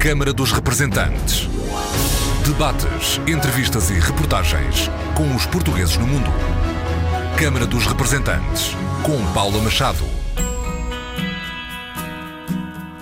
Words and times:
Câmara 0.00 0.32
dos 0.32 0.50
Representantes. 0.50 1.46
Debates, 2.46 3.20
entrevistas 3.28 3.90
e 3.90 4.00
reportagens 4.00 4.88
com 5.14 5.36
os 5.36 5.44
portugueses 5.44 5.98
no 5.98 6.06
mundo. 6.06 6.30
Câmara 7.38 7.66
dos 7.66 7.84
Representantes, 7.84 8.74
com 9.02 9.22
Paula 9.34 9.60
Machado. 9.60 10.02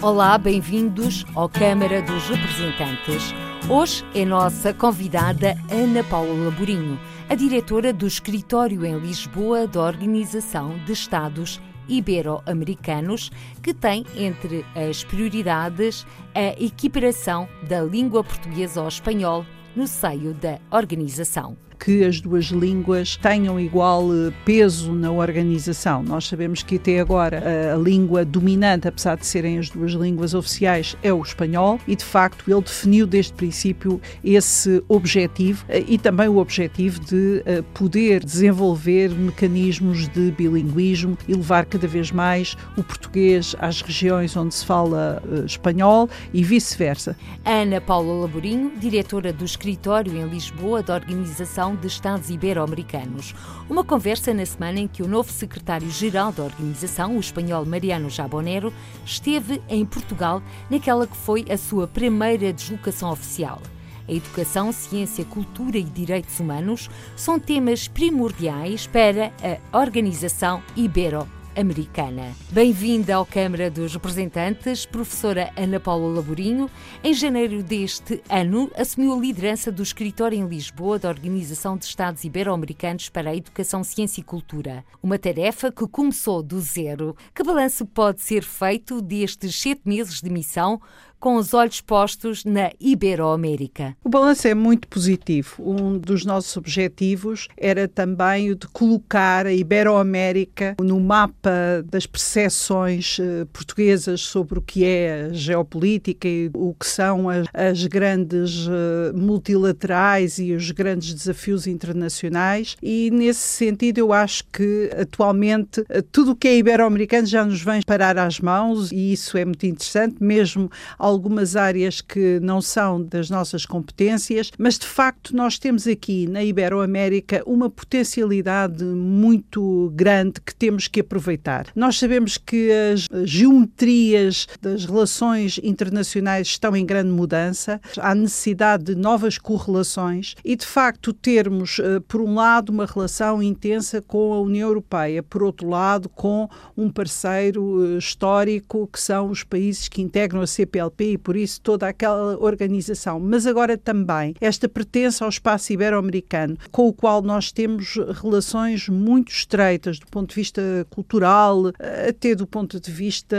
Olá, 0.03 0.37
bem-vindos 0.38 1.24
ao 1.37 1.48
Câmara 1.48 2.03
dos 2.03 2.29
Representantes. 2.30 3.32
Hoje 3.68 4.04
é 4.12 4.24
nossa 4.24 4.74
convidada 4.74 5.56
Ana 5.70 6.02
Paula 6.02 6.46
Laborinho, 6.46 6.98
a 7.28 7.36
diretora 7.36 7.92
do 7.92 8.08
escritório 8.08 8.84
em 8.84 8.98
Lisboa 8.98 9.68
da 9.68 9.82
Organização 9.82 10.76
de 10.84 10.94
Estados 10.94 11.60
ibero-americanos, 11.89 13.30
que 13.62 13.73
tem 13.73 14.04
entre 14.16 14.64
as 14.75 15.04
prioridades 15.04 16.07
a 16.34 16.62
equiparação 16.62 17.48
da 17.68 17.82
língua 17.82 18.22
portuguesa 18.22 18.81
ao 18.81 18.89
espanhol 18.89 19.45
no 19.75 19.86
seio 19.86 20.35
da 20.35 20.59
organização 20.71 21.57
que 21.79 22.05
as 22.05 22.21
duas 22.21 22.46
línguas 22.46 23.17
tenham 23.17 23.59
igual 23.59 24.09
eh, 24.13 24.32
peso 24.45 24.93
na 24.93 25.11
organização. 25.11 26.03
Nós 26.03 26.27
sabemos 26.27 26.63
que 26.63 26.77
até 26.77 27.01
agora 27.01 27.43
a, 27.75 27.77
língua 27.77 28.25
dominante, 28.25 28.89
apesar 28.89 29.17
de 29.17 29.27
serem 29.27 29.59
as 29.59 29.71
duas 29.71 29.93
línguas 29.93 30.35
oficiais, 30.35 30.96
é 31.03 31.13
o 31.13 31.23
espanhol 31.23 31.79
e 31.87 31.95
de 31.95 32.05
facto 32.05 32.51
ele 32.51 32.61
definiu 32.61 33.06
desde 33.06 33.33
o 33.33 33.37
princípio 33.37 34.01
esse 34.25 34.83
objetivo 34.89 35.64
eh, 35.69 35.84
e 35.87 35.98
também 35.98 36.28
o 36.28 36.39
objetivo 36.39 37.01
de 37.01 37.42
eh, 37.47 37.62
poder 37.75 38.25
desenvolver 38.25 39.11
mecanismos 39.11 40.09
de 40.09 40.31
bilinguismo 40.33 41.17
e 41.29 41.34
levar 41.34 41.65
cada 41.67 41.87
vez 41.87 42.11
mais 42.11 42.56
o 42.77 42.83
português 42.83 43.55
às 43.59 43.81
regiões 43.81 44.37
onde 44.37 44.55
se 44.55 44.65
fala 44.65 45.23
espanhol 45.45 46.09
e 46.33 46.42
vice-versa. 46.42 47.17
Ana 47.45 47.81
Paula 47.81 48.23
Laborinho, 48.23 48.73
diretora 48.79 49.33
do 49.33 49.45
escritório 49.45 50.17
em 50.17 50.27
Lisboa 50.27 50.83
da 50.83 50.95
Organização 50.95 51.67
de 51.77 51.86
Estados 51.86 52.30
Ibero-Americanos. 52.30 53.34
Uma 53.69 53.84
conversa 53.84 54.34
na 54.34 54.44
semana 54.44 54.80
em 54.80 54.88
que 54.88 55.02
o 55.02 55.08
novo 55.08 55.33
secretário-geral 55.33 56.33
da 56.33 56.44
organização, 56.44 57.16
o 57.16 57.20
espanhol 57.20 57.64
Mariano 57.64 58.11
Jabonero, 58.11 58.72
esteve 59.05 59.62
em 59.69 59.84
Portugal 59.84 60.42
naquela 60.70 61.06
que 61.06 61.16
foi 61.16 61.44
a 61.50 61.56
sua 61.56 61.86
primeira 61.86 62.52
deslocação 62.52 63.11
oficial. 63.11 63.61
A 64.08 64.12
educação, 64.12 64.72
ciência, 64.72 65.24
cultura 65.24 65.78
e 65.78 65.84
direitos 65.84 66.41
humanos 66.41 66.89
são 67.14 67.39
temas 67.39 67.89
primordiais 67.89 68.86
para 68.86 69.33
a 69.72 69.78
Organização 69.78 70.62
Ibero 70.74 71.28
americana. 71.59 72.33
Bem-vinda 72.51 73.17
ao 73.17 73.27
Câmara 73.27 73.69
dos 73.69 73.92
Representantes, 73.92 74.87
professora 74.87 75.53
Ana 75.56 75.81
Paula 75.81 76.14
Laborinho. 76.14 76.70
Em 77.03 77.12
janeiro 77.12 77.64
deste 77.64 78.23
ano, 78.28 78.70
assumiu 78.77 79.12
a 79.12 79.17
liderança 79.17 79.73
do 79.73 79.83
escritório 79.83 80.39
em 80.39 80.47
Lisboa 80.47 81.01
da 81.01 81.09
Organização 81.09 81.77
de 81.77 81.84
Estados 81.84 82.23
Ibero-Americanos 82.23 83.09
para 83.09 83.31
a 83.31 83.36
Educação, 83.36 83.83
Ciência 83.83 84.20
e 84.20 84.25
Cultura. 84.25 84.84
Uma 85.03 85.19
tarefa 85.19 85.73
que 85.73 85.86
começou 85.89 86.45
do 86.45 86.61
zero. 86.61 87.17
Que 87.34 87.42
balanço 87.42 87.84
pode 87.84 88.20
ser 88.20 88.45
feito 88.45 89.03
destes 89.03 89.61
sete 89.61 89.83
meses 89.84 90.20
de 90.20 90.31
missão 90.31 90.81
com 91.20 91.36
os 91.36 91.52
olhos 91.52 91.80
postos 91.80 92.44
na 92.44 92.70
Iberoamérica? 92.80 93.97
O 94.05 94.08
balanço 94.08 94.47
é 94.47 94.55
muito 94.55 94.86
positivo. 94.88 95.56
Um 95.58 95.98
dos 95.98 96.24
nossos 96.24 96.56
objetivos 96.56 97.48
era 97.56 97.88
também 97.88 98.50
o 98.50 98.56
de 98.56 98.66
colocar 98.69 99.46
a 99.46 99.52
Iberoamérica 99.52 100.77
no 100.80 101.00
mapa 101.00 101.84
das 101.84 102.06
percepções 102.06 103.19
uh, 103.19 103.46
portuguesas 103.52 104.20
sobre 104.20 104.58
o 104.58 104.62
que 104.62 104.84
é 104.84 105.24
a 105.24 105.33
geopolítica 105.33 106.28
e 106.28 106.50
o 106.55 106.74
que 106.78 106.86
são 106.86 107.28
as, 107.28 107.46
as 107.52 107.86
grandes 107.86 108.66
uh, 108.66 109.16
multilaterais 109.16 110.39
e 110.39 110.52
os 110.52 110.70
grandes 110.70 111.12
desafios 111.12 111.66
internacionais. 111.66 112.77
E 112.83 113.11
nesse 113.11 113.41
sentido, 113.41 113.98
eu 113.98 114.12
acho 114.12 114.45
que 114.52 114.90
atualmente 115.01 115.80
uh, 115.80 116.02
tudo 116.12 116.33
o 116.33 116.36
que 116.36 116.48
é 116.48 116.57
ibero-americano 116.57 117.27
já 117.27 117.45
nos 117.45 117.61
vem 117.61 117.80
parar 117.83 118.18
às 118.18 118.39
mãos 118.40 118.92
e 118.92 119.12
isso 119.12 119.36
é 119.36 119.45
muito 119.45 119.67
interessante, 119.67 120.17
mesmo 120.23 120.70
algumas 121.08 121.57
áreas 121.57 122.01
que 122.01 122.39
não 122.41 122.61
são 122.61 123.02
das 123.02 123.30
nossas 123.30 123.64
competências, 123.64 124.51
mas 124.58 124.79
de 124.79 124.86
facto 124.86 125.35
nós 125.35 125.58
temos 125.58 125.86
aqui 125.86 126.27
na 126.27 126.45
Iberoamérica 126.45 127.42
uma 127.46 127.70
potencialidade 127.70 128.84
muito 128.84 129.91
grande 129.94 130.41
que 130.41 130.54
temos 130.54 130.86
que 130.86 131.00
aproveitar. 131.00 131.66
Nós 131.74 131.98
sabemos 131.98 132.36
que 132.36 132.70
as 132.70 133.06
geometrias 133.26 134.46
das 134.60 134.84
relações 134.84 135.58
internacionais 135.62 136.48
estão 136.48 136.76
em 136.76 136.84
grande 136.84 137.10
mudança, 137.10 137.80
há 137.98 138.14
necessidade 138.14 138.84
de 138.84 138.94
novas 138.94 139.38
correlações 139.38 140.34
e 140.44 140.54
de 140.54 140.66
facto 140.66 141.12
termos, 141.12 141.78
eh, 141.78 142.00
por 142.06 142.20
um 142.20 142.34
lado, 142.34 142.70
uma 142.70 142.86
relação 142.86 143.42
intensa 143.42 144.02
com 144.02 144.32
a 144.32 144.40
União 144.40 144.69
Europeia, 144.69 145.22
por 145.22 145.42
outro 145.42 145.69
lado, 145.69 146.08
com 146.08 146.48
um 146.76 146.90
parceiro 146.90 147.94
eh, 147.94 147.98
histórico 147.98 148.88
que 148.92 149.00
são 149.00 149.30
os 149.30 149.42
países 149.42 149.88
que 149.88 150.02
integram 150.02 150.40
a 150.40 150.46
CPLP 150.46 150.97
e 151.04 151.19
por 151.19 151.36
isso 151.36 151.60
toda 151.60 151.88
aquela 151.88 152.36
organização, 152.38 153.20
mas 153.20 153.47
agora 153.47 153.76
também 153.76 154.34
esta 154.41 154.69
pertença 154.69 155.25
ao 155.25 155.31
espaço 155.31 155.72
ibero-americano, 155.72 156.56
com 156.70 156.88
o 156.88 156.92
qual 156.92 157.22
nós 157.22 157.53
temos 157.53 157.97
relações 158.22 158.88
muito 158.88 159.31
estreitas 159.31 159.98
do 159.98 160.06
ponto 160.06 160.31
de 160.31 160.34
vista 160.34 160.62
cultural, 160.91 161.72
até 162.08 162.34
do 162.34 162.47
ponto 162.47 162.81
de 162.81 162.91
vista 162.91 163.37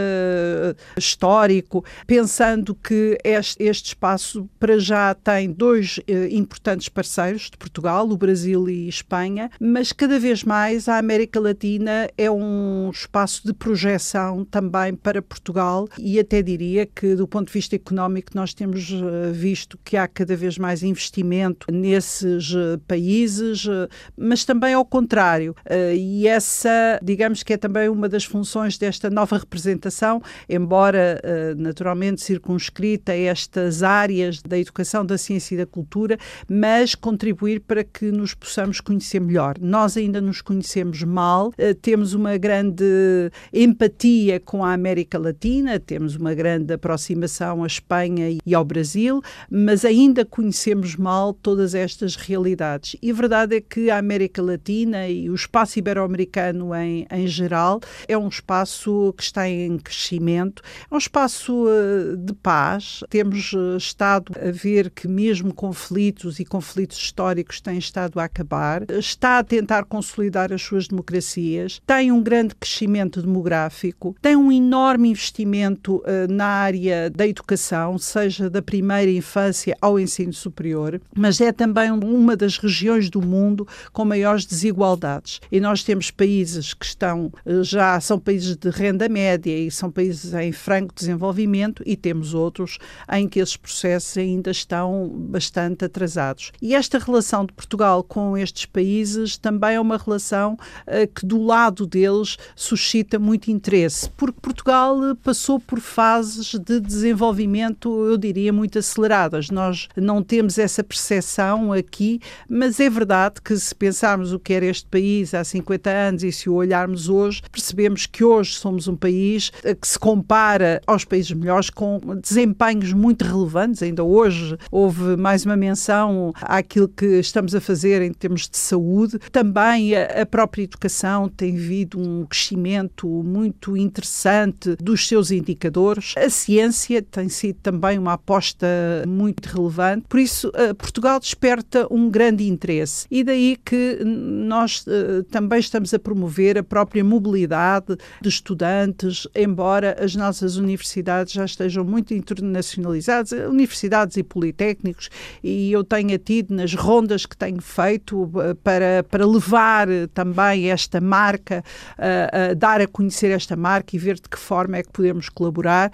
histórico, 0.98 1.84
pensando 2.06 2.76
que 2.76 3.18
este, 3.24 3.64
este 3.64 3.88
espaço 3.88 4.50
para 4.60 4.80
já 4.80 5.14
tem 5.14 5.52
dois 5.52 6.00
eh, 6.08 6.30
importantes 6.32 6.90
parceiros 6.90 7.50
de 7.50 7.58
Portugal, 7.58 8.10
o 8.10 8.18
Brasil 8.18 8.70
e 8.70 8.88
Espanha, 8.88 9.50
mas 9.60 9.92
cada 9.92 10.20
vez 10.20 10.44
mais 10.44 10.88
a 10.88 10.98
América 10.98 11.40
Latina 11.40 12.10
é 12.18 12.30
um 12.30 12.90
espaço 12.90 13.46
de 13.46 13.54
projeção 13.54 14.46
também 14.46 14.94
para 14.94 15.22
Portugal 15.22 15.88
e 15.98 16.20
até 16.20 16.42
diria 16.42 16.86
que 16.86 17.16
do 17.16 17.28
ponto 17.28 17.49
de 17.50 17.54
vista 17.54 17.76
económico, 17.76 18.32
nós 18.36 18.54
temos 18.54 18.92
eh, 18.92 19.32
visto 19.32 19.78
que 19.84 19.98
há 19.98 20.08
cada 20.08 20.36
vez 20.36 20.58
mais 20.58 20.84
investimento 20.84 21.66
nesses 21.72 22.54
eh, 22.56 22.80
países, 22.88 23.66
eh, 23.68 23.88
mas 24.16 24.46
também 24.46 24.74
ao 24.74 24.86
contrário. 24.86 25.56
E 25.96 26.28
essa, 26.28 27.00
digamos 27.02 27.44
que 27.44 27.54
é 27.54 27.58
também 27.58 27.90
uma 27.90 28.08
das 28.08 28.24
funções 28.24 28.78
desta 28.78 29.10
nova 29.10 29.38
representação, 29.38 30.22
embora 30.48 31.22
naturalmente 31.58 32.22
circunscrita 32.22 33.12
a 33.12 33.16
estas 33.16 33.82
áreas 33.82 34.42
da 34.42 34.58
educação, 34.58 35.06
da 35.06 35.18
ciência 35.18 35.56
e 35.56 35.58
da 35.58 35.66
cultura, 35.66 36.18
mas 36.48 36.96
contribuir 36.96 37.62
para 37.62 37.84
que 37.84 38.12
nos 38.12 38.34
possamos 38.34 38.80
conhecer 38.80 39.20
melhor. 39.20 39.56
Nós 39.60 39.98
ainda 39.98 40.22
nos 40.22 40.42
conhecemos 40.42 41.04
mal, 41.04 41.52
temos 41.82 42.14
uma 42.14 42.38
grande 42.38 43.32
empatia 43.54 44.40
com 44.40 44.64
a 44.64 44.74
América 44.74 45.18
Latina, 45.18 45.80
temos 45.80 46.16
uma 46.16 46.34
grande 46.34 46.74
aproximação 46.74 47.39
relação 47.40 47.64
à 47.64 47.68
Espanha 47.68 48.38
e 48.46 48.54
ao 48.54 48.66
Brasil, 48.66 49.22
mas 49.50 49.86
ainda 49.86 50.26
conhecemos 50.26 50.96
mal 50.96 51.34
todas 51.34 51.74
estas 51.74 52.16
realidades. 52.16 52.96
E 53.02 53.12
a 53.12 53.14
verdade 53.14 53.56
é 53.56 53.62
que 53.62 53.90
a 53.90 53.98
América 53.98 54.42
Latina 54.42 55.08
e 55.08 55.30
o 55.30 55.36
espaço 55.36 55.80
ibero-americano 55.80 56.76
em, 56.76 57.08
em 57.10 57.28
geral 57.28 57.80
é 58.08 58.18
um 58.18 58.28
espaço 58.28 59.14
que 59.18 59.24
está 59.24 59.48
em 59.48 59.78
crescimento, 59.78 60.62
é 60.90 60.94
um 60.94 60.98
espaço 60.98 61.66
uh, 61.66 62.18
de 62.18 62.34
paz. 62.34 63.04
Temos 63.10 63.54
uh, 63.54 63.78
estado 63.78 64.34
a 64.40 64.52
ver 64.52 64.90
que 64.90 65.08
mesmo 65.08 65.54
conflitos 65.54 66.40
e 66.40 66.46
conflitos 66.46 66.98
históricos 66.98 67.62
têm 67.62 67.78
estado 67.78 68.20
a 68.20 68.26
acabar, 68.26 68.84
está 68.92 69.40
a 69.40 69.44
tentar 69.44 69.86
consolidar 69.86 70.52
as 70.52 70.62
suas 70.62 70.88
democracias, 70.88 71.82
tem 71.86 72.12
um 72.12 72.22
grande 72.22 72.56
crescimento 72.56 73.22
demográfico, 73.22 74.16
tem 74.22 74.36
um 74.36 74.52
enorme 74.52 75.10
investimento 75.10 75.98
uh, 75.98 76.32
na 76.32 76.46
área 76.46 77.10
da 77.10 77.29
educação, 77.30 77.98
seja 77.98 78.50
da 78.50 78.62
primeira 78.62 79.12
infância 79.12 79.78
ao 79.82 80.00
ensino 80.00 80.34
superior, 80.34 81.00
mas 81.16 81.40
é 81.40 81.52
também 81.52 81.92
uma 81.92 82.36
das 82.36 82.58
regiões 82.58 83.10
do 83.10 83.22
mundo 83.22 83.68
com 83.94 84.04
maiores 84.04 84.46
desigualdades. 84.46 85.40
E 85.52 85.60
nós 85.60 85.84
temos 85.84 86.12
países 86.12 86.74
que 86.74 86.86
estão 86.86 87.32
eh, 87.46 87.64
já 87.64 88.00
são 88.00 88.20
países 88.20 88.56
de 88.56 88.70
renda 88.70 89.08
média 89.08 89.56
e 89.56 89.70
são 89.70 89.92
países 89.92 90.34
em 90.34 90.52
franco 90.52 90.94
desenvolvimento 90.94 91.84
e 91.86 91.96
temos 91.96 92.34
outros 92.34 92.78
em 93.12 93.28
que 93.28 93.40
esses 93.40 93.56
processos 93.56 94.18
ainda 94.18 94.52
estão 94.52 95.08
bastante 95.10 95.86
atrasados. 95.86 96.52
E 96.62 96.74
esta 96.74 96.98
relação 96.98 97.46
de 97.46 97.54
Portugal 97.54 98.04
com 98.04 98.38
estes 98.38 98.66
países 98.66 99.38
também 99.38 99.76
é 99.76 99.80
uma 99.80 99.98
relação 99.98 100.54
uh, 100.54 101.08
que 101.14 101.26
do 101.26 101.42
lado 101.42 101.86
deles 101.86 102.38
suscita 102.56 103.20
muito 103.20 103.52
interesse, 103.52 104.10
porque 104.12 104.40
Portugal 104.42 104.98
passou 105.24 105.60
por 105.60 105.80
fases 105.80 106.56
de 106.56 106.80
desenvolvimento 106.80 107.19
desenvolvimento, 107.20 108.06
eu 108.06 108.18
diria, 108.18 108.54
muito 108.54 108.80
aceleradas. 108.80 109.50
Nós 109.50 109.90
não 109.96 110.24
temos 110.24 110.58
essa 110.58 110.82
percepção 110.82 111.74
aqui, 111.74 112.22
mas 112.48 112.80
é 112.80 112.90
verdade 112.90 113.42
que 113.44 113.58
se 113.58 113.76
pensarmos 113.76 114.32
o 114.32 114.40
que 114.40 114.54
era 114.54 114.66
este 114.66 114.88
país 114.88 115.34
há 115.34 115.44
50 115.44 115.90
anos 115.90 116.24
e 116.24 116.32
se 116.32 116.50
o 116.50 116.54
olharmos 116.54 117.10
hoje, 117.10 117.42
percebemos 117.52 118.06
que 118.06 118.24
hoje 118.24 118.54
somos 118.54 118.88
um 118.88 118.96
país 118.96 119.50
que 119.50 119.88
se 119.88 120.00
compara 120.00 120.82
aos 120.88 121.04
países 121.04 121.32
melhores 121.32 121.70
com 121.70 122.00
desempenhos 122.22 122.94
muito 122.94 123.26
relevantes. 123.26 123.84
Ainda 123.84 124.04
hoje 124.04 124.58
houve 124.72 125.18
mais 125.18 125.46
uma 125.46 125.58
menção 125.58 126.32
àquilo 126.42 126.88
que 126.88 127.20
estamos 127.20 127.54
a 127.54 127.60
fazer 127.60 128.02
em 128.02 128.14
termos 128.14 128.48
de 128.48 128.58
saúde. 128.58 129.20
Também 129.32 129.94
a 129.96 130.26
própria 130.26 130.64
educação 130.64 131.28
tem 131.28 131.58
havido 131.58 132.00
um 132.00 132.26
crescimento 132.26 133.08
muito 133.08 133.76
interessante 133.76 134.78
dos 134.78 135.06
seus 135.06 135.32
indicadores. 135.32 136.14
A 136.18 136.30
ciência 136.30 137.02
tem 137.10 137.30
sido 137.30 137.58
também 137.62 137.98
uma 137.98 138.14
aposta 138.14 138.68
muito 139.08 139.46
relevante. 139.48 140.06
Por 140.08 140.20
isso, 140.20 140.52
eh, 140.54 140.74
Portugal 140.74 141.20
desperta 141.20 141.88
um 141.92 142.10
grande 142.10 142.48
interesse. 142.48 143.06
E 143.10 143.24
daí 143.24 143.58
que 143.64 144.00
nós 144.04 144.86
uh, 144.88 145.24
também 145.32 145.60
estamos 145.60 145.94
a 145.94 146.00
promover 146.00 146.58
a 146.58 146.64
própria 146.64 147.04
mobilidade 147.04 147.98
de 148.22 148.30
estudantes, 148.30 149.28
embora 149.36 149.98
as 150.04 150.16
nossas 150.16 150.58
universidades 150.58 151.34
já 151.34 151.46
estejam 151.46 151.84
muito 151.84 152.14
internacionalizadas, 152.14 153.32
universidades 153.32 154.18
e 154.18 154.24
politécnicos, 154.24 155.10
e 155.44 155.72
eu 155.72 155.84
tenha 155.84 156.18
tido 156.18 156.54
nas 156.54 156.74
rondas 156.74 157.26
que 157.26 157.36
tenho 157.36 157.62
feito 157.62 158.24
uh, 158.24 158.56
para, 158.64 159.04
para 159.10 159.26
levar 159.26 159.88
também 160.14 160.70
esta 160.70 161.02
marca, 161.02 161.64
uh, 161.98 162.56
dar 162.56 162.82
a 162.82 162.88
conhecer 162.88 163.32
esta 163.32 163.56
marca 163.56 163.96
e 163.96 164.00
ver 164.00 164.16
de 164.16 164.30
que 164.30 164.38
forma 164.38 164.78
é 164.78 164.84
que 164.84 164.92
podemos 164.92 165.30
colaborar, 165.30 165.92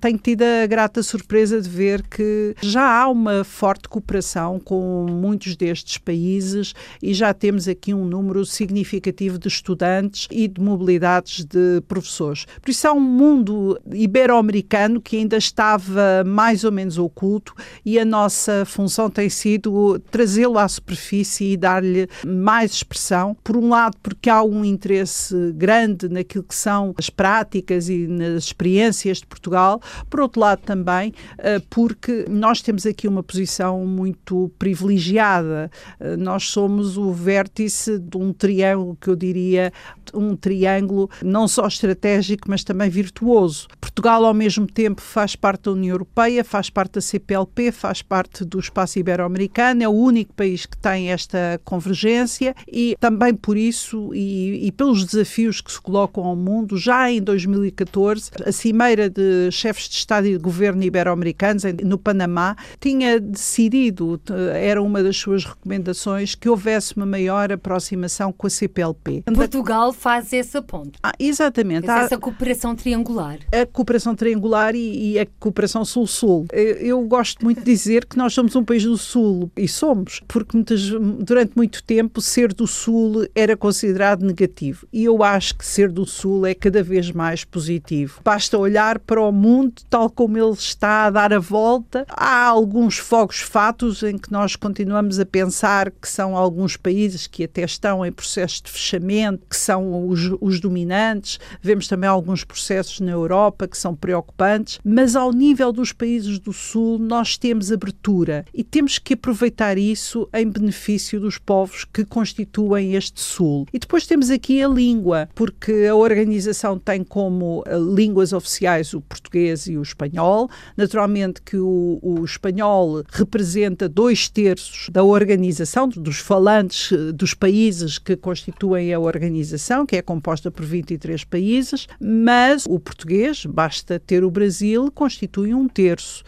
tenho 0.00 0.15
tido 0.16 0.42
a 0.42 0.66
grata 0.66 1.02
surpresa 1.02 1.60
de 1.60 1.68
ver 1.68 2.02
que 2.02 2.54
já 2.62 3.00
há 3.00 3.08
uma 3.08 3.44
forte 3.44 3.88
cooperação 3.88 4.58
com 4.58 5.06
muitos 5.08 5.56
destes 5.56 5.98
países 5.98 6.74
e 7.02 7.14
já 7.14 7.32
temos 7.32 7.68
aqui 7.68 7.92
um 7.94 8.04
número 8.04 8.44
significativo 8.44 9.38
de 9.38 9.48
estudantes 9.48 10.28
e 10.30 10.48
de 10.48 10.60
mobilidades 10.60 11.44
de 11.44 11.80
professores. 11.88 12.46
Por 12.60 12.70
isso 12.70 12.86
há 12.88 12.92
um 12.92 13.00
mundo 13.00 13.78
ibero-americano 13.92 15.00
que 15.00 15.16
ainda 15.16 15.36
estava 15.36 16.24
mais 16.24 16.64
ou 16.64 16.72
menos 16.72 16.98
oculto 16.98 17.54
e 17.84 17.98
a 17.98 18.04
nossa 18.04 18.64
função 18.64 19.08
tem 19.10 19.28
sido 19.28 19.98
trazê-lo 20.10 20.58
à 20.58 20.68
superfície 20.68 21.52
e 21.52 21.56
dar-lhe 21.56 22.08
mais 22.26 22.72
expressão. 22.72 23.36
Por 23.42 23.56
um 23.56 23.68
lado, 23.68 23.96
porque 24.02 24.28
há 24.28 24.42
um 24.42 24.64
interesse 24.64 25.52
grande 25.54 26.08
naquilo 26.08 26.44
que 26.44 26.54
são 26.54 26.94
as 26.98 27.10
práticas 27.10 27.88
e 27.88 28.06
nas 28.06 28.44
experiências 28.44 29.18
de 29.18 29.26
Portugal. 29.26 29.80
Por 30.08 30.20
outro 30.20 30.40
lado, 30.40 30.60
também 30.60 31.12
eh, 31.38 31.60
porque 31.68 32.24
nós 32.28 32.62
temos 32.62 32.86
aqui 32.86 33.08
uma 33.08 33.22
posição 33.22 33.84
muito 33.86 34.50
privilegiada. 34.58 35.70
Eh, 35.98 36.16
nós 36.16 36.48
somos 36.48 36.96
o 36.96 37.12
vértice 37.12 37.98
de 37.98 38.16
um 38.16 38.32
triângulo 38.32 38.96
que 39.00 39.08
eu 39.08 39.16
diria 39.16 39.72
um 40.14 40.36
triângulo 40.36 41.10
não 41.22 41.48
só 41.48 41.66
estratégico, 41.66 42.48
mas 42.48 42.62
também 42.62 42.88
virtuoso. 42.88 43.68
Portugal, 43.80 44.24
ao 44.24 44.34
mesmo 44.34 44.66
tempo, 44.66 45.00
faz 45.00 45.34
parte 45.34 45.64
da 45.64 45.72
União 45.72 45.94
Europeia, 45.94 46.44
faz 46.44 46.70
parte 46.70 46.94
da 46.94 47.00
CPLP, 47.00 47.72
faz 47.72 48.02
parte 48.02 48.44
do 48.44 48.58
espaço 48.58 48.98
ibero-americano, 48.98 49.82
é 49.82 49.88
o 49.88 49.92
único 49.92 50.34
país 50.34 50.66
que 50.66 50.76
tem 50.76 51.10
esta 51.10 51.60
convergência 51.64 52.54
e 52.66 52.96
também 53.00 53.34
por 53.34 53.56
isso 53.56 54.14
e, 54.14 54.66
e 54.66 54.72
pelos 54.72 55.04
desafios 55.04 55.60
que 55.60 55.72
se 55.72 55.80
colocam 55.80 56.24
ao 56.24 56.36
mundo, 56.36 56.76
já 56.76 57.10
em 57.10 57.20
2014, 57.22 58.30
a 58.44 58.52
Cimeira 58.52 59.08
de 59.08 59.50
Chefes 59.50 59.88
de 59.88 59.95
Estado 59.96 60.26
e 60.26 60.32
de 60.32 60.38
Governo 60.38 60.82
ibero-americanos, 60.82 61.62
no 61.82 61.98
Panamá, 61.98 62.56
tinha 62.80 63.18
decidido, 63.20 64.20
era 64.54 64.82
uma 64.82 65.02
das 65.02 65.16
suas 65.16 65.44
recomendações, 65.44 66.34
que 66.34 66.48
houvesse 66.48 66.96
uma 66.96 67.06
maior 67.06 67.52
aproximação 67.52 68.32
com 68.32 68.46
a 68.46 68.50
CPLP. 68.50 69.24
Portugal 69.34 69.92
faz 69.92 70.32
essa 70.32 70.60
ponte. 70.60 70.98
Ah, 71.02 71.12
exatamente. 71.18 71.86
Faz 71.86 72.06
essa 72.06 72.18
cooperação 72.18 72.74
triangular. 72.74 73.38
A 73.52 73.66
cooperação 73.66 74.14
triangular 74.14 74.74
e, 74.74 75.12
e 75.12 75.18
a 75.18 75.26
cooperação 75.38 75.84
sul-sul. 75.84 76.46
Eu, 76.52 76.76
eu, 76.76 77.00
gosto 77.06 77.44
muito 77.44 77.58
de 77.58 77.64
dizer 77.64 78.04
que 78.04 78.16
nós 78.16 78.34
somos 78.34 78.54
um 78.56 78.64
país 78.64 78.84
do 78.84 78.96
sul 78.96 79.50
e 79.56 79.68
somos, 79.68 80.20
porque 80.26 80.56
muitas, 80.56 80.90
durante 81.20 81.52
muito 81.54 81.82
tempo 81.82 82.20
ser 82.20 82.52
do 82.52 82.66
sul 82.66 83.26
era 83.34 83.56
considerado 83.56 84.24
negativo 84.24 84.86
e 84.92 85.04
eu 85.04 85.22
acho 85.22 85.56
que 85.56 85.64
ser 85.64 85.90
do 85.90 86.06
sul 86.06 86.46
é 86.46 86.54
cada 86.54 86.82
vez 86.82 87.10
mais 87.12 87.44
positivo. 87.44 88.20
Basta 88.24 88.58
olhar 88.58 88.98
para 88.98 89.20
o 89.20 89.30
mundo 89.30 89.82
tal 89.88 90.10
como 90.10 90.38
ele 90.38 90.52
está 90.52 91.06
a 91.06 91.10
dar 91.10 91.32
a 91.32 91.38
volta. 91.38 92.04
Há 92.08 92.46
alguns 92.46 92.98
fogos 92.98 93.40
fatos 93.40 94.02
em 94.02 94.18
que 94.18 94.30
nós 94.30 94.56
continuamos 94.56 95.18
a 95.18 95.26
pensar 95.26 95.90
que 95.90 96.08
são 96.08 96.36
alguns 96.36 96.76
países 96.76 97.26
que 97.26 97.44
até 97.44 97.62
estão 97.62 98.04
em 98.04 98.12
processo 98.12 98.62
de 98.64 98.70
fechamento, 98.70 99.46
que 99.48 99.56
são 99.56 100.08
os, 100.08 100.30
os 100.40 100.60
dominantes. 100.60 101.38
Vemos 101.60 101.88
também 101.88 102.08
alguns 102.08 102.44
processos 102.44 103.00
na 103.00 103.12
Europa 103.12 103.68
que 103.68 103.78
são 103.78 103.94
preocupantes, 103.94 104.78
mas 104.84 105.16
ao 105.16 105.32
nível 105.32 105.72
dos 105.72 105.92
países 105.92 106.38
do 106.38 106.52
Sul 106.52 106.98
nós 106.98 107.36
temos 107.36 107.70
abertura 107.72 108.44
e 108.52 108.62
temos 108.64 108.98
que 108.98 109.14
aproveitar 109.14 109.78
isso 109.78 110.28
em 110.32 110.48
benefício 110.48 111.20
dos 111.20 111.38
povos 111.38 111.84
que 111.84 112.04
constituem 112.04 112.94
este 112.94 113.20
Sul. 113.20 113.66
E 113.72 113.78
depois 113.78 114.06
temos 114.06 114.30
aqui 114.30 114.62
a 114.62 114.68
língua, 114.68 115.28
porque 115.34 115.86
a 115.88 115.94
organização 115.94 116.78
tem 116.78 117.04
como 117.04 117.62
eh, 117.66 117.76
línguas 117.78 118.32
oficiais 118.32 118.94
o 118.94 119.00
português 119.00 119.66
e 119.66 119.75
o 119.76 119.82
espanhol. 119.82 120.48
Naturalmente 120.76 121.42
que 121.42 121.56
o, 121.56 121.98
o 122.02 122.24
espanhol 122.24 123.02
representa 123.10 123.88
dois 123.88 124.28
terços 124.28 124.88
da 124.90 125.02
organização, 125.02 125.88
dos 125.88 126.18
falantes 126.18 126.92
eh, 126.92 127.12
dos 127.12 127.34
países 127.34 127.98
que 127.98 128.16
constituem 128.16 128.92
a 128.92 128.98
organização, 128.98 129.86
que 129.86 129.96
é 129.96 130.02
composta 130.02 130.50
por 130.50 130.64
23 130.64 131.24
países, 131.24 131.86
mas 132.00 132.64
o 132.66 132.78
português, 132.78 133.44
basta 133.46 133.98
ter 133.98 134.24
o 134.24 134.30
Brasil, 134.30 134.90
constitui 134.92 135.54
um 135.54 135.68
terço. 135.68 136.24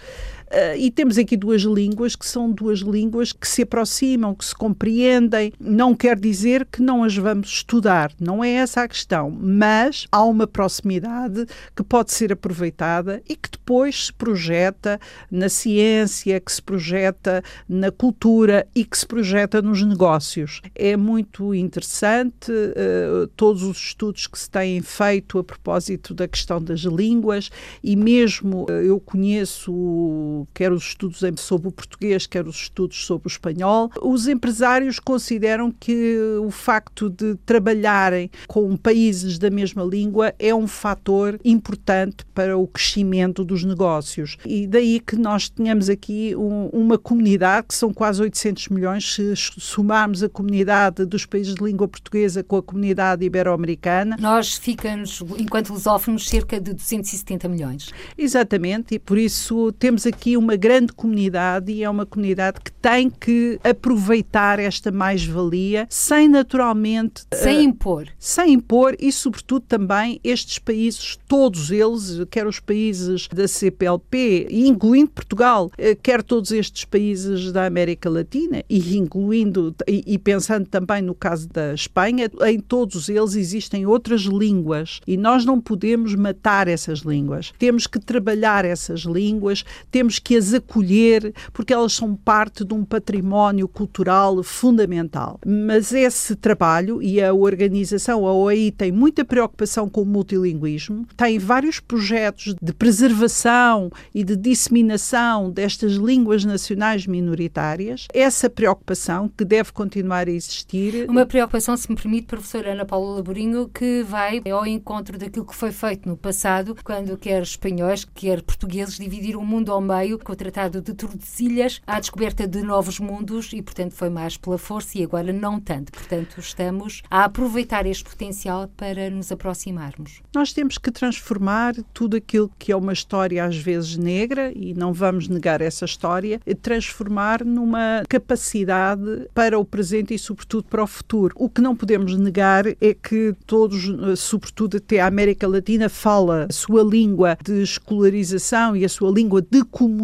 Uh, 0.48 0.76
e 0.78 0.90
temos 0.90 1.18
aqui 1.18 1.36
duas 1.36 1.62
línguas 1.62 2.16
que 2.16 2.26
são 2.26 2.50
duas 2.50 2.78
línguas 2.78 3.32
que 3.32 3.46
se 3.46 3.62
aproximam, 3.62 4.34
que 4.34 4.44
se 4.44 4.54
compreendem. 4.54 5.52
Não 5.60 5.94
quer 5.94 6.18
dizer 6.18 6.66
que 6.70 6.80
não 6.80 7.04
as 7.04 7.14
vamos 7.16 7.48
estudar, 7.48 8.12
não 8.18 8.42
é 8.42 8.52
essa 8.52 8.82
a 8.82 8.88
questão, 8.88 9.30
mas 9.30 10.06
há 10.10 10.24
uma 10.24 10.46
proximidade 10.46 11.46
que 11.76 11.82
pode 11.82 12.12
ser 12.12 12.32
aproveitada 12.32 13.22
e 13.28 13.36
que 13.36 13.50
depois 13.50 14.06
se 14.06 14.12
projeta 14.12 14.98
na 15.30 15.48
ciência, 15.50 16.40
que 16.40 16.50
se 16.50 16.62
projeta 16.62 17.42
na 17.68 17.90
cultura 17.90 18.66
e 18.74 18.84
que 18.84 18.96
se 18.96 19.06
projeta 19.06 19.60
nos 19.60 19.82
negócios. 19.82 20.62
É 20.74 20.96
muito 20.96 21.54
interessante 21.54 22.50
uh, 22.50 23.26
todos 23.36 23.62
os 23.62 23.76
estudos 23.76 24.26
que 24.26 24.38
se 24.38 24.48
têm 24.48 24.80
feito 24.80 25.38
a 25.38 25.44
propósito 25.44 26.14
da 26.14 26.26
questão 26.26 26.62
das 26.62 26.80
línguas 26.80 27.50
e 27.82 27.94
mesmo 27.96 28.64
uh, 28.64 28.70
eu 28.70 28.98
conheço 28.98 30.37
quer 30.54 30.72
os 30.72 30.84
estudos 30.84 31.20
sobre 31.40 31.68
o 31.68 31.72
português, 31.72 32.26
quer 32.26 32.46
os 32.46 32.56
estudos 32.56 33.04
sobre 33.04 33.28
o 33.28 33.30
espanhol. 33.30 33.90
Os 34.02 34.28
empresários 34.28 34.98
consideram 34.98 35.70
que 35.70 36.16
o 36.42 36.50
facto 36.50 37.08
de 37.08 37.34
trabalharem 37.46 38.30
com 38.46 38.76
países 38.76 39.38
da 39.38 39.50
mesma 39.50 39.82
língua 39.82 40.34
é 40.38 40.54
um 40.54 40.66
fator 40.66 41.38
importante 41.44 42.24
para 42.34 42.56
o 42.56 42.66
crescimento 42.66 43.44
dos 43.44 43.64
negócios. 43.64 44.36
E 44.44 44.66
daí 44.66 45.00
que 45.00 45.16
nós 45.16 45.48
tenhamos 45.48 45.88
aqui 45.88 46.34
um, 46.36 46.66
uma 46.72 46.98
comunidade, 46.98 47.68
que 47.68 47.74
são 47.74 47.92
quase 47.92 48.22
800 48.22 48.68
milhões, 48.68 49.14
se 49.14 49.34
somarmos 49.36 50.22
a 50.22 50.28
comunidade 50.28 51.04
dos 51.04 51.24
países 51.24 51.54
de 51.54 51.64
língua 51.64 51.88
portuguesa 51.88 52.42
com 52.42 52.56
a 52.56 52.62
comunidade 52.62 53.24
ibero-americana. 53.24 54.16
Nós 54.20 54.54
ficamos, 54.54 55.22
enquanto 55.38 55.72
lusófonos, 55.72 56.28
cerca 56.28 56.60
de 56.60 56.72
270 56.72 57.48
milhões. 57.48 57.90
Exatamente, 58.16 58.94
e 58.94 58.98
por 58.98 59.18
isso 59.18 59.72
temos 59.72 60.06
aqui 60.06 60.27
aqui 60.28 60.36
uma 60.36 60.56
grande 60.56 60.92
comunidade 60.92 61.72
e 61.72 61.82
é 61.82 61.88
uma 61.88 62.04
comunidade 62.04 62.60
que 62.60 62.70
tem 62.72 63.08
que 63.08 63.58
aproveitar 63.64 64.58
esta 64.58 64.92
mais-valia 64.92 65.86
sem 65.88 66.28
naturalmente. 66.28 67.22
Sem 67.32 67.58
uh, 67.58 67.62
impor. 67.62 68.08
Sem 68.18 68.52
impor 68.54 68.94
e, 68.98 69.10
sobretudo, 69.10 69.64
também 69.66 70.20
estes 70.22 70.58
países, 70.58 71.18
todos 71.26 71.70
eles, 71.70 72.20
quer 72.30 72.46
os 72.46 72.60
países 72.60 73.28
da 73.28 73.48
CPLP, 73.48 74.48
incluindo 74.50 75.10
Portugal, 75.10 75.66
uh, 75.66 75.96
quer 76.02 76.22
todos 76.22 76.50
estes 76.50 76.84
países 76.84 77.52
da 77.52 77.64
América 77.64 78.10
Latina 78.10 78.62
e 78.68 78.96
incluindo 78.96 79.74
e, 79.86 80.02
e 80.06 80.18
pensando 80.18 80.66
também 80.66 81.00
no 81.00 81.14
caso 81.14 81.48
da 81.48 81.72
Espanha, 81.72 82.30
em 82.46 82.60
todos 82.60 83.08
eles 83.08 83.34
existem 83.34 83.86
outras 83.86 84.22
línguas 84.22 85.00
e 85.06 85.16
nós 85.16 85.44
não 85.44 85.60
podemos 85.60 86.14
matar 86.14 86.68
essas 86.68 87.00
línguas. 87.00 87.52
Temos 87.58 87.86
que 87.86 87.98
trabalhar 87.98 88.64
essas 88.64 89.00
línguas, 89.00 89.64
temos 89.90 90.17
que 90.18 90.36
as 90.36 90.54
acolher 90.54 91.32
porque 91.52 91.72
elas 91.72 91.92
são 91.92 92.14
parte 92.14 92.64
de 92.64 92.74
um 92.74 92.84
património 92.84 93.68
cultural 93.68 94.42
fundamental. 94.42 95.38
Mas 95.46 95.92
esse 95.92 96.36
trabalho 96.36 97.02
e 97.02 97.22
a 97.22 97.32
organização, 97.32 98.26
a 98.26 98.32
OAI, 98.32 98.70
tem 98.70 98.92
muita 98.92 99.24
preocupação 99.24 99.88
com 99.88 100.02
o 100.02 100.06
multilinguismo, 100.06 101.06
tem 101.16 101.38
vários 101.38 101.80
projetos 101.80 102.54
de 102.60 102.72
preservação 102.72 103.90
e 104.14 104.24
de 104.24 104.36
disseminação 104.36 105.50
destas 105.50 105.92
línguas 105.92 106.44
nacionais 106.44 107.06
minoritárias. 107.06 108.06
Essa 108.12 108.48
preocupação 108.48 109.28
que 109.28 109.44
deve 109.44 109.72
continuar 109.72 110.28
a 110.28 110.30
existir. 110.30 111.08
Uma 111.08 111.26
preocupação, 111.26 111.76
se 111.76 111.90
me 111.90 111.96
permite, 111.96 112.26
professora 112.26 112.72
Ana 112.72 112.84
Paula 112.84 113.16
Laborinho, 113.16 113.68
que 113.68 114.02
vai 114.02 114.40
ao 114.50 114.66
encontro 114.66 115.18
daquilo 115.18 115.46
que 115.46 115.54
foi 115.54 115.72
feito 115.72 116.08
no 116.08 116.16
passado, 116.16 116.76
quando 116.84 117.16
quer 117.16 117.42
espanhóis, 117.42 118.04
quer 118.04 118.42
portugueses 118.42 118.96
dividiram 118.96 119.40
o 119.40 119.46
mundo 119.46 119.72
ao 119.72 119.80
meio 119.80 120.07
com 120.16 120.32
o 120.32 120.36
Tratado 120.36 120.80
de 120.80 120.94
Tordesilhas, 120.94 121.82
à 121.86 121.98
descoberta 122.00 122.46
de 122.46 122.62
novos 122.62 123.00
mundos 123.00 123.52
e, 123.52 123.60
portanto, 123.60 123.92
foi 123.92 124.08
mais 124.08 124.36
pela 124.36 124.56
força 124.56 124.96
e 124.96 125.02
agora 125.02 125.32
não 125.32 125.60
tanto. 125.60 125.92
Portanto, 125.92 126.38
estamos 126.38 127.02
a 127.10 127.24
aproveitar 127.24 127.84
este 127.84 128.04
potencial 128.04 128.68
para 128.76 129.10
nos 129.10 129.32
aproximarmos. 129.32 130.22
Nós 130.34 130.52
temos 130.52 130.78
que 130.78 130.90
transformar 130.90 131.74
tudo 131.92 132.16
aquilo 132.16 132.50
que 132.58 132.72
é 132.72 132.76
uma 132.76 132.92
história 132.92 133.44
às 133.44 133.56
vezes 133.56 133.96
negra, 133.96 134.52
e 134.54 134.72
não 134.72 134.92
vamos 134.92 135.28
negar 135.28 135.60
essa 135.60 135.84
história, 135.84 136.40
transformar 136.62 137.44
numa 137.44 138.04
capacidade 138.08 139.28
para 139.34 139.58
o 139.58 139.64
presente 139.64 140.14
e, 140.14 140.18
sobretudo, 140.18 140.64
para 140.64 140.84
o 140.84 140.86
futuro. 140.86 141.34
O 141.36 141.50
que 141.50 141.60
não 141.60 141.74
podemos 141.74 142.16
negar 142.16 142.66
é 142.66 142.94
que 142.94 143.34
todos, 143.46 143.84
sobretudo 144.16 144.76
até 144.76 145.00
a 145.00 145.06
América 145.06 145.48
Latina, 145.48 145.88
fala 145.88 146.46
a 146.48 146.52
sua 146.52 146.82
língua 146.82 147.36
de 147.44 147.62
escolarização 147.62 148.76
e 148.76 148.84
a 148.84 148.88
sua 148.88 149.10
língua 149.10 149.42
de 149.42 149.64
comunicação 149.64 149.97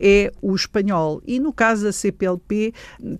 é 0.00 0.32
o 0.40 0.54
espanhol. 0.54 1.22
E 1.26 1.38
no 1.38 1.52
caso 1.52 1.84
da 1.84 1.92
CPLP 1.92 2.72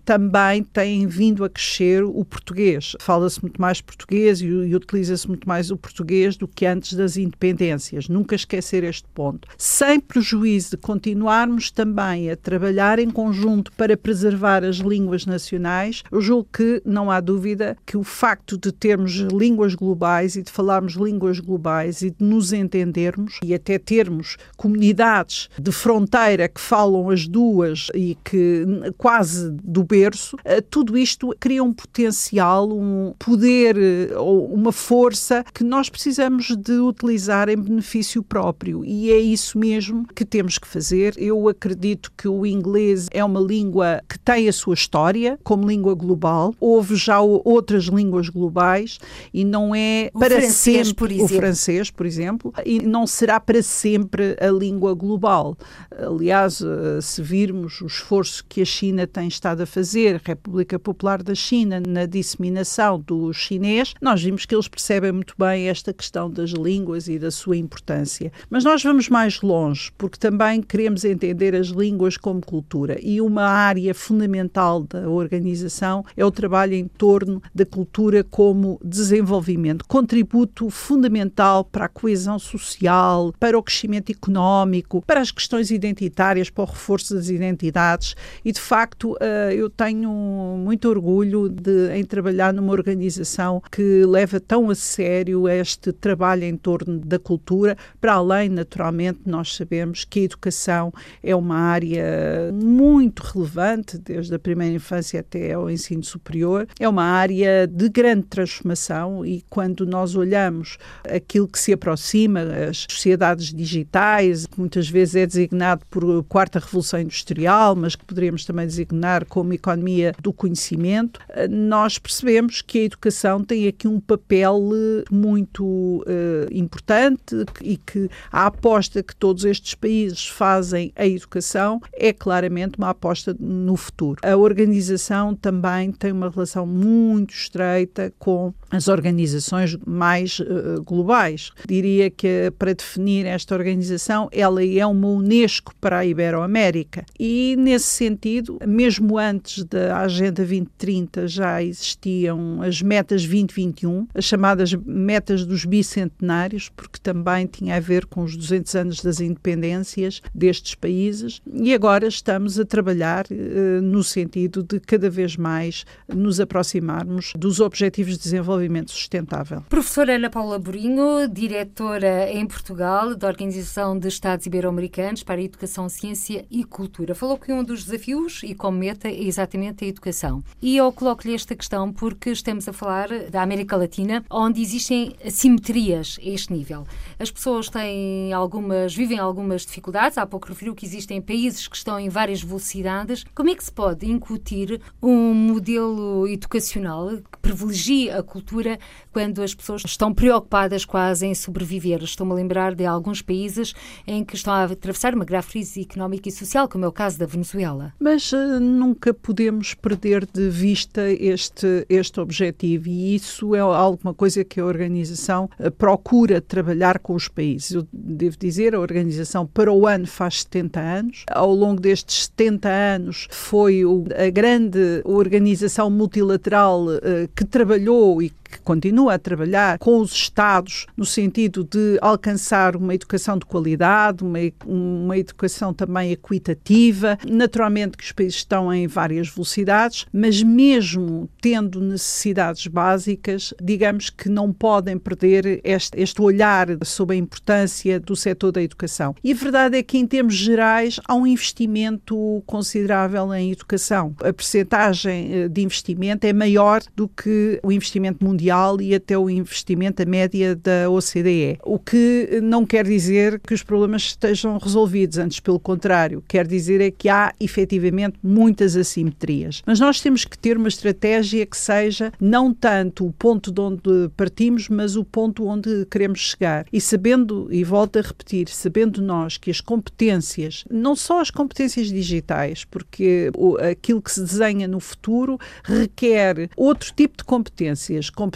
também 0.05 0.63
tem 0.63 1.07
vindo 1.07 1.45
a 1.45 1.51
crescer 1.51 2.05
o 2.05 2.25
português. 2.25 2.95
Fala-se 3.01 3.41
muito 3.43 3.61
mais 3.61 3.81
português 3.81 4.41
e, 4.41 4.47
e 4.47 4.75
utiliza-se 4.75 5.27
muito 5.29 5.49
mais 5.49 5.71
o 5.71 5.77
português 5.77 6.37
do 6.37 6.47
que 6.47 6.67
antes 6.67 6.95
das 6.95 7.17
independências. 7.17 8.09
Nunca 8.09 8.35
esquecer 8.35 8.85
este 8.85 9.07
ponto. 9.15 9.49
Sem 9.57 10.01
prejuízo 10.01 10.71
de 10.71 10.77
continuarmos 10.77 11.71
também 11.71 12.31
a 12.31 12.37
trabalhar 12.37 12.99
em 12.99 13.11
conjunto 13.11 13.73
para 13.73 13.97
preservar 13.97 14.65
as 14.65 14.77
línguas 14.77 15.27
nacionais, 15.27 16.03
eu 16.11 16.21
julgo 16.21 16.49
que 16.53 16.83
não 16.85 17.11
há 17.11 17.21
dúvida 17.21 17.77
que 17.85 17.97
o 17.97 18.05
facto 18.05 18.57
de 18.57 18.73
termos 18.73 19.13
línguas 19.17 19.75
globais 19.75 20.37
e 20.37 20.43
de 20.43 20.51
falarmos 20.51 20.95
línguas 20.95 21.41
globais 21.41 22.03
e 22.03 22.11
de 22.11 22.25
nos 22.25 22.53
entendermos 22.53 23.39
e 23.45 23.55
até 23.55 23.79
termos 23.79 24.37
comunidades 24.57 25.49
de 25.61 25.73
fronteira 25.73 26.49
que 26.49 26.61
falam 26.61 27.11
as 27.11 27.27
duas 27.27 27.89
e 27.95 28.17
que 28.25 28.65
quase 28.97 29.51
do 29.51 29.85
berço, 29.85 30.37
eh, 30.45 30.61
tudo 30.61 30.97
isto 30.97 31.35
cria 31.39 31.63
um 31.63 31.73
potencial, 31.73 32.71
um 32.71 33.15
poder 33.19 33.77
eh, 33.77 34.17
ou 34.17 34.47
uma 34.53 34.73
força 34.73 35.45
que 35.53 35.65
nós 35.65 35.89
precisamos 35.89 36.57
de 36.57 36.73
utilizar 36.73 37.49
em 37.49 37.57
benefício 37.57 38.23
próprio 38.23 38.85
e 38.85 39.11
é 39.11 39.19
isso 39.19 39.59
mesmo 39.59 40.07
que 40.15 40.25
temos 40.25 40.59
que 40.59 40.67
fazer. 40.67 41.15
Eu 41.17 41.49
acredito 41.49 42.13
que 42.17 42.29
o 42.29 42.47
inglês 42.47 43.09
é 43.11 43.25
uma 43.25 43.41
língua 43.41 44.03
que 44.09 44.19
tem 44.19 44.49
a 44.49 44.53
sua 44.53 44.75
história 44.75 45.39
como 45.43 45.67
língua 45.67 45.95
global. 45.95 46.55
Houve 46.61 46.97
já 46.97 47.21
outras 47.21 47.85
línguas 47.85 48.29
globais 48.29 48.99
e 49.33 49.45
não 49.45 49.75
é 49.75 50.11
o 50.15 50.19
para 50.19 50.37
francês, 50.37 50.89
sempre 50.89 51.23
o 51.23 51.29
francês, 51.29 51.91
por 51.91 52.07
exemplo, 52.07 52.53
e 52.65 52.81
não 52.81 53.07
será 53.07 53.41
para 53.41 53.63
sempre 53.63 54.37
a 54.41 54.49
língua 54.49 54.95
global. 54.95 55.48
Aliás, 55.91 56.61
eh, 56.61 57.01
se 57.01 57.23
virmos 57.23 57.81
o 57.81 57.87
esforço 57.87 58.45
que 58.49 58.63
a 58.63 58.65
China 58.65 59.07
tem 59.07 59.29
estado 59.29 59.63
a 59.63 59.67
fazer, 59.67 60.17
a 60.17 60.29
República 60.29 60.79
Popular 60.79 61.23
da 61.23 61.35
China, 61.35 61.81
na 61.87 62.07
disseminação 62.07 63.01
do 63.01 63.33
chinês, 63.33 63.95
nós 64.01 64.23
vimos 64.23 64.45
que 64.45 64.55
eles 64.55 64.69
percebem 64.69 65.13
muito 65.13 65.35
bem 65.39 65.69
esta 65.69 65.93
questão 65.93 66.31
das 66.31 66.51
línguas 66.51 67.09
e 67.09 67.19
da 67.19 67.31
sua 67.31 67.57
importância. 67.57 68.33
Mas 68.51 68.65
nós 68.65 68.83
vamos 68.83 69.09
mais 69.09 69.41
longe, 69.41 69.91
porque 69.97 70.19
também 70.19 70.63
queremos 70.63 71.05
entender 71.05 71.55
as 71.55 71.69
línguas 71.69 72.17
como 72.17 72.41
cultura. 72.41 72.99
E 73.01 73.21
uma 73.21 73.45
área 73.45 73.95
fundamental 73.95 74.83
da 74.83 75.09
organização 75.09 76.05
é 76.17 76.25
o 76.25 76.31
trabalho 76.31 76.75
em 76.75 76.87
torno 76.87 77.43
da 77.55 77.65
cultura 77.65 78.25
como 78.25 78.81
desenvolvimento, 78.85 79.85
contributo 79.87 80.71
fundamental 80.71 81.65
para 81.65 81.87
a 81.87 81.89
coesão 81.89 82.39
social, 82.39 83.33
para 83.39 83.59
o 83.59 83.63
crescimento 83.63 84.11
económico, 84.11 85.03
para 85.07 85.21
as 85.21 85.31
questões 85.39 85.71
identitárias, 85.71 86.51
para 86.51 86.65
o 86.65 86.67
reforço 86.67 87.15
das 87.15 87.29
identidades. 87.29 88.17
E 88.45 88.51
de 88.51 88.61
facto, 88.61 89.17
eh, 89.21 89.55
eu 89.55 89.71
tenho 89.71 90.11
muito 90.59 90.89
orgulho 90.89 91.49
de, 91.49 91.93
em 91.95 92.05
trabalhar 92.05 92.53
numa 92.53 92.73
organização 92.73 93.63
que 93.71 94.05
leva 94.05 94.41
tão 94.41 94.69
a 94.69 94.75
sério 94.75 95.49
este 95.49 95.93
trabalho 95.93 96.45
em 96.45 96.57
torno 96.57 96.99
da 96.99 97.19
cultura, 97.19 97.77
para 98.01 98.15
além, 98.15 98.49
naturalmente, 98.49 99.21
nós 99.25 99.55
sabemos 99.55 100.05
que 100.05 100.21
a 100.21 100.23
educação 100.25 100.93
é 101.23 101.35
uma 101.37 101.57
área 101.57 102.53
muito 102.53 103.21
relevante, 103.21 103.97
desde 103.99 104.35
a 104.35 104.39
primeira 104.39 104.75
infância 104.75 105.21
até 105.21 105.53
ao 105.53 105.71
ensino 105.71 106.03
superior, 106.03 106.67
é 106.81 106.89
uma 106.89 107.05
área 107.05 107.67
de 107.67 107.89
grande 107.89 108.25
transformação 108.25 109.25
e 109.25 109.45
quando 109.49 109.87
nós 109.87 110.17
olhamos 110.17 110.79
aquilo 111.05 111.47
que 111.47 111.59
se 111.59 111.73
aproxima, 111.73 112.41
as 112.41 112.87
sociedades 112.89 113.53
digitais, 113.53 114.47
muitas 114.57 114.89
vezes 114.89 115.15
é 115.19 115.27
designado 115.27 115.85
por 115.91 116.23
quarta 116.25 116.59
revolução 116.59 117.01
industrial, 117.01 117.75
mas 117.77 117.95
que 117.95 118.05
poderíamos 118.05 118.45
também 118.45 118.67
designar 118.67 119.25
como 119.27 119.53
economia 119.53 120.15
do 120.23 120.33
conhecimento, 120.33 121.21
nós 121.51 121.99
percebemos 121.99 122.63
que 122.63 122.79
a 122.81 122.85
educação 122.85 123.43
tem 123.43 123.67
aqui 123.67 123.87
um 123.87 124.01
papel 124.01 124.71
eh, 124.73 125.05
muito 125.11 125.65
uh, 125.65 126.05
importante 126.51 127.45
e 127.63 127.77
que 127.77 128.09
a 128.31 128.47
aposta 128.47 129.03
que 129.03 129.15
todos 129.15 129.45
estes 129.45 129.75
países 129.75 130.27
fazem 130.27 130.93
à 130.97 131.07
educação 131.07 131.81
é 131.93 132.13
claramente 132.13 132.79
uma 132.79 132.91
aposta 132.91 133.37
no 133.39 133.77
futuro. 133.77 134.21
A 134.23 134.37
organização 134.37 135.35
também 135.35 135.93
tem 135.93 136.13
uma 136.13 136.31
relação 136.31 136.67
muito 136.67 137.35
estreita 137.35 138.13
com 138.19 138.53
as 138.71 138.89
organizações 138.89 139.77
mais 139.87 140.39
uh, 140.41 140.83
globais. 140.85 141.51
Diria 141.67 142.11
que 142.11 142.53
para 142.59 142.75
definir 142.75 143.27
esta 143.27 143.55
organização, 143.55 144.29
ela 144.33 144.65
é 144.65 144.87
uma 144.87 145.08
Unesco 145.17 145.75
para 145.81 145.99
a 145.99 146.07
Iberoamérica 146.07 147.05
e 147.19 147.57
nesse 147.59 147.87
sentido, 147.87 148.59
mesmo 148.67 149.19
antes 149.19 149.65
da 149.65 150.01
Agenda 150.01 150.43
2030 150.43 151.27
já 151.27 151.63
existiam 151.63 152.61
as 152.63 152.83
metas 152.83 153.23
2021, 153.23 154.07
as 154.15 154.25
chamadas 154.25 154.75
metas 154.75 155.45
dos 155.45 155.65
bicentenários, 155.65 156.69
porque 156.69 156.99
também 157.03 157.47
tinha 157.47 157.77
a 157.77 157.81
ver 157.81 158.07
com 158.07 158.23
os 158.23 158.37
200 158.37 158.75
anos 158.75 159.03
das 159.03 159.21
independências 159.21 160.21
destes 160.35 160.75
países 160.75 161.41
e 161.53 161.73
agora 161.75 162.07
estamos 162.07 162.59
a 162.59 162.65
trabalhar 162.65 163.27
uh, 163.31 163.83
no 163.83 164.03
sentido 164.03 164.63
de 164.63 164.81
cada 164.81 165.09
vez 165.09 165.37
mais 165.37 165.85
nos 166.13 166.41
aproximarmos 166.41 167.33
dos 167.37 167.61
objetivos 167.61 168.15
de 168.15 168.23
desenvolvimento 168.23 168.91
sustentável. 168.91 169.63
Professora 169.69 170.17
Ana 170.17 170.31
Paula 170.31 170.59
Borinho, 170.59 171.29
diretora 171.29 172.31
em 172.31 172.47
Portugal 172.47 173.15
da 173.15 173.29
Organização 173.29 173.99
de 173.99 174.09
Estados 174.09 174.47
Ibero-Americanos 174.47 174.98
para 175.25 175.41
a 175.41 175.45
Educação, 175.45 175.89
Ciência 175.89 176.45
e 176.51 176.65
Cultura. 176.65 177.15
Falou 177.15 177.39
que 177.39 177.53
um 177.53 177.63
dos 177.63 177.85
desafios 177.85 178.41
e 178.43 178.53
como 178.53 178.79
meta 178.79 179.07
é 179.07 179.23
exatamente 179.23 179.85
a 179.85 179.87
educação. 179.87 180.43
E 180.61 180.77
eu 180.77 180.91
coloco-lhe 180.91 181.35
esta 181.35 181.55
questão 181.55 181.93
porque 181.93 182.31
estamos 182.31 182.67
a 182.69 182.73
falar 182.73 183.09
da 183.31 183.41
América 183.41 183.77
Latina, 183.77 184.25
onde 184.29 184.61
existem 184.61 185.15
assimetrias 185.25 186.19
a 186.21 186.29
este 186.29 186.53
nível. 186.53 186.85
As 187.17 187.31
pessoas 187.31 187.69
têm 187.69 188.33
algumas, 188.33 188.93
vivem 188.93 189.21
algumas 189.21 189.65
dificuldades. 189.65 190.19
Há 190.19 190.27
pouco 190.27 190.49
referiu 190.49 190.75
que 190.75 190.85
existem 190.85 191.23
países 191.23 191.69
que 191.69 191.77
estão 191.77 192.01
em 192.01 192.09
várias 192.09 192.43
velocidades. 192.43 193.25
Como 193.37 193.51
é 193.51 193.55
que 193.55 193.63
se 193.63 193.71
pode 193.71 194.05
incutir 194.11 194.81
um 195.01 195.33
modelo 195.33 196.27
educacional 196.27 197.09
que 197.31 197.39
privilegie 197.41 198.11
a 198.11 198.21
cultura 198.21 198.81
quando 199.19 199.43
as 199.43 199.53
pessoas 199.53 199.83
estão 199.85 200.15
preocupadas 200.15 200.85
quase 200.85 201.27
em 201.27 201.35
sobreviver? 201.35 202.05
Estou-me 202.05 202.31
a 202.31 202.37
lembrar 202.37 202.73
de 202.73 202.87
alguns 202.87 203.21
países 203.21 203.75
em 204.07 204.25
que 204.25 204.37
estão 204.37 204.55
a 204.55 204.63
atravessar 204.63 205.13
uma 205.13 205.25
grave 205.25 205.49
crise 205.49 205.81
económica 205.81 206.29
e 206.29 206.33
social, 206.33 206.69
como 206.69 206.85
é 206.85 206.89
o 206.89 206.93
caso 206.93 207.19
da 207.19 207.27
Venezuela. 207.27 207.93
Mas 207.99 208.31
uh, 208.31 208.61
nunca 208.61 209.13
podemos 209.13 209.75
perder 209.75 210.25
de 210.25 210.49
vista 210.49 211.11
este, 211.11 211.85
este 211.89 212.21
objetivo 212.21 212.87
e 212.87 213.17
isso 213.17 213.57
é 213.57 213.59
alguma 213.59 214.15
coisa 214.15 214.45
que 214.45 214.61
a 214.61 214.65
organização 214.65 215.51
uh, 215.59 215.69
procura 215.73 216.41
trabalhar 216.41 217.01
com 217.01 217.15
os 217.17 217.27
países. 217.27 217.73
Eu 217.73 217.89
devo 217.93 218.37
dizer, 218.39 218.73
a 218.73 218.79
organização 218.79 219.45
para 219.45 219.73
o 219.73 219.85
ano 219.85 220.07
faz 220.07 220.43
70 220.43 220.79
anos. 220.79 221.25
Ao 221.29 221.53
longo 221.53 221.81
destes 221.81 222.27
70 222.27 222.69
anos 222.69 223.27
foi 223.33 223.85
o, 223.85 224.05
a 224.17 224.31
grande 224.31 225.03
organização 225.05 225.91
multilateral 225.91 226.87
uh, 226.87 227.01
que 227.35 227.45
trabalhou 227.45 228.23
e 228.23 228.31
que 228.49 228.61
continua 228.61 229.15
a 229.15 229.19
trabalhar 229.19 229.79
com 229.79 230.01
os 230.01 230.13
Estados 230.13 230.87
no 230.97 231.05
sentido 231.05 231.65
de 231.65 231.99
alcançar 232.01 232.77
uma 232.77 232.95
educação 232.95 233.39
de 233.39 233.45
qualidade, 233.45 234.25
uma, 234.25 234.39
uma 234.67 235.17
educação 235.19 235.73
também 235.73 236.13
equitativa. 236.13 237.19
Naturalmente 237.29 237.97
que 237.97 238.05
os 238.05 238.13
países 238.13 238.37
estão 238.37 238.73
em 238.73 238.87
várias 238.87 239.29
velocidades, 239.29 240.07
mas 240.13 240.43
mesmo 240.43 241.29
tendo 241.41 241.81
necessidades 241.81 242.67
básicas, 242.67 243.53
digamos 243.63 244.11
que 244.11 244.29
não 244.29 244.53
podem 244.53 244.99
perder 244.99 245.61
este, 245.63 246.01
este 246.01 246.21
olhar 246.21 246.69
sobre 246.85 247.17
a 247.17 247.19
importância 247.19 248.01
do 248.01 248.17
setor 248.17 248.53
da 248.53 248.63
educação. 248.63 249.15
E 249.23 249.33
a 249.33 249.35
verdade 249.35 249.77
é 249.77 249.83
que, 249.83 249.99
em 249.99 250.07
termos 250.07 250.35
gerais, 250.35 251.01
há 251.07 251.15
um 251.15 251.27
investimento 251.27 252.43
considerável 252.47 253.33
em 253.35 253.53
educação. 253.53 254.15
A 254.21 254.33
percentagem 254.33 255.33
eh, 255.33 255.49
de 255.49 255.63
investimento 255.63 256.27
é 256.27 256.33
maior 256.33 256.83
do 256.97 257.09
que 257.09 257.61
o 257.63 257.71
investimento 257.73 258.25
mundial 258.25 258.38
e 258.83 258.95
até 258.95 259.17
o 259.17 259.29
investimento, 259.31 260.03
a 260.03 260.07
média 260.07 260.55
da 260.55 260.91
OCDE. 260.91 261.59
O 261.65 261.79
que 261.79 262.41
não 262.43 262.65
quer 262.65 262.85
dizer 262.85 263.41
que 263.41 263.55
os 263.55 263.63
problemas 263.63 264.03
estejam 264.03 264.59
resolvidos, 264.59 265.19
antes 265.19 265.41
pelo 265.41 265.59
contrário, 265.59 266.23
quer 266.27 266.47
dizer 266.47 266.81
é 266.81 266.91
que 266.91 267.09
há 267.09 267.33
efetivamente 267.41 268.19
muitas 268.23 268.77
assimetrias. 268.77 269.63
Mas 269.67 269.81
nós 269.81 270.01
temos 270.01 270.25
que 270.25 270.39
ter 270.39 270.57
uma 270.57 270.69
estratégia 270.69 271.45
que 271.47 271.57
seja 271.57 272.13
não 272.21 272.53
tanto 272.53 273.07
o 273.07 273.13
ponto 273.13 273.51
de 273.51 273.61
onde 273.61 274.09
partimos, 274.17 274.69
mas 274.69 274.97
o 274.97 275.05
ponto 275.05 275.47
onde 275.47 275.87
queremos 275.91 276.21
chegar. 276.21 276.67
E 276.73 276.81
sabendo, 276.81 277.49
e 277.51 277.65
volto 277.65 277.99
a 277.99 278.03
repetir, 278.03 278.49
sabendo 278.49 279.03
nós 279.03 279.37
que 279.37 279.51
as 279.51 279.61
competências, 279.61 280.65
não 280.71 280.95
só 280.95 281.21
as 281.21 281.31
competências 281.31 281.89
digitais, 281.89 282.65
porque 282.65 283.31
aquilo 283.71 284.03
que 284.03 284.13
se 284.13 284.21
desenha 284.21 284.69
no 284.69 284.81
futuro 284.81 285.39
requer 285.65 286.51
outro 286.57 286.93
tipo 286.95 287.17
de 287.17 287.25
competências, 287.25 288.11
competências 288.11 288.28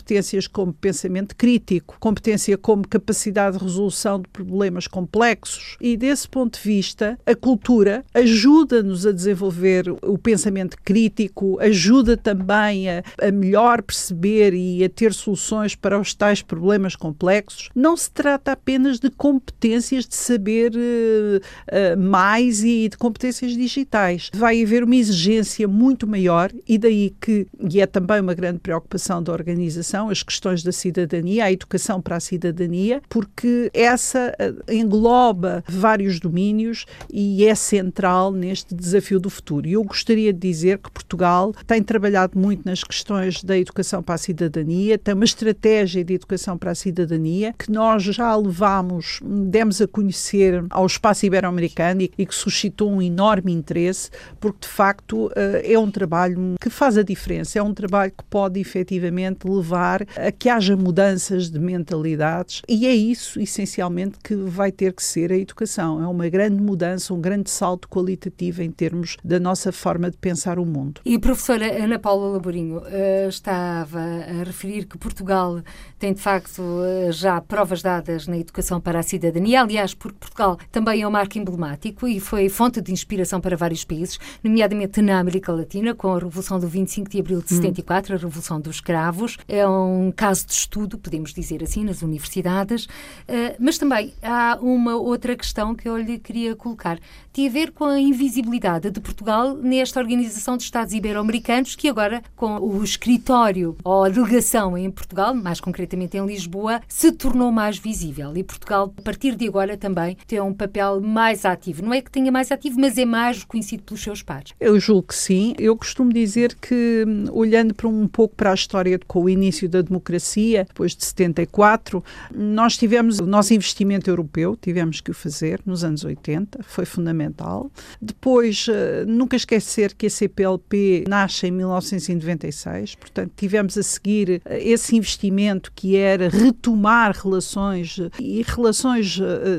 como 0.53 0.73
pensamento 0.73 1.35
crítico, 1.37 1.97
competência 1.99 2.57
como 2.57 2.87
capacidade 2.87 3.59
de 3.59 3.65
resolução 3.65 4.21
de 4.21 4.29
problemas 4.29 4.87
complexos. 4.87 5.77
E 5.81 5.97
desse 5.97 6.29
ponto 6.29 6.59
de 6.59 6.65
vista, 6.65 7.19
a 7.27 7.35
cultura 7.35 8.05
ajuda-nos 8.15 9.07
a 9.07 9.13
desenvolver 9.13 9.85
o 10.03 10.19
pensamento 10.19 10.77
crítico, 10.85 11.59
ajuda 11.61 12.17
também 12.17 12.89
a, 12.89 13.03
a 13.21 13.31
melhor 13.31 13.83
perceber 13.83 14.55
e 14.55 14.85
a 14.85 14.89
ter 14.89 15.13
soluções 15.13 15.75
para 15.75 15.99
os 15.99 16.15
tais 16.15 16.43
problemas 16.43 16.97
complexos. 16.97 17.71
Não 17.75 17.97
se 17.97 18.11
trata 18.11 18.53
apenas 18.53 18.99
de 18.99 19.11
competências 19.11 20.07
de 20.07 20.15
saber 20.15 20.73
uh, 20.73 21.39
uh, 21.39 22.01
mais 22.01 22.63
e 22.63 22.89
de 22.89 22.97
competências 22.97 23.53
digitais. 23.53 24.31
Vai 24.35 24.63
haver 24.63 24.85
uma 24.85 24.97
exigência 24.97 25.67
muito 25.67 26.07
maior 26.07 26.51
e 26.69 26.79
daí 26.79 27.15
que, 27.21 27.47
e 27.71 27.81
é 27.81 27.87
também 27.87 28.21
uma 28.21 28.35
grande 28.35 28.59
preocupação 28.59 29.23
da 29.23 29.33
organização, 29.33 29.82
as 30.09 30.23
questões 30.23 30.63
da 30.63 30.73
cidadania, 30.73 31.45
a 31.45 31.53
educação 31.53 32.01
para 32.01 32.17
a 32.17 32.21
cidadania, 32.21 33.03
porque 33.09 33.71
essa 33.75 34.35
uh, 34.39 34.73
engloba 34.73 35.65
vários 35.69 36.21
domínios 36.21 36.87
e 37.13 37.45
é 37.45 37.55
central 37.55 38.33
neste 38.33 38.75
desafio 38.75 39.19
do 39.19 39.31
futuro. 39.31 39.67
E 39.67 39.73
eu 39.73 39.85
gostaria 39.85 40.33
de 40.33 40.39
dizer 40.39 40.79
que 40.79 40.91
Portugal 40.91 41.53
tem 41.67 41.83
trabalhado 41.83 42.39
muito 42.39 42.65
nas 42.65 42.85
questões 42.85 43.43
da 43.43 43.59
educação 43.59 44.03
para 44.03 44.15
a 44.15 44.19
cidadania, 44.19 44.99
tem 44.99 45.15
uma 45.15 45.25
estratégia 45.25 46.05
de 46.05 46.15
educação 46.15 46.57
para 46.57 46.71
a 46.71 46.75
cidadania 46.75 47.55
que 47.59 47.71
nós 47.71 48.03
já 48.03 48.35
levámos, 48.37 49.21
demos 49.23 49.81
a 49.81 49.87
conhecer 49.87 50.65
ao 50.71 50.87
espaço 50.87 51.27
ibero-americano 51.27 52.03
e 52.03 52.27
que 52.27 52.35
suscitou 52.35 52.91
um 52.91 53.03
enorme 53.03 53.53
interesse, 53.53 54.11
porque 54.41 54.61
de 54.63 54.69
facto 54.69 55.31
eh, 55.35 55.73
é 55.73 55.79
um 55.79 55.91
trabalho 55.91 56.55
que 56.61 56.71
faz 56.71 56.97
a 56.99 57.03
diferença, 57.03 57.59
é 57.59 57.63
um 57.63 57.75
trabalho 57.75 58.13
que 58.13 58.25
pode 58.25 58.61
efetivamente 58.61 59.49
levar 59.49 59.72
a 59.75 60.33
que 60.33 60.49
haja 60.49 60.77
mudanças 60.77 61.51
de 61.51 61.59
mentalidades 61.59 62.63
e 62.69 62.87
é 62.87 62.95
isso 62.95 63.41
essencialmente 63.41 64.19
que 64.23 64.35
vai 64.35 64.73
ter 64.73 64.93
que 64.93 65.03
ser 65.03 65.33
a 65.33 65.37
educação. 65.37 66.03
É 66.03 66.07
uma 66.07 66.29
grande 66.29 66.61
mudança, 66.61 67.15
um 67.15 67.21
grande 67.21 67.51
salto 67.51 67.89
qualitativo 67.89 68.63
em 68.63 68.71
termos 68.71 69.17
da 69.25 69.39
nossa 69.39 69.73
forma 69.73 70.11
de 70.11 70.17
pensar 70.17 70.59
o 70.59 70.67
mundo. 70.67 71.01
E 71.05 71.15
a 71.15 71.21
professora 71.21 71.83
Ana 71.83 71.99
Paula 71.99 72.29
Laborinho 72.29 72.83
eh, 72.87 73.27
estava 73.29 74.01
a 74.01 74.45
referir 74.45 74.85
que 74.85 74.99
Portugal 74.99 75.63
tem 75.99 76.13
de 76.13 76.21
facto 76.21 76.63
eh, 76.85 77.13
já 77.13 77.41
provas 77.41 77.83
dadas 77.83 78.27
na 78.27 78.37
educação 78.37 78.81
para 78.81 78.99
a 78.99 79.03
cidadania, 79.03 79.63
aliás, 79.63 79.95
porque 79.95 80.19
Portugal 80.19 80.59
também 80.71 81.03
é 81.03 81.09
um 81.09 81.11
marco 81.11 81.39
emblemático 81.39 82.07
e 82.07 82.21
foi 82.21 82.49
fonte 82.49 82.81
de 82.81 82.93
inspiração 82.93 83.41
para 83.41 83.57
vários 83.57 83.85
países, 83.85 84.19
nomeadamente 84.43 85.01
na 85.01 85.19
América 85.19 85.53
Latina, 85.53 85.95
com 85.95 86.13
a 86.13 86.19
Revolução 86.19 86.59
do 86.59 86.67
25 86.67 87.11
de 87.11 87.21
Abril 87.21 87.43
de 87.43 87.55
74, 87.55 88.13
hum. 88.13 88.17
a 88.17 88.21
Revolução 88.21 88.61
dos 88.61 88.81
Cravos. 88.81 89.39
É 89.49 89.62
um 89.69 90.13
caso 90.15 90.47
de 90.47 90.53
estudo, 90.53 90.99
podemos 90.99 91.33
dizer 91.33 91.63
assim, 91.63 91.85
nas 91.85 92.03
universidades. 92.03 92.89
Eh, 93.27 93.57
mas 93.59 93.79
também 93.79 94.13
há 94.23 94.59
uma 94.61 94.97
outra 94.97 95.37
questão 95.37 95.75
que 95.75 95.89
eu 95.89 95.97
lhe 95.97 96.19
queria 96.19 96.55
colocar. 96.55 96.99
Tem 97.33 97.49
a 97.49 97.51
ver 97.51 97.73
com 97.73 97.85
a 97.85 97.99
invisibilidade 97.99 98.91
de 98.91 99.01
Portugal 99.01 99.55
nesta 99.57 99.99
Organização 100.01 100.57
de 100.57 100.65
Estados 100.65 100.93
Ibero-Americanos, 100.93 101.75
que 101.75 101.89
agora, 101.89 102.23
com 102.37 102.59
o 102.59 102.85
escritório 102.85 103.77
ou 103.83 104.05
a 104.05 104.09
delegação 104.09 104.77
em 104.77 104.91
Portugal, 104.91 105.35
mais 105.35 105.61
concretamente 105.61 106.17
em 106.17 106.27
Lisboa, 106.27 106.81
se 106.87 107.11
tornou 107.13 107.51
mais 107.51 107.79
visível. 107.79 108.37
E 108.37 108.43
Portugal, 108.43 108.93
a 108.97 109.03
partir 109.03 109.35
de 109.35 109.49
agora, 109.49 109.77
também 109.77 110.17
tem 110.27 110.41
um 110.41 110.53
papel 110.53 111.01
mais 111.01 111.45
ativo. 111.45 111.83
Não 111.83 111.93
é 111.93 112.01
que 112.01 112.11
tenha 112.11 112.31
mais 112.31 112.51
ativo, 112.53 112.79
mas 112.79 112.99
é 112.99 113.05
mais 113.05 113.41
reconhecido 113.41 113.83
pelos 113.83 114.03
seus 114.03 114.23
pares. 114.23 114.53
Eu 114.61 114.79
julgo 114.79 115.09
que 115.09 115.15
sim. 115.15 115.55
Eu 115.59 115.77
costumo 115.77 116.13
dizer 116.13 116.55
que, 116.57 117.05
olhando 117.31 117.75
para 117.75 117.89
um 117.89 118.07
pouco 118.07 118.35
para 118.35 118.51
a 118.51 118.55
história 118.55 118.99
com 119.07 119.23
o 119.23 119.29
início 119.29 119.52
da 119.69 119.83
democracia, 119.83 120.65
depois 120.67 120.95
de 120.97 121.05
74, 121.05 122.03
nós 122.35 122.77
tivemos 122.77 123.19
o 123.19 123.27
nosso 123.27 123.55
investimento 123.55 124.11
europeu, 124.11 124.57
tivemos 124.61 125.01
que 125.01 125.11
o 125.11 125.15
fazer 125.15 125.61
nos 125.65 125.85
anos 125.85 126.05
80, 126.05 126.61
foi 126.63 126.85
fundamental. 126.85 127.71
Depois, 128.01 128.67
eh, 128.69 129.05
nunca 129.07 129.37
esquecer 129.37 129.95
que 129.95 130.07
a 130.07 130.11
CPLP 130.11 131.05
nasce 131.09 131.47
em 131.47 131.51
1996, 131.51 132.95
portanto, 132.95 133.33
tivemos 133.37 133.77
a 133.77 133.83
seguir 133.83 134.41
eh, 134.45 134.69
esse 134.69 134.97
investimento 134.97 135.73
que 135.75 135.97
era 135.97 136.29
retomar 136.29 137.13
relações 137.17 137.99
e 138.19 138.43
relações 138.47 139.19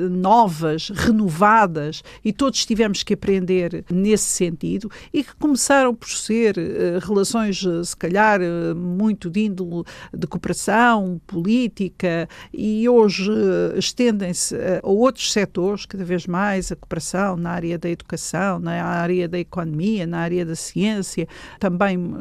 novas, 0.10 0.90
renovadas, 0.90 2.04
e 2.24 2.34
todos 2.34 2.66
tivemos 2.66 3.04
que 3.04 3.14
aprender 3.14 3.86
nesse 3.92 4.26
sentido, 4.26 4.90
e 5.14 5.24
que 5.24 5.36
começaram 5.36 5.94
por 5.94 6.10
ser 6.10 6.56
relações, 7.02 7.64
se 7.84 7.96
calhar, 7.96 8.40
muito 8.76 9.30
de 9.30 9.42
índole 9.42 9.83
de 10.14 10.28
cooperação 10.28 11.20
política, 11.26 12.28
e 12.54 12.88
hoje 12.88 13.30
estendem-se 13.78 14.56
a 14.56 14.88
outros 14.88 15.32
setores, 15.32 15.86
cada 15.86 16.04
vez 16.04 16.28
mais, 16.28 16.72
a 16.72 16.76
cooperação 16.76 17.36
na 17.38 17.52
área 17.52 17.78
da 17.78 17.90
educação, 17.90 18.60
na 18.60 18.84
área 18.84 19.28
da 19.28 19.40
economia, 19.40 20.06
na 20.06 20.20
área 20.20 20.46
da 20.46 20.56
ciência, 20.56 21.28
também 21.60 22.14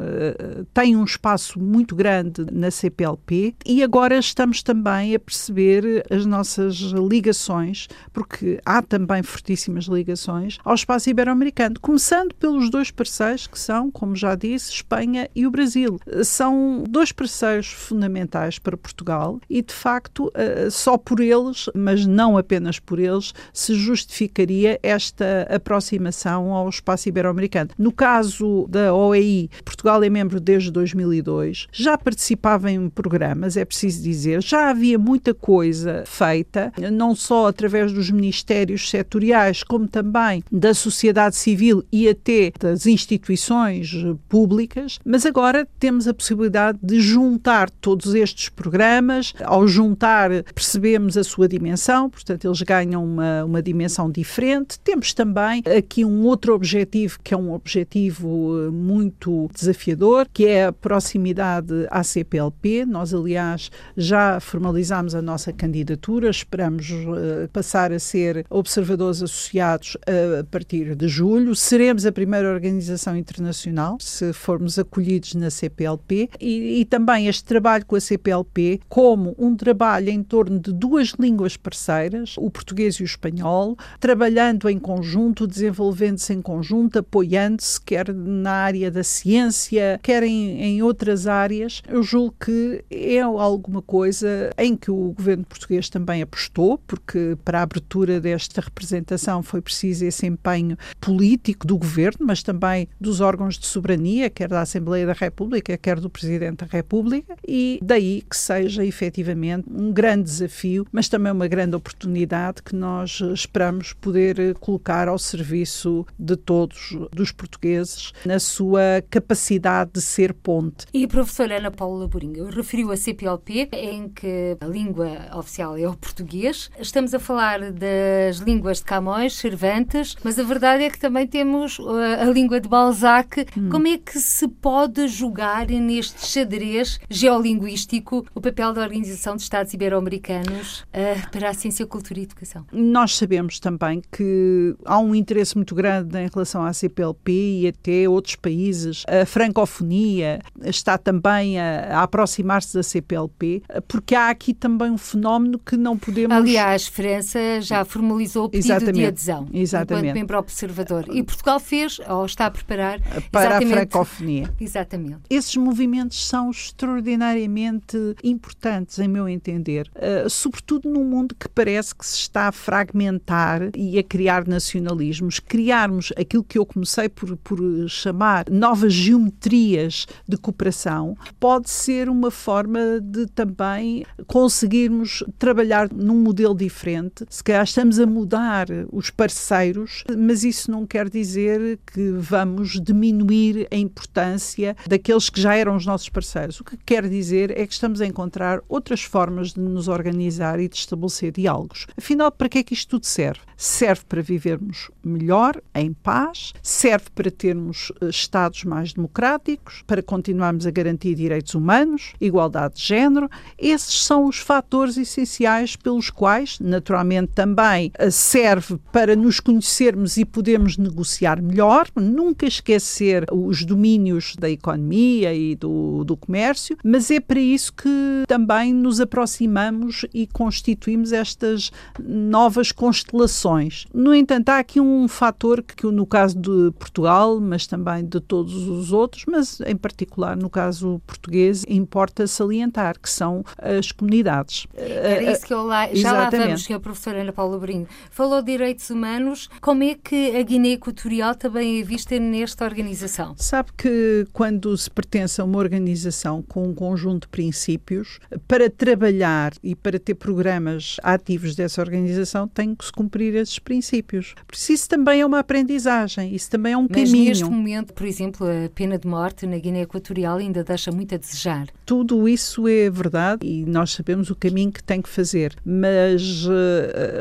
tem 0.72 0.96
um 0.96 1.04
espaço 1.04 1.60
muito 1.60 1.94
grande 1.94 2.46
na 2.52 2.70
CPLP, 2.70 3.54
e 3.64 3.82
agora 3.82 4.18
estamos 4.18 4.62
também 4.62 5.14
a 5.14 5.18
perceber 5.18 6.04
as 6.10 6.26
nossas 6.26 6.76
ligações, 6.76 7.88
porque 8.12 8.60
há 8.64 8.82
também 8.82 9.22
fortíssimas 9.22 9.84
ligações 9.84 10.58
ao 10.64 10.74
espaço 10.74 11.10
ibero-americano, 11.10 11.76
começando 11.80 12.34
pelos 12.34 12.70
dois 12.70 12.90
parceiros 12.90 13.46
que 13.46 13.58
são, 13.58 13.90
como 13.90 14.16
já 14.16 14.34
disse, 14.34 14.72
Espanha 14.72 15.28
e 15.34 15.46
o 15.46 15.50
Brasil. 15.50 16.00
São 16.24 16.84
dois 16.88 17.12
parceiros 17.12 17.32
fundamentais 17.60 18.58
para 18.58 18.76
Portugal 18.76 19.40
e, 19.48 19.62
de 19.62 19.72
facto, 19.72 20.30
eh, 20.34 20.68
só 20.70 20.96
por 20.96 21.20
eles, 21.20 21.66
mas 21.74 22.06
não 22.06 22.36
apenas 22.36 22.78
por 22.78 22.98
eles, 22.98 23.32
se 23.52 23.74
justificaria 23.74 24.78
esta 24.82 25.46
aproximação 25.50 26.52
ao 26.52 26.68
espaço 26.68 27.08
ibero-americano. 27.08 27.70
No 27.78 27.92
caso 27.92 28.66
da 28.68 28.94
OEI, 28.94 29.48
Portugal 29.64 30.02
é 30.02 30.08
membro 30.08 30.40
desde 30.40 30.70
2002, 30.70 31.68
já 31.72 31.96
participava 31.98 32.70
em 32.70 32.88
programas, 32.88 33.56
é 33.56 33.64
preciso 33.64 34.02
dizer, 34.02 34.42
já 34.42 34.70
havia 34.70 34.98
muita 34.98 35.34
coisa 35.34 36.04
feita, 36.06 36.72
não 36.92 37.14
só 37.14 37.48
através 37.48 37.92
dos 37.92 38.10
ministérios 38.10 38.88
setoriais, 38.88 39.62
como 39.62 39.88
também 39.88 40.42
da 40.50 40.74
sociedade 40.74 41.36
civil 41.36 41.84
e 41.90 42.08
até 42.08 42.52
das 42.58 42.86
instituições 42.86 43.92
públicas, 44.28 44.98
mas 45.04 45.26
agora 45.26 45.66
temos 45.78 46.06
a 46.06 46.14
possibilidade 46.14 46.78
de 46.82 47.00
juntar 47.00 47.31
todos 47.80 48.14
estes 48.14 48.48
programas. 48.48 49.32
Ao 49.44 49.66
juntar, 49.66 50.30
percebemos 50.54 51.16
a 51.16 51.24
sua 51.24 51.48
dimensão, 51.48 52.08
portanto, 52.08 52.46
eles 52.46 52.62
ganham 52.62 53.04
uma, 53.04 53.44
uma 53.44 53.62
dimensão 53.62 54.10
diferente. 54.10 54.78
Temos 54.80 55.12
também 55.14 55.62
aqui 55.78 56.04
um 56.04 56.24
outro 56.24 56.54
objetivo, 56.54 57.18
que 57.22 57.34
é 57.34 57.36
um 57.36 57.52
objetivo 57.52 58.66
eh, 58.66 58.70
muito 58.70 59.48
desafiador, 59.54 60.26
que 60.32 60.46
é 60.46 60.66
a 60.66 60.72
proximidade 60.72 61.86
à 61.90 62.02
CPLP. 62.02 62.84
Nós, 62.86 63.14
aliás, 63.14 63.70
já 63.96 64.40
formalizámos 64.40 65.14
a 65.14 65.22
nossa 65.22 65.52
candidatura, 65.52 66.30
esperamos 66.30 66.90
uh, 66.90 67.48
passar 67.52 67.92
a 67.92 67.98
ser 67.98 68.44
observadores 68.50 69.22
associados 69.22 69.96
a 70.40 70.44
partir 70.44 70.94
de 70.94 71.08
julho. 71.08 71.54
Seremos 71.54 72.06
a 72.06 72.12
primeira 72.12 72.52
organização 72.52 73.16
internacional, 73.16 73.96
se 74.00 74.32
formos 74.32 74.78
acolhidos 74.78 75.34
na 75.34 75.50
CPLP, 75.50 76.30
e, 76.40 76.80
e 76.80 76.84
também 76.84 77.21
também 77.22 77.28
este 77.28 77.44
trabalho 77.44 77.86
com 77.86 77.96
a 77.96 78.00
CPLP 78.00 78.80
como 78.88 79.34
um 79.38 79.54
trabalho 79.54 80.10
em 80.10 80.22
torno 80.22 80.58
de 80.58 80.72
duas 80.72 81.10
línguas 81.18 81.56
parceiras, 81.56 82.34
o 82.38 82.50
português 82.50 82.96
e 82.96 83.02
o 83.02 83.04
espanhol, 83.04 83.76
trabalhando 84.00 84.68
em 84.68 84.78
conjunto, 84.78 85.46
desenvolvendo-se 85.46 86.32
em 86.32 86.42
conjunto, 86.42 86.98
apoiando-se, 86.98 87.80
quer 87.80 88.12
na 88.12 88.52
área 88.52 88.90
da 88.90 89.04
ciência, 89.04 90.00
quer 90.02 90.22
em, 90.22 90.60
em 90.60 90.82
outras 90.82 91.26
áreas. 91.26 91.82
Eu 91.88 92.02
julgo 92.02 92.34
que 92.44 92.84
é 92.90 93.20
alguma 93.20 93.82
coisa 93.82 94.50
em 94.58 94.76
que 94.76 94.90
o 94.90 95.12
governo 95.12 95.44
português 95.44 95.88
também 95.88 96.22
apostou, 96.22 96.78
porque 96.86 97.36
para 97.44 97.60
a 97.60 97.62
abertura 97.62 98.20
desta 98.20 98.60
representação 98.60 99.42
foi 99.42 99.60
preciso 99.60 100.04
esse 100.04 100.26
empenho 100.26 100.76
político 101.00 101.66
do 101.66 101.78
governo, 101.78 102.26
mas 102.26 102.42
também 102.42 102.88
dos 103.00 103.20
órgãos 103.20 103.58
de 103.58 103.66
soberania, 103.66 104.30
quer 104.30 104.48
da 104.48 104.62
Assembleia 104.62 105.06
da 105.06 105.12
República, 105.12 105.76
quer 105.76 106.00
do 106.00 106.10
Presidente 106.10 106.64
da 106.64 106.66
República, 106.66 107.11
e 107.46 107.78
daí 107.82 108.22
que 108.28 108.36
seja 108.36 108.84
efetivamente 108.84 109.66
um 109.70 109.92
grande 109.92 110.24
desafio, 110.24 110.86
mas 110.92 111.08
também 111.08 111.32
uma 111.32 111.48
grande 111.48 111.76
oportunidade 111.76 112.62
que 112.62 112.74
nós 112.74 113.20
esperamos 113.34 113.92
poder 113.92 114.54
colocar 114.54 115.08
ao 115.08 115.18
serviço 115.18 116.06
de 116.18 116.36
todos, 116.36 116.96
dos 117.12 117.32
portugueses, 117.32 118.12
na 118.24 118.38
sua 118.38 119.02
capacidade 119.10 119.92
de 119.94 120.00
ser 120.00 120.32
ponte. 120.32 120.86
E 120.92 121.04
a 121.04 121.08
professora 121.08 121.58
Ana 121.58 121.70
Paula 121.70 122.00
Laborinho 122.00 122.48
referiu 122.50 122.90
a 122.90 122.96
CPLP, 122.96 123.68
em 123.72 124.08
que 124.08 124.56
a 124.60 124.66
língua 124.66 125.08
oficial 125.36 125.76
é 125.76 125.88
o 125.88 125.96
português. 125.96 126.70
Estamos 126.78 127.14
a 127.14 127.18
falar 127.18 127.72
das 127.72 128.38
línguas 128.38 128.78
de 128.78 128.84
Camões, 128.84 129.34
Cervantes, 129.34 130.16
mas 130.22 130.38
a 130.38 130.42
verdade 130.42 130.84
é 130.84 130.90
que 130.90 130.98
também 130.98 131.26
temos 131.26 131.78
uh, 131.78 131.88
a 132.20 132.24
língua 132.24 132.60
de 132.60 132.68
Balzac. 132.68 133.46
Hum. 133.56 133.68
Como 133.70 133.86
é 133.88 133.98
que 133.98 134.18
se 134.18 134.48
pode 134.48 135.08
julgar 135.08 135.66
neste 135.66 136.26
xadrez 136.26 136.98
geolinguístico 137.08 138.26
o 138.34 138.40
papel 138.40 138.72
da 138.72 138.82
Organização 138.82 139.36
de 139.36 139.42
Estados 139.42 139.72
Ibero-Americanos 139.72 140.80
uh, 140.80 141.30
para 141.30 141.50
a 141.50 141.54
ciência, 141.54 141.86
cultura 141.86 142.20
e 142.20 142.22
educação? 142.24 142.64
Nós 142.72 143.16
sabemos 143.16 143.58
também 143.60 144.02
que 144.10 144.74
há 144.84 144.98
um 144.98 145.14
interesse 145.14 145.56
muito 145.56 145.74
grande 145.74 146.18
em 146.18 146.28
relação 146.32 146.64
à 146.64 146.72
CPLP 146.72 147.32
e 147.32 147.68
até 147.68 148.08
outros 148.08 148.36
países. 148.36 149.04
A 149.08 149.26
francofonia 149.26 150.40
está 150.62 150.98
também 150.98 151.58
a, 151.58 151.98
a 151.98 152.02
aproximar-se 152.02 152.74
da 152.74 152.82
CPLP, 152.82 153.62
porque 153.88 154.14
há 154.14 154.30
aqui 154.30 154.54
também 154.54 154.90
um 154.90 154.98
fenómeno 154.98 155.58
que 155.58 155.76
não 155.76 155.96
podemos. 155.96 156.36
Aliás, 156.36 156.86
França 156.86 157.60
já 157.60 157.84
formalizou 157.84 158.46
o 158.46 158.48
pedido 158.48 158.72
Exatamente. 158.72 158.98
de 158.98 159.06
adesão 159.06 159.48
Exatamente. 159.52 160.04
enquanto 160.04 160.14
membro 160.14 160.38
observador. 160.38 161.04
E 161.12 161.22
Portugal 161.22 161.60
fez, 161.60 162.00
ou 162.08 162.26
está 162.26 162.46
a 162.46 162.50
preparar, 162.50 163.00
para 163.30 163.58
a 163.58 163.60
francofonia. 163.60 164.52
Exatamente. 164.60 165.20
Esses 165.28 165.56
movimentos 165.56 166.26
são 166.26 166.50
extraordinariamente 166.92 167.96
importantes, 168.22 168.98
em 168.98 169.08
meu 169.08 169.28
entender, 169.28 169.90
uh, 169.96 170.28
sobretudo 170.28 170.90
num 170.90 171.04
mundo 171.04 171.34
que 171.34 171.48
parece 171.48 171.94
que 171.94 172.06
se 172.06 172.16
está 172.18 172.48
a 172.48 172.52
fragmentar 172.52 173.70
e 173.76 173.98
a 173.98 174.02
criar 174.02 174.46
nacionalismos, 174.46 175.40
criarmos 175.40 176.12
aquilo 176.16 176.44
que 176.44 176.58
eu 176.58 176.66
comecei 176.66 177.08
por, 177.08 177.36
por 177.38 177.58
chamar 177.88 178.50
novas 178.50 178.92
geometrias 178.92 180.06
de 180.28 180.36
cooperação, 180.36 181.16
pode 181.40 181.70
ser 181.70 182.08
uma 182.08 182.30
forma 182.30 183.00
de 183.00 183.26
também 183.26 184.04
conseguirmos 184.26 185.24
trabalhar 185.38 185.90
num 185.92 186.20
modelo 186.20 186.54
diferente. 186.54 187.24
Se 187.30 187.42
calhar 187.42 187.64
estamos 187.64 187.98
a 187.98 188.06
mudar 188.06 188.66
os 188.92 189.10
parceiros, 189.10 190.04
mas 190.16 190.44
isso 190.44 190.70
não 190.70 190.86
quer 190.86 191.08
dizer 191.08 191.78
que 191.86 192.10
vamos 192.12 192.80
diminuir 192.80 193.66
a 193.70 193.76
importância 193.76 194.76
daqueles 194.86 195.30
que 195.30 195.40
já 195.40 195.54
eram 195.54 195.76
os 195.76 195.86
nossos 195.86 196.08
parceiros. 196.08 196.60
O 196.60 196.64
que 196.64 196.76
quer 196.84 197.08
dizer 197.08 197.50
é 197.58 197.66
que 197.66 197.72
estamos 197.72 198.00
a 198.00 198.06
encontrar 198.06 198.60
outras 198.68 199.02
formas 199.02 199.52
de 199.52 199.60
nos 199.60 199.88
organizar 199.88 200.60
e 200.60 200.68
de 200.68 200.76
estabelecer 200.76 201.32
diálogos. 201.32 201.86
Afinal, 201.96 202.30
para 202.30 202.48
que 202.48 202.58
é 202.58 202.62
que 202.62 202.74
isto 202.74 202.90
tudo 202.90 203.06
serve? 203.06 203.40
Serve 203.56 204.02
para 204.08 204.22
vivermos 204.22 204.90
melhor, 205.04 205.62
em 205.74 205.92
paz, 205.92 206.52
serve 206.62 207.06
para 207.14 207.30
termos 207.30 207.92
eh, 208.00 208.08
Estados 208.08 208.64
mais 208.64 208.92
democráticos, 208.92 209.82
para 209.86 210.02
continuarmos 210.02 210.66
a 210.66 210.70
garantir 210.70 211.14
direitos 211.14 211.54
humanos, 211.54 212.12
igualdade 212.20 212.74
de 212.74 212.82
género. 212.82 213.28
Esses 213.56 214.02
são 214.02 214.26
os 214.26 214.38
fatores 214.38 214.96
essenciais 214.96 215.76
pelos 215.76 216.10
quais, 216.10 216.58
naturalmente, 216.60 217.32
também 217.34 217.92
eh, 217.98 218.10
serve 218.10 218.78
para 218.90 219.14
nos 219.14 219.40
conhecermos 219.40 220.16
e 220.16 220.24
podermos 220.24 220.76
negociar 220.76 221.40
melhor, 221.40 221.86
nunca 221.94 222.46
esquecer 222.46 223.24
os 223.30 223.64
domínios 223.64 224.34
da 224.36 224.50
economia 224.50 225.34
e 225.34 225.54
do, 225.54 226.04
do 226.04 226.16
comércio, 226.16 226.71
mas 226.84 227.10
é 227.10 227.20
para 227.20 227.40
isso 227.40 227.72
que 227.72 228.24
também 228.26 228.72
nos 228.72 229.00
aproximamos 229.00 230.04
e 230.12 230.26
constituímos 230.26 231.12
estas 231.12 231.70
novas 232.00 232.72
constelações. 232.72 233.86
No 233.92 234.14
entanto, 234.14 234.48
há 234.50 234.58
aqui 234.58 234.80
um 234.80 235.08
fator 235.08 235.62
que, 235.62 235.86
no 235.86 236.06
caso 236.06 236.38
de 236.38 236.72
Portugal, 236.78 237.40
mas 237.40 237.66
também 237.66 238.04
de 238.04 238.20
todos 238.20 238.54
os 238.68 238.92
outros, 238.92 239.24
mas 239.26 239.60
em 239.60 239.76
particular 239.76 240.36
no 240.36 240.50
caso 240.50 241.00
português, 241.06 241.64
importa 241.68 242.26
salientar, 242.26 242.98
que 243.00 243.08
são 243.08 243.44
as 243.58 243.92
comunidades. 243.92 244.66
Era 244.74 245.32
isso 245.32 245.46
que 245.46 245.54
eu 245.54 245.64
lá, 245.64 245.86
já 245.86 245.92
Exatamente. 245.92 246.36
lá 246.36 246.46
vamos, 246.46 246.64
Sr. 246.64 246.80
Professor 246.80 247.14
Ana 247.16 247.32
Paula 247.32 247.58
Brinho. 247.58 247.86
Falou 248.10 248.42
de 248.42 248.52
direitos 248.52 248.90
humanos, 248.90 249.48
como 249.60 249.82
é 249.82 249.94
que 249.94 250.36
a 250.36 250.42
Guiné 250.42 250.72
Equatorial 250.72 251.34
também 251.34 251.80
é 251.80 251.82
vista 251.82 252.18
nesta 252.18 252.64
organização? 252.64 253.34
Sabe 253.36 253.70
que 253.76 254.26
quando 254.32 254.76
se 254.76 254.90
pertence 254.90 255.40
a 255.40 255.44
uma 255.44 255.58
organização 255.58 256.42
com 256.42 256.61
um 256.62 256.74
conjunto 256.74 257.22
de 257.22 257.28
princípios, 257.28 258.18
para 258.46 258.68
trabalhar 258.70 259.52
e 259.62 259.74
para 259.74 259.98
ter 259.98 260.14
programas 260.14 260.96
ativos 261.02 261.54
dessa 261.54 261.80
organização, 261.80 262.46
tem 262.48 262.74
que 262.74 262.84
se 262.84 262.92
cumprir 262.92 263.34
esses 263.34 263.58
princípios. 263.58 264.34
Por 264.46 264.54
isso, 264.54 264.88
também 264.88 265.20
é 265.20 265.26
uma 265.26 265.38
aprendizagem, 265.38 266.34
isso 266.34 266.50
também 266.50 266.72
é 266.72 266.76
um 266.76 266.86
Mas 266.88 267.10
caminho. 267.10 267.28
Mas 267.28 267.40
neste 267.40 267.44
momento, 267.44 267.92
por 267.92 268.06
exemplo, 268.06 268.46
a 268.46 268.68
pena 268.70 268.98
de 268.98 269.06
morte 269.06 269.46
na 269.46 269.58
Guiné 269.58 269.82
Equatorial 269.82 270.38
ainda 270.38 270.64
deixa 270.64 270.90
muito 270.90 271.14
a 271.14 271.18
desejar. 271.18 271.66
Tudo 271.84 272.28
isso 272.28 272.66
é 272.68 272.88
verdade 272.90 273.46
e 273.46 273.64
nós 273.64 273.92
sabemos 273.92 274.30
o 274.30 274.36
caminho 274.36 274.72
que 274.72 274.82
tem 274.82 275.02
que 275.02 275.08
fazer, 275.08 275.54
mas 275.64 276.46
uh, 276.46 276.50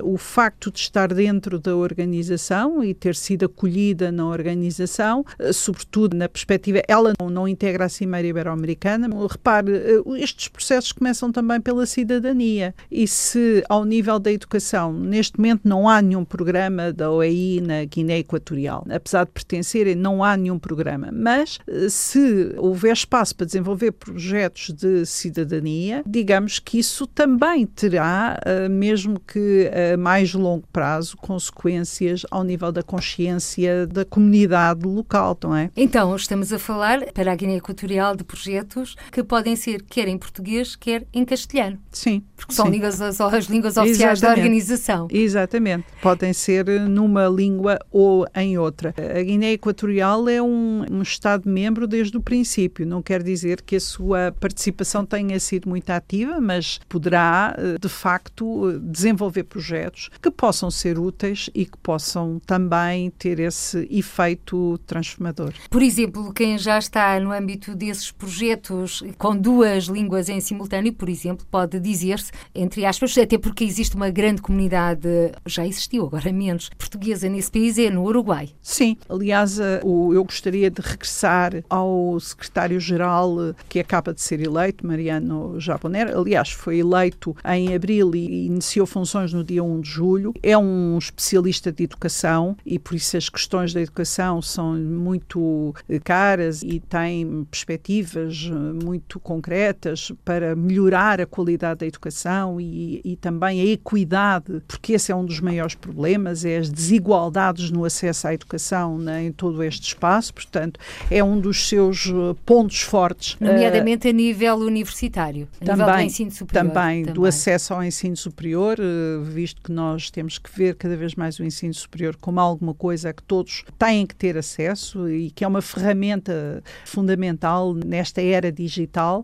o 0.04 0.18
facto 0.18 0.72
de 0.72 0.80
estar 0.80 1.14
dentro 1.14 1.60
da 1.60 1.76
organização 1.76 2.84
e 2.84 2.94
ter 2.94 3.16
sido 3.16 3.46
acolhida 3.46 4.12
na 4.12 4.26
organização, 4.26 5.26
uh, 5.40 5.54
sobretudo 5.54 6.16
na 6.16 6.30
perspectiva, 6.30 6.82
ela 6.88 7.14
não, 7.20 7.30
não 7.30 7.48
integra 7.48 7.86
a 7.86 7.90
Cimeira 7.90 8.28
Ibero-Americana, 8.28 9.10
repare, 9.28 9.72
uh, 10.06 10.16
estes 10.16 10.48
processos 10.48 10.92
começam 10.92 11.32
também 11.32 11.60
pela 11.60 11.86
cidadania 11.86 12.74
e 12.90 13.08
se 13.08 13.64
ao 13.70 13.86
nível 13.86 14.20
da 14.20 14.32
educação, 14.32 14.94
neste 14.94 15.38
momento 15.38 15.62
não 15.64 15.88
há 15.88 16.02
nenhum 16.02 16.24
programa 16.24 16.92
da 16.92 17.12
OEI 17.12 17.62
na 17.62 17.86
Guiné 17.86 18.20
Equatorial, 18.20 18.86
apesar 18.90 19.26
de 19.26 19.32
pertencerem, 19.32 19.96
não 19.96 20.24
há 20.24 20.36
nenhum 20.36 20.60
programa, 20.60 21.10
mas 21.12 21.60
se 21.90 22.54
houver 22.58 22.94
espaço 22.94 23.36
para 23.36 23.46
desenvolver 23.46 23.92
projetos 23.92 24.72
de 24.72 25.06
cidadania, 25.06 26.04
digamos 26.06 26.60
que 26.60 26.80
isso 26.80 27.08
também 27.08 27.66
terá, 27.66 28.40
eh, 28.46 28.70
mesmo 28.70 29.20
que 29.20 29.70
a 29.94 29.98
mais 29.98 30.34
longo 30.34 30.66
prazo, 30.72 31.18
consequências 31.18 32.26
ao 32.30 32.44
nível 32.44 32.72
da 32.72 32.84
consciência 32.84 33.88
da 33.88 34.06
comunidade 34.06 34.86
local, 34.86 35.38
não 35.44 35.56
é? 35.56 35.70
Então, 35.76 36.16
estamos 36.16 36.52
a 36.52 36.60
falar 36.60 37.12
para 37.14 37.32
a 37.32 37.36
Guiné 37.36 37.58
Equatorial 37.58 38.16
de 38.16 38.24
projetos 38.24 38.96
que 39.12 39.24
podem 39.24 39.56
ser 39.56 39.84
quer 39.84 40.08
em 40.08 40.18
português, 40.18 40.76
quer 40.76 41.06
em 41.14 41.26
castelhano. 41.26 41.78
Sim. 41.92 42.24
Porque 42.36 42.54
são 42.54 42.72
sim. 42.72 42.84
as, 42.84 43.02
as 43.02 43.46
línguas 43.46 43.78
oficiais 43.78 44.20
Exatamente. 44.20 44.22
da 44.22 44.30
organização. 44.30 45.08
Exatamente. 45.12 45.86
Podem 46.02 46.34
ser 46.34 46.66
numa 46.90 47.28
língua 47.28 47.78
ou 47.92 48.26
em 48.36 48.58
outra. 48.58 48.94
A 48.98 49.22
Guiné 49.22 49.54
Equatorial 49.54 50.28
é 50.30 50.42
um, 50.42 50.86
um 50.90 51.02
Estado-membro 51.02 51.86
desde 51.86 52.18
o 52.18 52.22
princípio. 52.22 52.86
Não 52.86 53.02
quer 53.02 53.22
dizer 53.22 53.62
que 53.62 53.76
a 53.76 53.80
sua 53.80 54.34
participação 54.40 55.06
tenha 55.06 55.40
sido 55.40 55.70
muito 55.70 55.90
ativa, 55.90 56.40
mas 56.40 56.80
poderá, 56.88 57.56
eh, 57.58 57.78
de 57.80 57.90
facto, 57.90 58.80
desenvolver 58.80 59.44
projetos 59.44 60.10
que 60.22 60.32
possam 60.32 60.72
ser 60.72 60.98
úteis 60.98 61.50
e 61.54 61.66
que 61.66 61.78
possam 61.78 62.42
também 62.46 63.10
ter 63.12 63.40
esse 63.40 63.88
efeito 63.92 64.80
transformador. 64.88 65.54
Por 65.70 65.82
exemplo, 65.82 66.34
quem 66.34 66.58
já 66.58 66.80
está 66.80 67.20
no 67.20 67.32
âmbito 67.32 67.76
desses 67.76 68.12
projetos 68.12 69.01
com 69.18 69.36
duas 69.36 69.86
línguas 69.86 70.30
em 70.30 70.40
simultâneo, 70.40 70.94
por 70.94 71.10
exemplo, 71.10 71.46
pode 71.50 71.80
dizer-se, 71.80 72.32
entre 72.54 72.86
aspas, 72.86 73.18
até 73.18 73.38
porque 73.38 73.64
existe 73.64 73.96
uma 73.96 74.10
grande 74.10 74.42
comunidade, 74.42 75.08
já 75.46 75.66
existiu, 75.66 76.06
agora 76.06 76.32
menos, 76.32 76.70
portuguesa 76.78 77.30
nesse 77.30 77.52
país, 77.52 77.78
é 77.78 77.90
no 77.90 78.04
Uruguai. 78.04 78.50
Sim, 78.62 78.98
aliás, 79.10 79.60
eh, 79.60 79.82
eu 79.84 80.24
gostaria 80.24 80.70
de 80.70 80.82
regressar 80.82 81.64
ao 81.70 82.20
secretário-geral 82.20 83.56
que 83.70 83.80
acaba 83.80 84.14
de 84.14 84.22
ser 84.22 84.42
eleito, 84.42 84.86
Mariano 84.86 85.60
Jaboner. 85.60 86.16
Aliás, 86.16 86.52
foi 86.52 86.80
eleito 86.80 87.36
em 87.46 87.74
abril 87.74 88.14
e 88.16 88.46
iniciou 88.46 88.86
funções 88.86 89.34
no 89.34 89.44
dia 89.44 89.64
1 89.64 89.82
de 89.82 89.90
julho. 89.90 90.34
É 90.42 90.58
um 90.58 90.98
especialista 90.98 91.72
de 91.72 91.84
educação 91.84 92.58
e 92.66 92.78
por 92.78 92.96
isso 92.96 93.18
as 93.18 93.30
questões 93.30 93.74
da 93.74 93.82
educação 93.82 94.42
são 94.42 94.76
muito 94.76 95.74
caras 96.04 96.64
e 96.64 96.80
tem 96.80 97.46
perspectivas 97.50 98.50
muito 98.84 98.91
concretas 99.20 100.12
para 100.24 100.56
melhorar 100.56 101.22
a 101.22 101.26
qualidade 101.26 101.80
da 101.80 101.86
educação 101.86 102.60
e, 102.60 103.02
e 103.04 103.16
também 103.16 103.62
a 103.62 103.66
equidade, 103.66 104.62
porque 104.68 104.94
esse 104.94 105.12
é 105.12 105.16
um 105.16 105.26
dos 105.26 105.40
maiores 105.40 105.76
problemas, 105.76 106.46
é 106.46 106.58
as 106.58 106.70
desigualdades 106.70 107.72
no 107.72 107.86
acesso 107.86 108.28
à 108.28 108.34
educação 108.34 108.98
né, 108.98 109.26
em 109.26 109.32
todo 109.32 109.64
este 109.64 109.88
espaço, 109.88 110.34
portanto, 110.34 110.80
é 111.10 111.24
um 111.24 111.40
dos 111.40 111.68
seus 111.68 112.08
eh, 112.08 112.36
pontos 112.46 112.82
fortes. 112.82 113.38
Nomeadamente 113.40 114.08
uh, 114.08 114.10
a 114.10 114.14
nível 114.14 114.56
universitário, 114.58 115.48
a 115.62 115.66
também, 115.66 115.86
nível 115.86 115.96
do 115.96 116.02
ensino 116.02 116.32
superior. 116.32 116.64
Também, 116.64 117.04
também, 117.04 117.14
do 117.14 117.26
acesso 117.26 117.74
ao 117.74 117.84
ensino 117.84 118.16
superior, 118.16 118.78
uh, 118.80 119.24
visto 119.24 119.62
que 119.62 119.72
nós 119.72 120.10
temos 120.10 120.38
que 120.38 120.50
ver 120.56 120.76
cada 120.76 120.96
vez 120.96 121.16
mais 121.16 121.40
o 121.40 121.44
ensino 121.44 121.74
superior 121.74 122.16
como 122.20 122.40
alguma 122.40 122.74
coisa 122.74 123.14
que 123.14 123.24
todos 123.24 123.64
têm 123.78 124.06
que 124.06 124.16
ter 124.16 124.38
acesso 124.38 125.10
e 125.10 125.32
que 125.32 125.44
é 125.44 125.48
uma 125.48 125.62
ferramenta 125.62 126.64
fundamental 126.86 127.74
nesta 127.74 128.22
era 128.22 128.52
digital, 128.52 128.81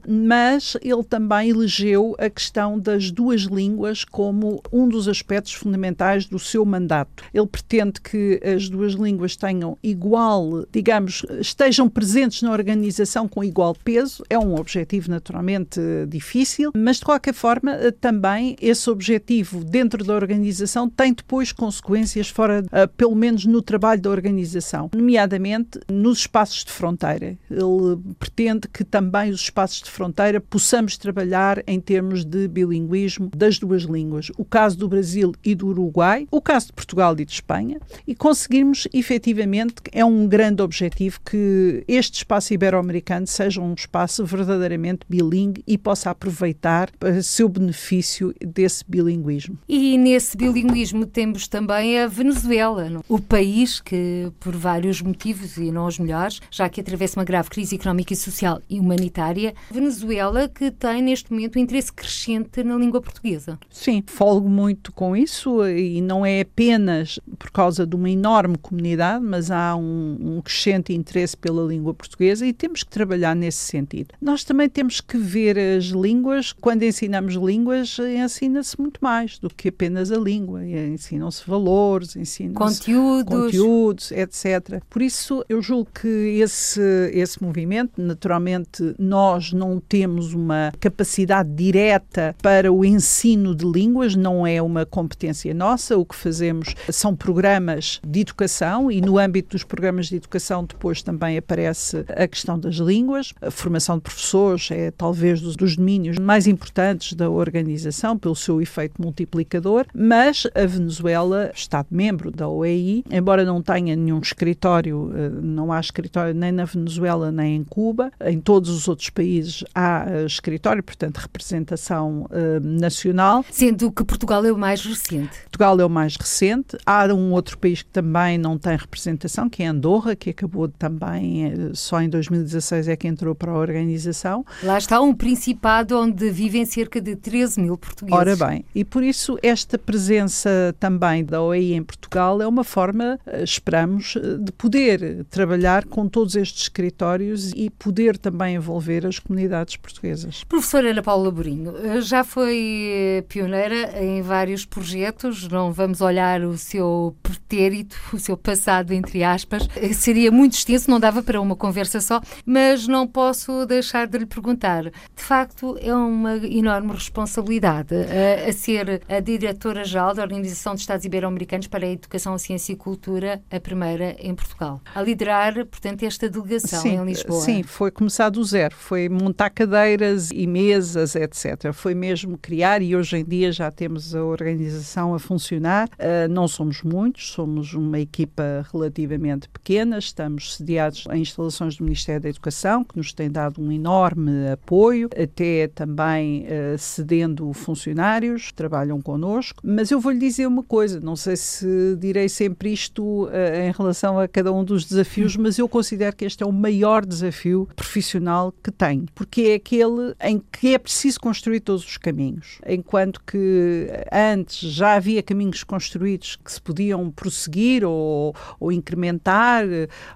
mas 0.08 0.78
ele 0.82 1.04
também 1.04 1.50
elegeu 1.50 2.16
a 2.20 2.30
questão 2.30 2.80
das 2.80 3.12
duas 3.12 3.42
línguas 3.44 4.04
como 4.04 4.62
um 4.72 4.88
dos 4.88 5.08
aspectos 5.08 5.54
fundamentais 5.54 6.26
do 6.26 6.40
seu 6.40 6.66
mandato. 6.66 7.24
Ele 7.34 7.48
pretende 7.48 8.02
que 8.02 8.40
as 8.44 8.70
duas 8.70 8.94
línguas 8.94 9.36
tenham 9.36 9.78
igual, 9.84 10.66
digamos, 10.72 11.26
estejam 11.40 11.90
presentes 11.90 12.42
na 12.42 12.52
organização 12.52 13.28
com 13.28 13.44
igual 13.44 13.76
peso. 13.84 14.24
É 14.30 14.38
um 14.38 14.56
objetivo 14.56 15.10
naturalmente 15.10 15.80
difícil, 16.08 16.72
mas 16.76 16.98
de 16.98 17.06
qualquer 17.06 17.34
forma 17.34 17.72
também 18.00 18.56
esse 18.62 18.90
objetivo 18.90 19.64
dentro 19.64 20.04
da 20.04 20.14
organização 20.14 20.90
tem 20.90 21.14
depois 21.14 21.52
consequências 21.52 22.30
fora, 22.30 22.64
uh, 22.66 22.88
pelo 22.96 23.16
menos 23.16 23.46
no 23.46 23.62
trabalho 23.62 24.02
da 24.02 24.10
organização, 24.10 24.90
nomeadamente 24.94 25.80
nos 25.90 26.20
espaços 26.20 26.64
de 26.64 26.72
fronteira. 26.72 27.38
Ele 27.50 27.98
pretende 28.20 28.68
que 28.68 28.84
também 28.84 29.32
os 29.32 29.47
espaços 29.48 29.82
de 29.82 29.90
fronteira 29.90 30.40
possamos 30.40 30.98
trabalhar 30.98 31.64
em 31.68 31.80
termos 31.80 32.24
de 32.24 32.48
bilinguismo 32.48 33.30
das 33.36 33.60
duas 33.60 33.84
línguas. 33.84 34.32
O 34.38 34.46
caso 34.46 34.78
do 34.78 34.88
Brasil 34.88 35.34
e 35.44 35.56
do 35.56 35.68
Uruguai, 35.68 36.28
o 36.32 36.42
caso 36.42 36.68
de 36.68 36.74
Portugal 36.74 37.16
e 37.18 37.26
de 37.26 37.32
Espanha, 37.32 37.80
e 38.06 38.16
conseguirmos 38.16 38.88
efetivamente, 38.94 39.76
é 39.92 40.04
um 40.04 40.28
grande 40.28 40.62
objetivo, 40.62 41.20
que 41.26 41.84
este 41.88 42.18
espaço 42.18 42.54
ibero-americano 42.54 43.28
seja 43.28 43.62
um 43.62 43.74
espaço 43.74 44.26
verdadeiramente 44.26 45.02
bilingue 45.10 45.64
e 45.66 45.78
possa 45.78 46.10
aproveitar 46.10 46.92
para 47.00 47.22
seu 47.24 47.48
benefício 47.48 48.34
desse 48.42 48.84
bilinguismo. 48.88 49.58
E 49.68 49.98
nesse 49.98 50.36
bilinguismo 50.38 51.06
temos 51.06 51.48
também 51.48 52.00
a 52.00 52.08
Venezuela, 52.08 53.02
o 53.08 53.20
país 53.20 53.80
que, 53.80 54.32
por 54.40 54.56
vários 54.56 55.02
motivos 55.02 55.58
e 55.58 55.72
não 55.72 55.86
os 55.86 56.00
melhores, 56.00 56.40
já 56.52 56.68
que 56.70 56.82
atravessa 56.82 57.20
uma 57.20 57.26
grave 57.26 57.50
crise 57.50 57.76
económica 57.76 58.14
e 58.14 58.18
social 58.18 58.62
e 58.70 58.80
humanitária, 58.80 59.37
Venezuela 59.72 60.48
que 60.48 60.72
tem 60.72 61.02
neste 61.02 61.32
momento 61.32 61.58
um 61.58 61.62
interesse 61.62 61.92
crescente 61.92 62.64
na 62.64 62.76
língua 62.76 63.02
portuguesa. 63.02 63.60
Sim, 63.70 64.04
folgo 64.06 64.50
muito 64.50 64.92
com 64.92 65.16
isso 65.16 65.66
e 65.68 66.02
não 66.02 66.26
é 66.26 66.42
apenas 66.42 67.20
por 67.38 67.52
causa 67.52 67.86
de 67.86 67.96
uma 67.96 68.10
enorme 68.10 68.58
comunidade, 68.58 69.24
mas 69.24 69.52
há 69.52 69.76
um, 69.76 70.18
um 70.20 70.42
crescente 70.42 70.94
interesse 70.94 71.36
pela 71.36 71.64
língua 71.64 71.94
portuguesa 71.94 72.46
e 72.46 72.54
temos 72.54 72.84
que 72.84 72.90
trabalhar 72.90 73.36
nesse 73.36 73.60
sentido. 73.60 74.14
Nós 74.22 74.44
também 74.44 74.70
temos 74.70 75.02
que 75.02 75.18
ver 75.18 75.58
as 75.58 75.86
línguas, 75.86 76.54
quando 76.54 76.84
ensinamos 76.84 77.36
línguas, 77.36 77.98
ensina-se 78.00 78.80
muito 78.80 79.00
mais 79.02 79.40
do 79.40 79.50
que 79.50 79.70
apenas 79.70 80.12
a 80.12 80.18
língua. 80.18 80.66
Ensinam-se 80.66 81.48
valores, 81.48 82.16
ensinam-se 82.16 82.82
conteúdos. 82.82 83.34
conteúdos, 83.34 84.12
etc. 84.12 84.82
Por 84.90 85.02
isso, 85.02 85.44
eu 85.48 85.62
julgo 85.62 85.90
que 85.94 86.08
esse, 86.40 86.82
esse 87.14 87.42
movimento, 87.44 88.02
naturalmente, 88.02 88.96
nós 88.98 89.27
não 89.52 89.80
temos 89.80 90.34
uma 90.34 90.72
capacidade 90.80 91.50
direta 91.54 92.36
para 92.42 92.72
o 92.72 92.86
ensino 92.86 93.54
de 93.54 93.66
línguas, 93.66 94.16
não 94.16 94.48
é 94.48 94.62
uma 94.62 94.86
competência 94.86 95.54
nossa. 95.54 95.98
O 95.98 96.06
que 96.06 96.16
fazemos 96.16 96.76
são 96.90 97.16
programas 97.16 98.00
de 98.06 98.22
educação 98.22 98.92
e 98.92 99.02
no 99.02 99.18
âmbito 99.18 99.50
dos 99.52 99.64
programas 99.64 100.08
de 100.08 100.16
educação 100.16 100.64
depois 100.64 101.02
também 101.02 101.38
aparece 101.38 102.06
a 102.10 102.28
questão 102.28 102.58
das 102.58 102.76
línguas. 102.76 103.34
A 103.42 103.52
formação 103.52 103.98
de 103.98 104.04
professores 104.04 104.70
é 104.72 104.92
talvez 104.92 105.42
dos, 105.42 105.56
dos 105.56 105.76
domínios 105.76 106.18
mais 106.18 106.48
importantes 106.48 107.14
da 107.14 107.30
organização 107.30 108.18
pelo 108.18 108.36
seu 108.36 108.62
efeito 108.62 109.02
multiplicador, 109.02 109.86
mas 109.94 110.48
a 110.56 110.66
Venezuela, 110.66 111.52
Estado-membro 111.54 112.32
da 112.32 112.48
OEI, 112.48 113.04
embora 113.12 113.44
não 113.44 113.62
tenha 113.62 113.96
nenhum 113.96 114.20
escritório, 114.20 115.12
eh, 115.14 115.30
não 115.42 115.72
há 115.72 115.80
escritório 115.80 116.34
nem 116.34 116.52
na 116.52 116.66
Venezuela 116.66 117.32
nem 117.32 117.58
em 117.58 117.64
Cuba, 117.64 118.12
em 118.26 118.40
todos 118.40 118.70
os 118.70 118.88
outros 118.88 119.10
países 119.18 119.64
há 119.74 120.06
eh, 120.08 120.26
escritório, 120.26 120.84
portanto, 120.84 121.18
representação 121.18 122.28
uh, 122.30 122.60
nacional. 122.62 123.44
Sendo 123.50 123.92
que 123.92 124.04
Portugal 124.04 124.46
é 124.46 124.52
o 124.52 124.58
mais 124.58 124.86
recente. 124.86 125.40
Portugal 125.42 125.80
é 125.80 125.86
o 125.86 125.90
mais 125.90 126.16
recente. 126.16 126.78
Há 126.86 127.06
um 127.08 127.32
outro 127.32 127.58
país 127.58 127.82
que 127.82 127.90
também 127.90 128.38
não 128.38 128.60
tem 128.60 128.78
representação, 128.78 129.50
que 129.50 129.64
é 129.64 129.68
Andorra, 129.68 130.16
que 130.16 130.30
acabou 130.30 130.68
também, 130.68 131.72
só 131.74 132.00
em 132.00 132.10
2016 132.10 132.88
é 132.88 132.96
que 132.96 133.08
entrou 133.08 133.34
para 133.34 133.52
a 133.52 133.56
organização. 133.56 134.46
Lá 134.62 134.78
está 134.78 135.02
um 135.02 135.16
principado 135.16 135.98
onde 135.98 136.30
vivem 136.30 136.64
cerca 136.66 137.02
de 137.02 137.16
13 137.16 137.60
mil 137.60 137.78
portugueses. 137.78 138.20
Ora 138.20 138.36
bem, 138.36 138.66
e 138.76 138.86
por 138.86 139.04
isso 139.04 139.40
esta 139.42 139.80
presença 139.80 140.76
também 140.80 141.26
da 141.26 141.42
OEI 141.42 141.74
em 141.74 141.84
Portugal 141.84 142.40
é 142.40 142.48
uma 142.48 142.64
forma, 142.64 143.20
eh, 143.26 143.44
esperamos, 143.44 144.16
eh, 144.16 144.38
de 144.38 144.52
poder 144.52 145.26
trabalhar 145.30 145.86
com 145.86 146.08
todos 146.08 146.36
estes 146.36 146.64
escritórios 146.64 147.52
e 147.56 147.70
poder 147.70 148.18
também 148.18 148.56
envolver 148.56 148.97
as 149.06 149.20
comunidades 149.20 149.76
portuguesas. 149.76 150.44
Professora 150.44 150.92
Ana 150.92 151.02
Paula 151.02 151.32
Borinho, 151.32 151.76
eh, 151.78 152.02
já 152.02 152.24
foi 152.24 153.24
pioneira 153.28 154.02
em 154.02 154.22
vários 154.22 154.66
projetos, 154.66 155.48
não 155.48 155.72
vamos 155.72 156.02
olhar 156.02 156.42
o 156.42 156.58
seu 156.58 157.16
pretérito, 157.22 157.98
o 158.14 158.20
seu 158.20 158.38
passado, 158.38 158.94
entre 158.94 159.24
aspas, 159.24 159.68
seria 159.94 160.32
muito 160.32 160.54
extenso, 160.54 160.90
não 160.90 161.00
dava 161.00 161.22
para 161.22 161.40
uma 161.42 161.56
conversa 161.56 162.00
só, 162.00 162.22
mas 162.46 162.88
não 162.88 163.08
posso 163.08 163.66
deixar 163.66 164.08
de 164.08 164.18
lhe 164.18 164.26
perguntar. 164.26 164.84
De 164.86 165.24
facto, 165.24 165.78
é 165.82 165.94
uma 165.94 166.38
enorme 166.38 166.94
responsabilidade 166.94 167.94
a, 167.96 168.50
a 168.50 168.54
ser 168.54 169.02
a 169.08 169.20
diretora-geral 169.20 170.14
da 170.14 170.24
Organização 170.24 170.76
de 170.76 170.82
Estados 170.82 171.06
Ibero-Americanos 171.06 171.68
para 171.68 171.86
a 171.86 171.90
Educação, 171.90 172.38
Ciência 172.38 172.74
e 172.74 172.76
Cultura, 172.76 173.42
a 173.52 173.60
primeira 173.60 174.16
em 174.20 174.34
Portugal. 174.34 174.82
A 174.94 175.02
liderar, 175.02 175.54
portanto, 175.66 176.04
esta 176.04 176.30
delegação 176.30 176.82
sim, 176.82 176.96
em 176.96 177.04
Lisboa. 177.04 177.42
Sim, 177.42 177.64
foi 177.64 177.92
começar 177.92 178.30
do 178.30 178.44
zero. 178.44 178.76
Foi 178.88 179.10
montar 179.10 179.50
cadeiras 179.50 180.32
e 180.32 180.48
mesas, 180.48 181.14
etc. 181.14 181.74
Foi 181.74 181.94
mesmo 181.94 182.38
criar 182.38 182.82
e 182.82 182.96
hoje 182.96 183.18
em 183.18 183.26
dia 183.26 183.52
já 183.52 183.70
temos 183.70 184.16
a 184.16 184.24
organização 184.24 185.14
a 185.14 185.20
funcionar. 185.20 185.90
Uh, 185.90 186.32
não 186.32 186.48
somos 186.48 186.82
muitos, 186.84 187.32
somos 187.32 187.74
uma 187.74 188.00
equipa 188.00 188.66
relativamente 188.72 189.50
pequena, 189.50 189.98
estamos 189.98 190.56
sediados 190.56 191.04
em 191.12 191.20
instalações 191.20 191.76
do 191.76 191.84
Ministério 191.84 192.22
da 192.22 192.30
Educação, 192.30 192.82
que 192.82 192.96
nos 192.96 193.12
tem 193.12 193.30
dado 193.30 193.62
um 193.62 193.70
enorme 193.74 194.50
apoio, 194.54 195.10
até 195.22 195.68
também 195.68 196.46
uh, 196.46 196.78
cedendo 196.78 197.52
funcionários, 197.52 198.54
trabalham 198.54 199.02
connosco. 199.02 199.60
Mas 199.66 199.92
eu 199.92 200.00
vou-lhe 200.00 200.20
dizer 200.20 200.48
uma 200.48 200.64
coisa, 200.64 201.02
não 201.02 201.18
sei 201.18 201.36
se 201.36 201.98
direi 202.00 202.30
sempre 202.30 202.72
isto 202.72 203.26
uh, 203.26 203.30
em 203.68 203.72
relação 203.78 204.18
a 204.18 204.30
cada 204.30 204.54
um 204.54 204.64
dos 204.64 204.86
desafios, 204.86 205.36
mas 205.36 205.60
eu 205.60 205.68
considero 205.68 206.16
que 206.16 206.24
este 206.24 206.42
é 206.42 206.46
o 206.46 206.54
maior 206.54 207.06
desafio 207.06 207.68
profissional 207.76 208.54
que 208.64 208.77
tenho, 208.78 209.06
porque 209.16 209.42
é 209.42 209.54
aquele 209.56 210.14
em 210.22 210.42
que 210.52 210.74
é 210.74 210.78
preciso 210.78 211.20
construir 211.20 211.60
todos 211.62 211.84
os 211.86 211.98
caminhos. 211.98 212.60
Enquanto 212.68 213.22
que 213.24 213.88
antes 214.12 214.60
já 214.72 214.94
havia 214.94 215.24
caminhos 215.24 215.64
construídos 215.64 216.36
que 216.36 216.52
se 216.52 216.62
podiam 216.62 217.10
prosseguir 217.12 217.84
ou, 217.84 218.36
ou 218.60 218.72
incrementar, 218.72 219.66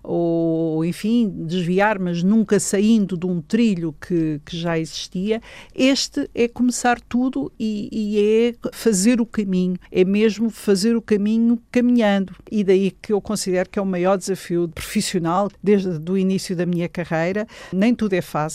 ou 0.03 0.85
enfim, 0.85 1.29
desviar, 1.45 1.99
mas 1.99 2.23
nunca 2.23 2.59
saindo 2.59 3.17
de 3.17 3.25
um 3.25 3.41
trilho 3.41 3.93
que, 3.99 4.39
que 4.45 4.57
já 4.57 4.77
existia, 4.77 5.41
este 5.73 6.29
é 6.35 6.47
começar 6.47 6.99
tudo 7.01 7.51
e, 7.59 7.89
e 7.91 8.19
é 8.19 8.69
fazer 8.71 9.19
o 9.19 9.25
caminho, 9.25 9.77
é 9.91 10.03
mesmo 10.03 10.49
fazer 10.49 10.95
o 10.95 11.01
caminho 11.01 11.59
caminhando. 11.71 12.35
E 12.51 12.63
daí 12.63 12.91
que 12.91 13.13
eu 13.13 13.21
considero 13.21 13.69
que 13.69 13.79
é 13.79 13.81
o 13.81 13.85
maior 13.85 14.17
desafio 14.17 14.69
profissional 14.69 15.49
desde 15.63 16.11
o 16.11 16.17
início 16.17 16.55
da 16.55 16.65
minha 16.65 16.87
carreira. 16.87 17.47
Nem 17.71 17.95
tudo 17.95 18.13
é 18.13 18.21
fácil, 18.21 18.50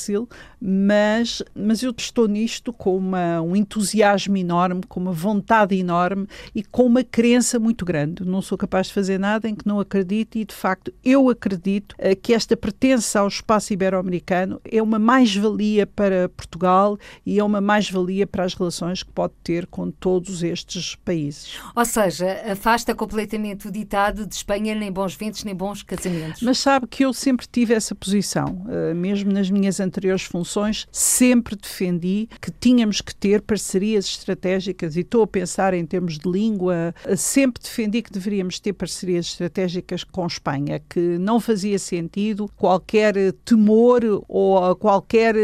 mas, 0.60 1.42
mas 1.54 1.82
eu 1.82 1.94
estou 1.96 2.26
nisto 2.26 2.72
com 2.72 2.96
uma, 2.96 3.40
um 3.40 3.54
entusiasmo 3.54 4.36
enorme, 4.36 4.82
com 4.88 5.00
uma 5.00 5.12
vontade 5.12 5.76
enorme 5.76 6.26
e 6.54 6.62
com 6.62 6.84
uma 6.84 7.04
crença 7.04 7.58
muito 7.58 7.84
grande. 7.84 8.24
Não 8.24 8.42
sou 8.42 8.56
capaz 8.56 8.88
de 8.88 8.94
fazer 8.94 9.18
nada 9.18 9.48
em 9.48 9.54
que 9.54 9.66
não 9.66 9.80
acredite 9.80 10.38
e, 10.38 10.44
de 10.44 10.54
facto, 10.54 10.92
eu 11.04 11.28
acredito 11.28 11.92
uh, 11.94 12.16
que 12.20 12.32
esta 12.32 12.56
pertença 12.56 13.20
ao 13.20 13.28
espaço 13.28 13.72
ibero-americano 13.72 14.60
é 14.64 14.82
uma 14.82 14.98
mais-valia 14.98 15.86
para 15.86 16.28
Portugal 16.28 16.98
e 17.24 17.38
é 17.38 17.44
uma 17.44 17.60
mais-valia 17.60 18.26
para 18.26 18.44
as 18.44 18.54
relações 18.54 19.02
que 19.02 19.12
pode 19.12 19.34
ter 19.42 19.66
com 19.66 19.90
todos 19.90 20.42
estes 20.42 20.94
países. 20.96 21.58
Ou 21.74 21.84
seja, 21.84 22.26
afasta 22.50 22.94
completamente 22.94 23.68
o 23.68 23.70
ditado 23.70 24.26
de 24.26 24.34
Espanha 24.34 24.74
nem 24.74 24.90
bons 24.90 25.14
ventos 25.14 25.44
nem 25.44 25.54
bons 25.54 25.82
casamentos. 25.82 26.42
Mas 26.42 26.58
sabe 26.58 26.86
que 26.86 27.04
eu 27.04 27.12
sempre 27.12 27.46
tive 27.46 27.74
essa 27.74 27.94
posição, 27.94 28.66
uh, 28.66 28.94
mesmo 28.94 29.32
nas 29.32 29.50
minhas 29.50 29.80
anteriores 29.86 30.24
funções, 30.24 30.86
sempre 30.90 31.56
defendi 31.56 32.28
que 32.40 32.50
tínhamos 32.50 33.00
que 33.00 33.14
ter 33.14 33.40
parcerias 33.40 34.06
estratégicas, 34.06 34.96
e 34.96 35.00
estou 35.00 35.22
a 35.22 35.26
pensar 35.26 35.72
em 35.74 35.86
termos 35.86 36.18
de 36.18 36.28
língua, 36.28 36.94
sempre 37.16 37.62
defendi 37.62 38.02
que 38.02 38.12
deveríamos 38.12 38.58
ter 38.60 38.72
parcerias 38.72 39.26
estratégicas 39.26 40.04
com 40.04 40.26
Espanha, 40.26 40.82
que 40.88 41.00
não 41.18 41.40
fazia 41.40 41.78
sentido 41.78 42.50
qualquer 42.56 43.32
temor 43.44 44.02
ou 44.28 44.76
qualquer 44.76 45.34
uh, 45.36 45.38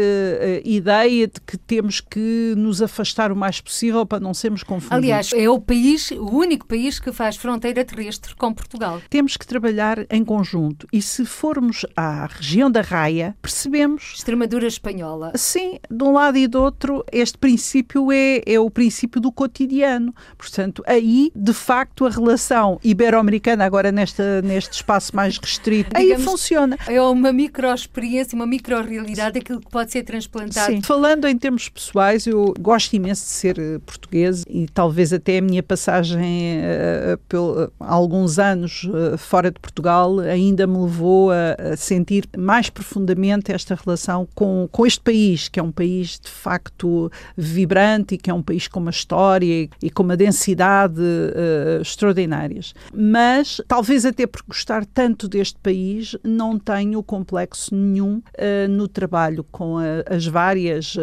ideia 0.63 1.27
de 1.27 1.39
que 1.41 1.57
temos 1.57 2.01
que 2.01 2.53
nos 2.57 2.81
afastar 2.81 3.31
o 3.31 3.35
mais 3.35 3.61
possível 3.61 4.05
para 4.05 4.19
não 4.19 4.33
sermos 4.33 4.63
confundidos. 4.63 4.97
Aliás, 4.97 5.33
é 5.33 5.49
o 5.49 5.59
país, 5.59 6.11
o 6.11 6.37
único 6.37 6.67
país 6.67 6.99
que 6.99 7.11
faz 7.11 7.35
fronteira 7.37 7.83
terrestre 7.85 8.35
com 8.35 8.53
Portugal. 8.53 9.01
Temos 9.09 9.37
que 9.37 9.45
trabalhar 9.45 10.05
em 10.09 10.23
conjunto 10.23 10.87
e 10.91 11.01
se 11.01 11.25
formos 11.25 11.85
à 11.95 12.25
região 12.25 12.69
da 12.69 12.81
Raia, 12.81 13.35
percebemos. 13.41 14.13
Extremadura 14.33 14.67
espanhola. 14.67 15.31
Sim, 15.35 15.79
de 15.89 16.03
um 16.03 16.11
lado 16.11 16.37
e 16.37 16.47
do 16.47 16.59
outro, 16.59 17.05
este 17.11 17.37
princípio 17.37 18.11
é, 18.11 18.41
é 18.47 18.59
o 18.59 18.67
princípio 18.67 19.21
do 19.21 19.31
cotidiano. 19.31 20.13
Portanto, 20.35 20.83
aí, 20.87 21.31
de 21.35 21.53
facto, 21.53 22.07
a 22.07 22.09
relação 22.09 22.79
ibero-americana, 22.83 23.63
agora 23.63 23.91
nesta, 23.91 24.41
neste 24.41 24.73
espaço 24.73 25.15
mais 25.15 25.37
restrito, 25.37 25.95
Digamos, 25.95 26.19
aí 26.19 26.23
funciona. 26.23 26.77
É 26.87 26.99
uma 26.99 27.31
microexperiência, 27.31 28.35
uma 28.35 28.47
micro-realidade, 28.47 29.37
aquilo 29.37 29.59
que 29.59 29.69
pode 29.69 29.91
ser 29.91 30.01
transplantado. 30.01 30.73
Sim. 30.73 30.81
Falando 30.81 31.27
em 31.27 31.37
termos 31.37 31.69
pessoais, 31.69 32.25
eu 32.25 32.55
gosto 32.59 32.93
imenso 32.93 33.23
de 33.23 33.29
ser 33.29 33.59
eh, 33.59 33.79
português 33.85 34.43
e 34.49 34.65
talvez 34.67 35.13
até 35.13 35.37
a 35.37 35.41
minha 35.41 35.61
passagem 35.61 36.57
uh, 36.57 37.17
por 37.29 37.71
alguns 37.79 38.39
anos 38.39 38.85
uh, 38.85 39.17
fora 39.17 39.51
de 39.51 39.59
Portugal 39.59 40.19
ainda 40.19 40.65
me 40.65 40.77
levou 40.77 41.31
a, 41.31 41.73
a, 41.73 41.77
sentir 41.77 42.27
mais 42.35 42.69
profundamente 42.69 43.51
esta 43.51 43.75
relação 43.75 44.22
com, 44.33 44.67
com 44.71 44.85
este 44.85 45.01
país, 45.01 45.47
que 45.47 45.59
é 45.59 45.63
um 45.63 45.71
país 45.71 46.19
de 46.19 46.29
facto 46.29 47.11
vibrante 47.35 48.15
e 48.15 48.17
que 48.17 48.29
é 48.29 48.33
um 48.33 48.41
país 48.41 48.67
com 48.67 48.79
uma 48.79 48.91
história 48.91 49.69
e, 49.81 49.89
com 49.89 50.03
uma 50.03 50.17
densidade 50.17 51.01
uh, 51.01 51.81
extraordinárias. 51.81 52.73
Mas 52.93 53.61
talvez 53.67 54.05
até 54.05 54.27
por 54.27 54.41
gostar 54.47 54.85
tanto 54.85 55.27
deste 55.27 55.59
país, 55.59 56.15
não 56.23 56.57
tenho 56.59 57.01
complexo 57.03 57.75
nenhum 57.75 58.21
no 58.69 58.87
trabalho 58.87 59.43
com 59.51 59.77
a, 59.77 60.13
as 60.13 60.25
várias, 60.25 60.95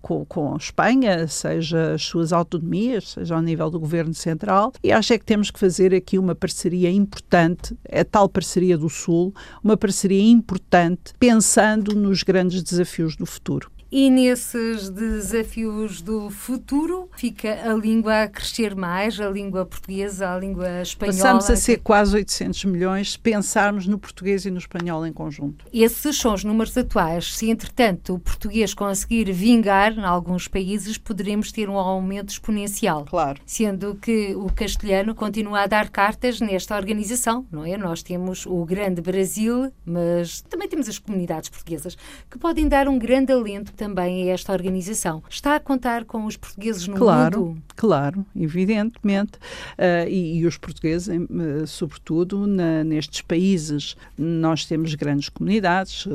com, 0.00 0.24
com 0.24 0.56
Espanha, 0.56 1.26
seja 1.28 1.94
as 1.94 2.02
suas 2.02 2.32
autonomias, 2.32 3.10
seja 3.10 3.34
ao 3.34 3.42
nível 3.42 3.70
do 3.70 3.78
governo 3.78 4.14
central, 4.14 4.72
e 4.82 4.92
acho 4.92 5.12
é 5.12 5.18
que 5.18 5.24
temos 5.24 5.50
que 5.50 5.58
fazer 5.58 5.94
aqui 5.94 6.18
uma 6.18 6.34
parceria 6.34 6.90
importante, 6.90 7.76
a 7.90 8.04
tal 8.04 8.28
parceria 8.28 8.76
do 8.76 8.88
Sul, 8.88 9.34
uma 9.62 9.76
parceria 9.76 10.22
importante, 10.22 11.12
pensando 11.18 11.94
nos 11.94 12.22
grandes 12.22 12.51
desafios 12.60 13.14
do 13.14 13.24
futuro. 13.24 13.70
E 13.94 14.08
nesses 14.08 14.88
desafios 14.88 16.00
do 16.00 16.30
futuro 16.30 17.10
fica 17.14 17.70
a 17.70 17.74
língua 17.74 18.22
a 18.22 18.28
crescer 18.28 18.74
mais, 18.74 19.20
a 19.20 19.28
língua 19.28 19.66
portuguesa, 19.66 20.30
a 20.30 20.38
língua 20.38 20.80
espanhola. 20.80 21.18
Passamos 21.18 21.50
a 21.50 21.56
ser 21.56 21.76
quase 21.76 22.16
800 22.16 22.64
milhões 22.64 23.12
se 23.12 23.18
pensarmos 23.18 23.86
no 23.86 23.98
português 23.98 24.46
e 24.46 24.50
no 24.50 24.56
espanhol 24.56 25.06
em 25.06 25.12
conjunto. 25.12 25.66
Esses 25.70 26.16
são 26.16 26.32
os 26.32 26.42
números 26.42 26.74
atuais. 26.74 27.34
Se, 27.34 27.50
entretanto, 27.50 28.14
o 28.14 28.18
português 28.18 28.72
conseguir 28.72 29.30
vingar 29.30 29.92
em 29.92 30.04
alguns 30.04 30.48
países, 30.48 30.96
poderemos 30.96 31.52
ter 31.52 31.68
um 31.68 31.76
aumento 31.76 32.30
exponencial. 32.30 33.04
Claro. 33.04 33.42
Sendo 33.44 33.94
que 33.96 34.34
o 34.34 34.50
castelhano 34.50 35.14
continua 35.14 35.64
a 35.64 35.66
dar 35.66 35.90
cartas 35.90 36.40
nesta 36.40 36.74
organização, 36.78 37.46
não 37.52 37.62
é? 37.62 37.76
Nós 37.76 38.02
temos 38.02 38.46
o 38.46 38.64
grande 38.64 39.02
Brasil, 39.02 39.70
mas 39.84 40.40
também 40.40 40.66
temos 40.66 40.88
as 40.88 40.98
comunidades 40.98 41.50
portuguesas 41.50 41.94
que 42.30 42.38
podem 42.38 42.66
dar 42.66 42.88
um 42.88 42.98
grande 42.98 43.30
alento 43.30 43.81
também 43.82 44.30
a 44.30 44.32
esta 44.32 44.52
organização. 44.52 45.24
Está 45.28 45.56
a 45.56 45.60
contar 45.60 46.04
com 46.04 46.24
os 46.24 46.36
portugueses 46.36 46.86
no 46.86 46.94
claro, 46.94 47.46
mundo? 47.46 47.62
Claro, 47.74 48.24
evidentemente. 48.36 49.32
Uh, 49.76 50.08
e, 50.08 50.38
e, 50.38 50.46
os 50.46 50.56
portugueses, 50.56 51.08
uh, 51.08 51.66
sobretudo 51.66 52.46
na, 52.46 52.84
nestes 52.84 53.22
países, 53.22 53.96
nós 54.16 54.64
temos 54.64 54.94
grandes 54.94 55.28
comunidades, 55.28 56.06
uh, 56.06 56.10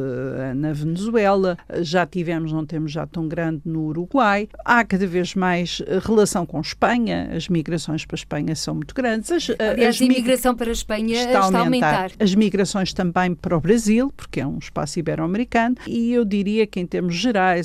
na 0.56 0.72
Venezuela, 0.72 1.58
já 1.82 2.06
tivemos, 2.06 2.54
não 2.54 2.66
temos 2.66 2.90
já 2.94 3.06
tão 3.06 3.28
grande 3.28 3.64
no 3.66 3.88
Uruguai. 3.88 4.48
Há 4.64 4.86
cada 4.86 5.06
vez 5.06 5.36
mais 5.36 5.82
relação 6.06 6.46
com 6.46 6.62
Espanha, 6.62 7.30
as 7.36 7.50
migrações 7.50 8.06
para 8.06 8.16
a 8.16 8.20
Espanha 8.20 8.56
são 8.56 8.76
muito 8.76 8.96
grandes. 8.96 9.30
As, 9.30 9.50
Aliás, 9.60 10.02
a 10.02 10.06
imigração 10.06 10.56
para 10.56 10.70
a 10.70 10.72
Espanha 10.72 11.18
está 11.18 11.40
a 11.40 11.44
aumentar. 11.44 11.60
aumentar. 11.66 12.12
As 12.18 12.34
migrações 12.34 12.94
também 12.94 13.36
para 13.36 13.58
o 13.58 13.60
Brasil, 13.60 14.10
porque 14.16 14.40
é 14.40 14.48
um 14.48 14.58
espaço 14.58 15.00
ibero-americano, 15.00 15.76
e 15.86 16.14
eu 16.14 16.24
diria 16.24 16.66
que 16.66 16.80
em 16.80 16.86
termos 16.86 17.16
gerais, 17.16 17.57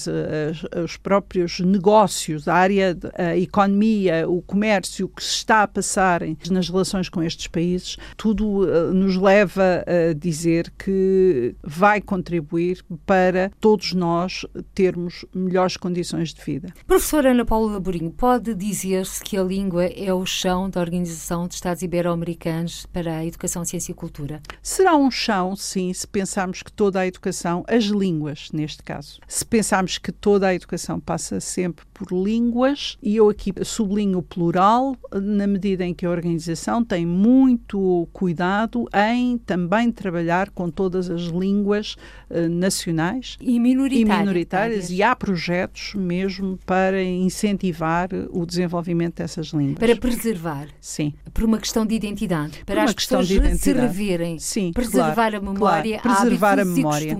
os 0.85 0.97
próprios 0.97 1.61
negócios, 1.61 2.49
a 2.49 2.55
área, 2.55 2.97
a 3.17 3.37
economia, 3.37 4.29
o 4.29 4.43
comércio 4.43 5.09
que 5.09 5.23
se 5.23 5.37
está 5.37 5.63
a 5.63 5.69
passar 5.69 6.23
nas 6.51 6.69
relações 6.69 7.09
com 7.09 7.23
estes 7.23 7.47
países, 7.47 7.97
tudo 8.17 8.65
uh, 8.65 8.93
nos 8.93 9.17
leva 9.17 9.85
a 9.87 10.13
dizer 10.15 10.73
que 10.79 11.55
vai 11.63 12.01
contribuir 12.01 12.85
para 13.07 13.51
todos 13.61 13.93
nós 13.93 14.47
termos 14.75 15.25
melhores 15.35 15.77
condições 15.77 16.33
de 16.33 16.43
vida. 16.43 16.73
Professora 16.87 17.31
Ana 17.31 17.45
Paula 17.45 17.73
Laborinho, 17.73 18.11
pode 18.11 18.55
dizer-se 18.55 19.23
que 19.23 19.37
a 19.37 19.43
língua 19.43 19.85
é 19.85 20.13
o 20.13 20.25
chão 20.25 20.71
da 20.71 20.81
Organização 20.81 21.49
de 21.49 21.55
Estados 21.55 21.83
Ibero-Americanos 21.83 22.87
para 22.87 23.19
a 23.19 23.27
Educação, 23.27 23.65
Ciência 23.65 23.93
e 23.93 23.95
Cultura? 23.95 24.41
Será 24.63 24.97
um 24.97 25.11
chão, 25.11 25.57
sim, 25.57 25.93
se 25.93 26.07
pensarmos 26.07 26.63
que 26.63 26.73
toda 26.73 27.01
a 27.01 27.07
educação, 27.07 27.65
as 27.67 27.85
línguas, 27.85 28.51
neste 28.53 28.83
caso, 28.83 29.19
se 29.27 29.45
pensarmos 29.45 29.82
pensarmos 29.83 29.99
que 29.99 30.13
toda 30.13 30.47
a 30.47 30.55
educação 30.55 31.01
passa 31.01 31.41
sempre 31.41 31.85
por 31.93 32.11
línguas, 32.13 32.97
e 33.03 33.17
eu 33.17 33.29
aqui 33.29 33.53
sublinho 33.65 34.19
o 34.19 34.23
plural, 34.23 34.97
na 35.13 35.47
medida 35.47 35.85
em 35.85 35.95
que 35.95 36.07
a 36.07 36.11
organização 36.11 36.85
tem 36.85 37.05
muito 37.05 38.09
cuidado 38.13 38.89
em 38.95 39.39
também 39.39 39.91
trabalhar 39.91 40.51
com 40.51 40.71
todas 40.71 41.11
as 41.11 41.23
línguas 41.23 41.97
uh, 42.31 42.49
nacionais 42.49 43.37
e 43.41 43.59
minoritárias. 43.59 44.19
E, 44.19 44.21
minoritárias 44.21 44.91
e 44.91 45.03
há 45.03 45.15
projetos 45.15 45.95
mesmo 45.95 46.59
para 46.65 47.03
incentivar 47.03 48.09
o 48.31 48.47
desenvolvimento 48.47 49.17
dessas 49.17 49.49
línguas. 49.49 49.79
Para 49.79 49.97
preservar. 49.97 50.69
Sim. 50.81 51.15
Por 51.33 51.45
uma 51.45 51.59
questão 51.59 51.85
de 51.85 51.95
identidade. 51.95 52.63
Para 52.65 52.85
as 52.85 52.95
pessoas 52.95 53.29
se 53.29 53.73
reverem. 53.73 54.39
Sim, 54.39 54.73
preservar 54.73 55.15
claro, 55.15 55.37
a 55.37 55.41
memória, 55.41 55.99
claro, 56.01 56.21
preservar 56.21 56.59
a 56.59 56.65
memória. 56.65 57.17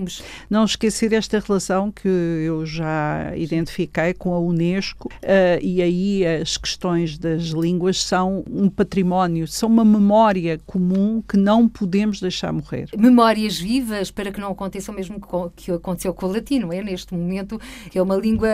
Não 0.49 0.65
esquecer 0.65 1.13
esta 1.13 1.39
relação 1.39 1.91
que 1.91 2.42
eu 2.43 2.65
já 2.65 3.35
identifiquei 3.35 4.13
com 4.13 4.33
a 4.33 4.39
Unesco, 4.39 5.07
uh, 5.07 5.59
e 5.61 5.81
aí 5.81 6.25
as 6.25 6.57
questões 6.57 7.17
das 7.17 7.43
línguas 7.45 8.03
são 8.03 8.43
um 8.49 8.69
património, 8.69 9.47
são 9.47 9.69
uma 9.69 9.85
memória 9.85 10.59
comum 10.65 11.21
que 11.27 11.37
não 11.37 11.67
podemos 11.67 12.19
deixar 12.19 12.51
morrer. 12.51 12.89
Memórias 12.97 13.59
vivas 13.59 14.11
para 14.11 14.31
que 14.31 14.39
não 14.39 14.51
aconteça 14.51 14.91
o 14.91 14.95
mesmo 14.95 15.21
que 15.55 15.71
aconteceu 15.71 16.13
com 16.13 16.25
o 16.25 16.31
latino, 16.31 16.71
é 16.73 16.83
neste 16.83 17.13
momento, 17.13 17.59
que 17.89 17.97
é 17.97 18.01
uma 18.01 18.15
língua, 18.15 18.49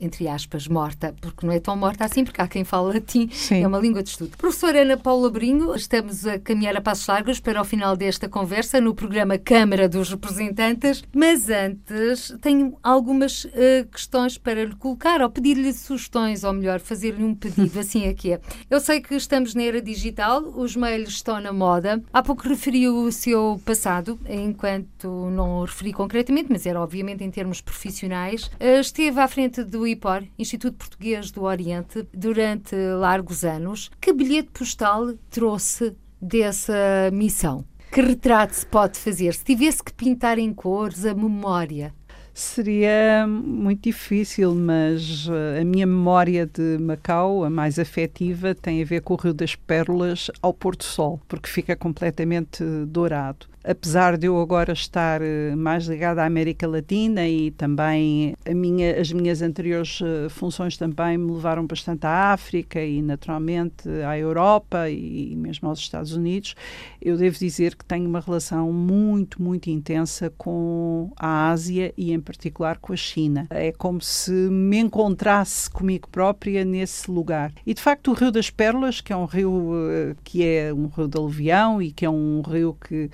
entre 0.00 0.28
aspas, 0.28 0.66
morta, 0.68 1.14
porque 1.20 1.46
não 1.46 1.52
é 1.52 1.60
tão 1.60 1.76
morta 1.76 2.04
assim, 2.04 2.24
porque 2.24 2.40
há 2.40 2.48
quem 2.48 2.64
fala 2.64 2.92
latim, 2.92 3.28
Sim. 3.32 3.62
é 3.62 3.66
uma 3.66 3.78
língua 3.78 4.02
de 4.02 4.10
estudo. 4.10 4.36
Professora 4.36 4.82
Ana 4.82 4.96
Paula 4.96 5.30
Brinho, 5.30 5.74
estamos 5.74 6.26
a 6.26 6.38
caminhar 6.38 6.76
a 6.76 6.80
passos 6.80 7.06
largos 7.06 7.40
para 7.40 7.60
o 7.60 7.64
final 7.64 7.96
desta 7.96 8.28
conversa 8.28 8.80
no 8.80 8.94
programa 8.94 9.38
Câmara 9.38 9.88
dos 9.88 10.10
Representantes, 10.10 11.02
mas 11.14 11.48
antes 11.48 12.34
tenho 12.40 12.76
algumas 12.82 13.27
uh, 13.44 13.86
questões 13.90 14.38
para 14.38 14.64
lhe 14.64 14.74
colocar 14.74 15.22
ou 15.22 15.30
pedir-lhe 15.30 15.72
sugestões, 15.72 16.44
ou 16.44 16.52
melhor, 16.52 16.80
fazer-lhe 16.80 17.24
um 17.24 17.34
pedido, 17.34 17.78
assim 17.80 18.04
é 18.04 18.14
que 18.14 18.32
é. 18.32 18.40
Eu 18.70 18.80
sei 18.80 19.00
que 19.00 19.14
estamos 19.14 19.54
na 19.54 19.62
era 19.62 19.80
digital, 19.80 20.42
os 20.42 20.76
mails 20.76 21.10
estão 21.10 21.40
na 21.40 21.52
moda. 21.52 22.02
Há 22.12 22.22
pouco 22.22 22.48
referiu 22.48 22.96
o 22.96 23.12
seu 23.12 23.60
passado, 23.64 24.18
enquanto 24.28 25.08
não 25.30 25.60
o 25.60 25.64
referi 25.64 25.92
concretamente, 25.92 26.48
mas 26.50 26.66
era 26.66 26.80
obviamente 26.80 27.24
em 27.24 27.30
termos 27.30 27.60
profissionais. 27.60 28.44
Uh, 28.60 28.80
esteve 28.80 29.20
à 29.20 29.28
frente 29.28 29.62
do 29.62 29.86
IPOR, 29.86 30.24
Instituto 30.38 30.76
Português 30.76 31.30
do 31.30 31.42
Oriente, 31.42 32.06
durante 32.12 32.74
largos 32.76 33.44
anos. 33.44 33.90
Que 34.00 34.12
bilhete 34.12 34.50
postal 34.52 35.14
trouxe 35.30 35.94
dessa 36.20 37.10
missão? 37.12 37.64
Que 37.90 38.02
retrato 38.02 38.54
se 38.54 38.66
pode 38.66 38.98
fazer? 38.98 39.32
Se 39.32 39.44
tivesse 39.44 39.82
que 39.82 39.92
pintar 39.92 40.38
em 40.38 40.52
cores 40.52 41.06
a 41.06 41.14
memória 41.14 41.94
Seria 42.38 43.26
muito 43.26 43.82
difícil, 43.82 44.54
mas 44.54 45.26
eh, 45.28 45.60
a 45.60 45.64
minha 45.64 45.84
memória 45.84 46.46
de 46.46 46.78
Macau, 46.78 47.42
a 47.42 47.50
mais 47.50 47.80
afetiva, 47.80 48.54
tem 48.54 48.80
a 48.80 48.84
ver 48.84 49.00
com 49.00 49.14
o 49.14 49.16
Rio 49.16 49.34
das 49.34 49.56
Pérolas 49.56 50.30
ao 50.40 50.54
pôr 50.54 50.76
do 50.76 50.84
sol, 50.84 51.20
porque 51.26 51.48
fica 51.48 51.74
completamente 51.74 52.62
dourado. 52.86 53.48
Apesar 53.64 54.16
de 54.16 54.26
eu 54.26 54.40
agora 54.40 54.72
estar 54.72 55.20
uh, 55.20 55.56
mais 55.56 55.86
ligada 55.86 56.22
à 56.22 56.26
América 56.26 56.66
Latina 56.66 57.26
e 57.28 57.50
também 57.50 58.34
minha, 58.48 59.00
as 59.00 59.12
minhas 59.12 59.42
anteriores 59.42 60.00
uh, 60.00 60.28
funções 60.30 60.76
também 60.76 61.18
me 61.18 61.32
levaram 61.32 61.66
bastante 61.66 62.06
à 62.06 62.32
África 62.32 62.82
e 62.82 63.02
naturalmente 63.02 63.88
à 64.06 64.18
Europa 64.18 64.88
e 64.90 65.34
mesmo 65.36 65.68
aos 65.68 65.78
Estados 65.78 66.12
Unidos, 66.12 66.54
eu 67.00 67.16
devo 67.16 67.38
dizer 67.38 67.74
que 67.74 67.84
tenho 67.84 68.08
uma 68.08 68.20
relação 68.20 68.72
muito, 68.72 69.42
muito 69.42 69.68
intensa 69.68 70.32
com 70.36 71.10
a 71.16 71.50
Ásia 71.50 71.92
e 71.96 72.12
em 72.12 72.20
particular 72.20 72.78
com 72.78 72.92
a 72.92 72.96
China. 72.96 73.46
É 73.50 73.72
como 73.72 74.00
se 74.00 74.30
me 74.30 74.78
encontrasse 74.78 75.70
comigo 75.70 76.08
própria 76.08 76.64
nesse 76.64 77.10
lugar. 77.10 77.52
E 77.66 77.74
de 77.74 77.80
facto 77.80 78.10
o 78.10 78.14
Rio 78.14 78.30
das 78.30 78.50
Pérolas, 78.50 79.00
que 79.00 79.12
é 79.12 79.16
um 79.16 79.24
rio 79.24 79.50
uh, 79.50 80.16
que 80.24 80.44
é 80.44 80.72
um 80.72 80.86
rio 80.86 81.08
de 81.08 81.16
aluvião 81.16 81.80
e 81.80 81.90
que 81.92 82.04
é 82.04 82.10
um 82.10 82.42
rio 82.42 82.76
que, 82.86 83.10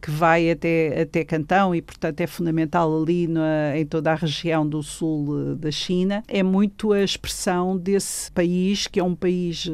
que 0.00 0.10
vai 0.10 0.50
até, 0.50 1.02
até 1.02 1.24
Cantão 1.24 1.74
e 1.74 1.82
portanto 1.82 2.20
é 2.20 2.26
fundamental 2.26 3.02
ali 3.02 3.26
na, 3.26 3.76
em 3.76 3.86
toda 3.86 4.12
a 4.12 4.14
região 4.14 4.66
do 4.66 4.82
sul 4.82 5.28
uh, 5.30 5.56
da 5.56 5.70
China, 5.70 6.22
é 6.28 6.42
muito 6.42 6.92
a 6.92 7.02
expressão 7.02 7.76
desse 7.76 8.30
país 8.32 8.86
que 8.86 9.00
é 9.00 9.04
um 9.04 9.14
país 9.14 9.70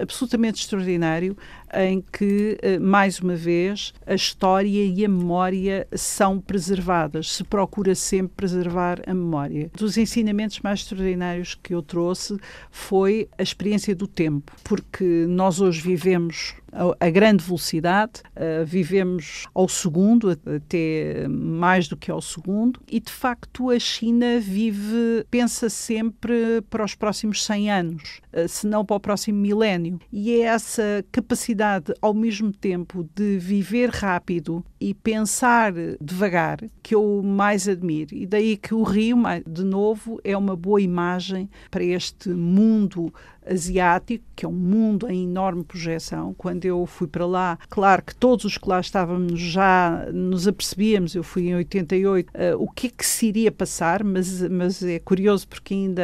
absolutamente 0.00 0.60
extraordinário 0.60 1.36
em 1.74 2.00
que, 2.00 2.58
mais 2.80 3.18
uma 3.20 3.34
vez, 3.34 3.92
a 4.06 4.14
história 4.14 4.84
e 4.84 5.04
a 5.04 5.08
memória 5.08 5.86
são 5.94 6.40
preservadas. 6.40 7.32
Se 7.32 7.44
procura 7.44 7.94
sempre 7.94 8.32
preservar 8.36 9.00
a 9.06 9.14
memória. 9.14 9.70
Dos 9.76 9.96
ensinamentos 9.96 10.60
mais 10.60 10.80
extraordinários 10.80 11.54
que 11.54 11.74
eu 11.74 11.82
trouxe 11.82 12.38
foi 12.70 13.28
a 13.38 13.42
experiência 13.42 13.94
do 13.94 14.06
tempo, 14.06 14.52
porque 14.64 15.26
nós 15.28 15.60
hoje 15.60 15.80
vivemos 15.80 16.54
a, 17.00 17.10
grande 17.10 17.42
velocidade, 17.42 18.20
uh, 18.36 18.64
vivemos 18.64 19.46
ao 19.54 19.68
segundo, 19.68 20.30
até 20.30 21.26
mais 21.28 21.88
do 21.88 21.96
que 21.96 22.10
ao 22.10 22.20
segundo, 22.20 22.80
e 22.86 23.00
de 23.00 23.10
facto 23.10 23.70
a 23.70 23.78
China 23.78 24.38
vive, 24.40 25.24
pensa 25.30 25.70
sempre 25.70 26.60
para 26.68 26.84
os 26.84 26.94
próximos 26.94 27.44
100 27.44 27.70
anos, 27.70 28.20
se 28.48 28.66
não 28.66 28.84
para 28.84 28.96
o 28.96 29.00
próximo 29.00 29.38
milénio. 29.38 29.98
E 30.12 30.32
é 30.32 30.40
essa 30.42 31.04
capacidade, 31.10 31.92
ao 32.00 32.14
mesmo 32.14 32.52
tempo, 32.52 33.08
de 33.14 33.38
viver 33.38 33.90
rápido 33.90 34.64
e 34.80 34.94
pensar 34.94 35.72
devagar 36.00 36.58
que 36.82 36.94
eu 36.94 37.22
mais 37.22 37.68
admiro. 37.68 38.14
E 38.14 38.26
daí 38.26 38.56
que 38.56 38.74
o 38.74 38.82
Rio, 38.82 39.18
de 39.46 39.64
novo, 39.64 40.20
é 40.22 40.36
uma 40.36 40.56
boa 40.56 40.80
imagem 40.80 41.48
para 41.70 41.84
este 41.84 42.28
mundo 42.30 43.12
asiático, 43.48 44.24
que 44.34 44.44
é 44.44 44.48
um 44.48 44.52
mundo 44.52 45.10
em 45.10 45.24
enorme 45.24 45.64
projeção. 45.64 46.34
Quando 46.36 46.64
eu 46.64 46.84
fui 46.86 47.06
para 47.06 47.26
lá, 47.26 47.58
claro 47.68 48.02
que 48.02 48.14
todos 48.14 48.44
os 48.44 48.58
que 48.58 48.68
lá 48.68 48.80
estávamos 48.80 49.40
já 49.40 50.06
nos 50.12 50.46
apercebíamos, 50.46 51.14
eu 51.14 51.22
fui 51.22 51.48
em 51.48 51.54
88, 51.56 52.28
uh, 52.28 52.32
eh, 52.34 52.56
o 52.56 52.68
que 52.68 52.88
é 52.88 52.90
que 52.90 53.06
se 53.06 53.26
iria 53.26 53.50
passar, 53.50 54.04
mas, 54.04 54.42
mas 54.48 54.82
é 54.82 54.98
curioso 54.98 55.48
porque 55.48 55.74
ainda 55.74 56.02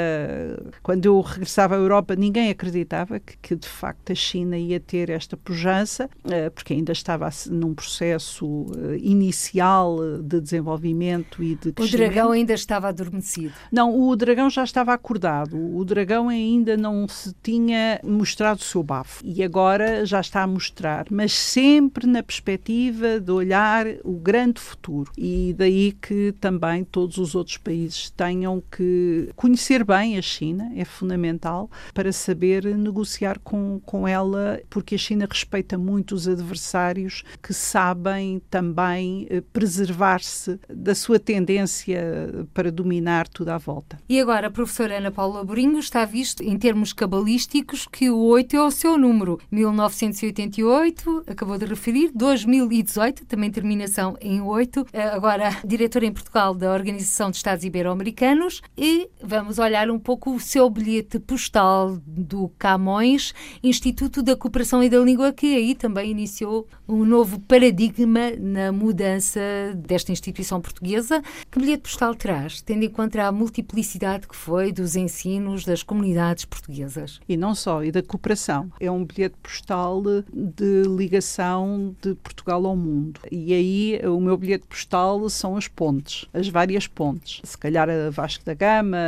quando 0.83 1.07
eu 1.07 1.21
regressava 1.21 1.75
à 1.75 1.79
Europa 1.79 2.17
ninguém 2.17 2.51
acreditava 2.51 3.21
que, 3.21 3.37
que 3.39 3.57
de 3.57 3.69
facto 3.69 4.13
a 4.13 4.15
China 4.15 4.57
ia 4.57 4.81
ter 4.81 5.11
esta 5.11 5.37
pujança, 5.37 6.09
uh, 6.25 6.51
porque 6.55 6.73
ainda 6.73 6.93
estava 6.93 7.29
num 7.51 7.75
processo 7.75 8.47
uh, 8.47 8.95
inicial 9.01 9.99
de 10.23 10.41
desenvolvimento 10.41 11.43
e 11.43 11.55
de 11.55 11.73
crescimento. 11.73 11.95
O 11.95 11.97
dragão 11.97 12.33
ainda 12.33 12.55
estava 12.55 12.89
adormecido? 12.89 13.53
Não, 13.71 13.99
o 13.99 14.15
dragão 14.17 14.49
já 14.49 14.65
estava 14.65 14.93
acordado. 14.93 15.57
O 15.77 15.85
dragão 15.85 16.29
ainda 16.29 16.77
não 16.77 17.07
se 17.09 17.32
tinha 17.43 18.01
mostrado 18.05 18.61
o 18.61 18.65
seu 18.65 18.83
bafo 18.83 19.23
e 19.25 19.43
agora 19.43 20.05
já 20.05 20.21
está 20.21 20.43
a 20.43 20.47
mostrar, 20.47 21.07
mas 21.11 21.33
sempre 21.33 22.07
na 22.07 22.23
perspectiva 22.23 23.19
de 23.21 23.31
olhar 23.31 23.87
o 24.05 24.13
grande 24.13 24.61
futuro. 24.61 25.11
E 25.17 25.55
daí 25.57 25.93
que 25.93 26.33
também 26.41 26.85
todos 26.85 27.19
os 27.19 27.35
outros 27.35 27.57
países 27.57 28.11
tenham 28.11 28.63
que 28.71 29.31
conhecer 29.37 29.85
bem 29.85 30.19
a 30.19 30.23
China, 30.23 30.71
é 30.77 30.85
fundamental, 30.85 31.71
para 31.95 32.13
saber 32.13 32.65
negociar 32.77 33.39
com, 33.39 33.81
com 33.85 34.07
ela, 34.07 34.61
porque 34.69 34.95
a 34.95 34.99
China 34.99 35.27
respeita 35.29 35.79
muito 35.79 36.15
os 36.15 36.29
adversários 36.29 37.25
que 37.43 37.55
sabem 37.55 38.43
também 38.51 39.27
eh, 39.31 39.43
preservar-se 39.53 40.59
da 40.69 40.95
sua 40.95 41.19
tendência 41.19 42.47
para 42.53 42.71
dominar 42.71 43.29
tudo 43.29 43.51
à 43.51 43.59
volta. 43.59 43.99
E 44.09 44.21
agora, 44.21 44.49
a 44.49 44.51
professora 44.51 44.99
Ana 44.99 45.11
Paula 45.11 45.45
Borinho 45.45 45.79
está 45.79 46.05
visto 46.05 46.43
em 46.43 46.59
termos 46.59 46.93
cabalísticos 46.93 47.22
cabalísticos 47.23 47.87
que 47.87 48.11
o 48.11 48.19
8 48.19 48.57
é 48.57 48.63
o 48.63 48.71
seu 48.71 48.99
número. 48.99 49.39
1988, 49.51 51.25
acabou 51.29 51.57
de 51.57 51.65
referir, 51.67 52.11
2018, 52.13 53.25
também 53.27 53.51
terminação 53.51 54.17
em 54.21 54.41
8, 54.41 54.87
eh, 54.93 55.03
agora 55.05 55.57
diretora 55.65 56.07
em 56.07 56.13
Portugal 56.13 56.53
da 56.53 56.73
Organização 56.73 57.31
de 57.31 57.37
Estados 57.37 57.65
Ibero-Americanos 57.65 58.61
e 58.77 59.09
vamos 59.23 59.61
olhar 59.61 59.89
um 59.89 60.01
pouco 60.01 60.35
o 60.35 60.41
seu 60.41 60.69
bilhete 60.69 61.21
postal 61.21 61.97
do 62.05 62.49
Camões, 62.59 63.33
Instituto 63.63 64.21
da 64.21 64.37
Cooperação 64.37 64.83
e 64.83 64.89
da 64.91 64.99
Língua, 64.99 65.33
que 65.33 65.55
aí 65.55 65.77
também 65.77 66.11
iniciou 66.11 66.67
um 66.89 67.05
novo 67.05 67.39
paradigma 67.41 68.33
na 68.39 68.73
mudança 68.73 69.41
desta 69.77 70.11
instituição 70.11 70.61
portuguesa. 70.61 71.23
Que 71.51 71.61
bilhete 71.61 71.83
postal 71.83 72.17
traz, 72.17 72.61
tendo 72.63 72.85
em 72.85 72.91
conta 72.91 73.23
a 73.23 73.33
multiplicidade 73.33 74.27
que 74.27 74.35
foi 74.35 74.73
dos 74.73 74.97
ensinos 74.97 75.65
das 75.65 75.85
comunidades 75.85 76.45
portuguesas? 76.45 77.12
E 77.29 77.37
não 77.37 77.55
só, 77.55 77.83
e 77.85 77.91
da 77.93 78.03
cooperação. 78.03 78.71
É 78.81 78.91
um 78.91 79.05
bilhete 79.05 79.37
postal 79.43 80.03
de 80.33 80.83
ligação 80.89 81.95
de 82.01 82.15
Portugal 82.15 82.67
ao 82.67 82.77
mundo. 82.77 83.21
E 83.31 83.53
aí 83.53 84.01
o 84.07 84.21
meu 84.21 84.37
bilhete 84.37 84.67
postal 84.67 85.29
são 85.29 85.57
as 85.57 85.69
pontes, 85.69 86.27
as 86.33 86.49
várias 86.49 86.87
pontes. 86.87 87.41
Se 87.45 87.57
calhar 87.57 87.89
a 87.89 88.11
Vasco 88.11 88.45
da 88.45 88.55
Gama, 88.55 88.99